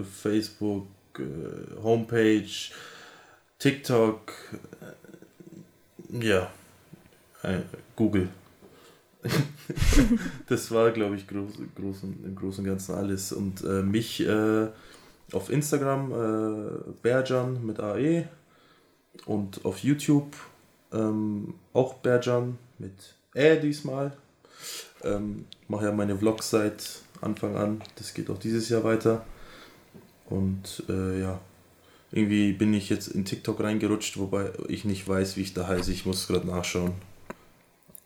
äh, 0.00 0.04
Facebook, 0.04 0.86
äh, 1.18 1.82
Homepage, 1.82 2.48
TikTok, 3.58 4.32
äh, 4.80 5.09
ja, 6.12 6.50
äh, 7.42 7.58
Google. 7.96 8.28
das 10.48 10.70
war, 10.70 10.90
glaube 10.90 11.16
ich, 11.16 11.26
groß, 11.26 11.52
groß, 11.76 12.02
im 12.02 12.34
Großen 12.34 12.64
und 12.64 12.70
Ganzen 12.70 12.94
alles. 12.94 13.32
Und 13.32 13.62
äh, 13.62 13.82
mich 13.82 14.20
äh, 14.26 14.68
auf 15.32 15.50
Instagram, 15.50 16.12
äh, 16.12 16.92
Berjan 17.02 17.64
mit 17.64 17.80
AE 17.80 18.28
und 19.26 19.64
auf 19.64 19.78
YouTube 19.78 20.34
ähm, 20.92 21.54
auch 21.72 21.94
Berjan 21.94 22.58
mit 22.78 23.14
Ä 23.34 23.60
diesmal. 23.60 24.12
Ähm, 25.02 25.46
mache 25.68 25.86
ja 25.86 25.92
meine 25.92 26.16
Vlogs 26.16 26.50
seit 26.50 27.02
Anfang 27.20 27.56
an. 27.56 27.82
Das 27.96 28.14
geht 28.14 28.30
auch 28.30 28.38
dieses 28.38 28.68
Jahr 28.68 28.84
weiter. 28.84 29.24
Und 30.28 30.84
äh, 30.88 31.20
ja, 31.20 31.40
irgendwie 32.12 32.52
bin 32.52 32.74
ich 32.74 32.90
jetzt 32.90 33.08
in 33.08 33.24
TikTok 33.24 33.60
reingerutscht, 33.60 34.18
wobei 34.18 34.50
ich 34.68 34.84
nicht 34.84 35.06
weiß, 35.08 35.36
wie 35.36 35.42
ich 35.42 35.54
da 35.54 35.68
heiße. 35.68 35.92
Ich 35.92 36.06
muss 36.06 36.26
gerade 36.26 36.46
nachschauen. 36.46 36.92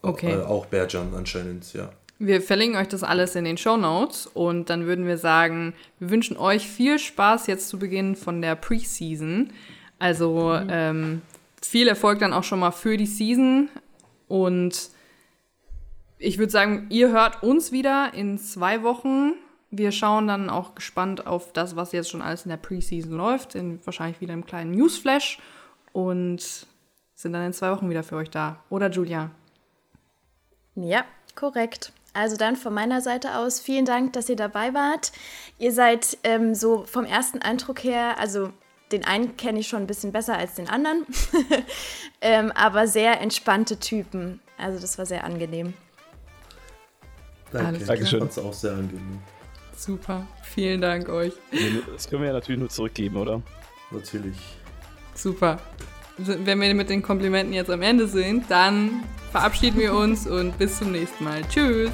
Okay. 0.03 0.33
Äh, 0.33 0.43
auch 0.43 0.67
Berjan 0.67 1.15
anscheinend, 1.15 1.73
ja. 1.73 1.91
Wir 2.19 2.41
verlinken 2.43 2.79
euch 2.81 2.89
das 2.89 3.03
alles 3.03 3.35
in 3.35 3.45
den 3.45 3.59
Show 3.59 3.77
Notes 3.77 4.27
und 4.27 4.71
dann 4.71 4.87
würden 4.87 5.07
wir 5.07 5.19
sagen, 5.19 5.75
wir 5.99 6.11
wünschen 6.11 6.37
euch 6.37 6.69
viel 6.69 6.99
Spaß 6.99 7.49
jetzt 7.49 7.69
zu 7.69 7.79
Beginn 7.79 8.15
von 8.15 8.41
der 8.41 8.55
Preseason. 8.55 9.51
Also 9.99 10.55
ähm, 10.69 11.23
viel 11.61 11.89
Erfolg 11.89 12.21
dann 12.21 12.33
auch 12.33 12.45
schon 12.45 12.61
mal 12.61 12.71
für 12.71 12.97
die 12.97 13.07
Season 13.07 13.69
und 14.29 14.91
ich 16.19 16.39
würde 16.39 16.53
sagen, 16.53 16.87
ihr 16.91 17.11
hört 17.11 17.43
uns 17.43 17.73
wieder 17.73 18.13
in 18.15 18.39
zwei 18.39 18.83
Wochen. 18.83 19.33
Wir 19.77 19.93
schauen 19.93 20.29
dann 20.29 20.51
auch 20.51 20.75
gespannt 20.75 21.27
auf 21.27 21.53
das, 21.53 21.77
was 21.77 21.93
jetzt 21.93 22.11
schon 22.11 22.23
alles 22.23 22.45
in 22.45 22.51
der 22.51 22.57
Preseason 22.57 23.13
läuft, 23.13 23.55
in 23.55 23.85
wahrscheinlich 23.85 24.21
wieder 24.21 24.35
im 24.35 24.47
kleinen 24.47 24.73
Newsflash 24.73 25.39
und 25.93 26.67
sind 27.15 27.33
dann 27.33 27.47
in 27.47 27.53
zwei 27.53 27.71
Wochen 27.71 27.89
wieder 27.91 28.03
für 28.03 28.17
euch 28.17 28.31
da. 28.31 28.63
Oder 28.71 28.91
Julia? 28.91 29.31
Ja, 30.75 31.05
korrekt. 31.35 31.93
Also 32.13 32.37
dann 32.37 32.57
von 32.57 32.73
meiner 32.73 33.01
Seite 33.01 33.37
aus 33.37 33.61
vielen 33.61 33.85
Dank, 33.85 34.13
dass 34.13 34.29
ihr 34.29 34.37
dabei 34.37 34.73
wart. 34.75 35.13
Ihr 35.59 35.73
seid 35.73 36.17
ähm, 36.23 36.55
so 36.55 36.85
vom 36.85 37.05
ersten 37.05 37.43
Eindruck 37.43 37.83
her, 37.83 38.19
also 38.19 38.51
den 38.93 39.05
einen 39.05 39.37
kenne 39.37 39.59
ich 39.59 39.67
schon 39.67 39.83
ein 39.83 39.87
bisschen 39.87 40.13
besser 40.13 40.39
als 40.39 40.55
den 40.55 40.69
anderen, 40.69 41.05
ähm, 42.21 42.53
aber 42.53 42.87
sehr 42.87 43.21
entspannte 43.21 43.81
Typen. 43.81 44.41
Also 44.59 44.79
das 44.79 44.97
war 44.99 45.07
sehr 45.07 45.25
angenehm. 45.25 45.75
Danke. 47.51 47.85
Dankeschön. 47.85 48.21
Fand's 48.21 48.39
auch 48.39 48.53
sehr 48.53 48.73
angenehm. 48.73 49.21
Super. 49.77 50.27
Vielen 50.43 50.81
Dank 50.81 51.09
euch. 51.09 51.33
Das 51.93 52.09
können 52.09 52.23
wir 52.23 52.29
ja 52.29 52.35
natürlich 52.35 52.61
nur 52.61 52.69
zurückgeben, 52.69 53.17
oder? 53.17 53.43
Natürlich. 53.91 54.37
Super. 55.15 55.59
Wenn 56.17 56.61
wir 56.61 56.75
mit 56.75 56.91
den 56.91 57.03
Komplimenten 57.03 57.53
jetzt 57.55 57.71
am 57.71 57.83
Ende 57.83 58.07
sind, 58.07 58.51
dann 58.51 59.03
verabschieden 59.33 59.79
wir 59.81 59.95
uns 59.95 60.27
und 60.27 60.57
bis 60.59 60.79
zum 60.79 60.93
nächsten 60.93 61.25
Mal. 61.25 61.43
Tschüss. 61.49 61.91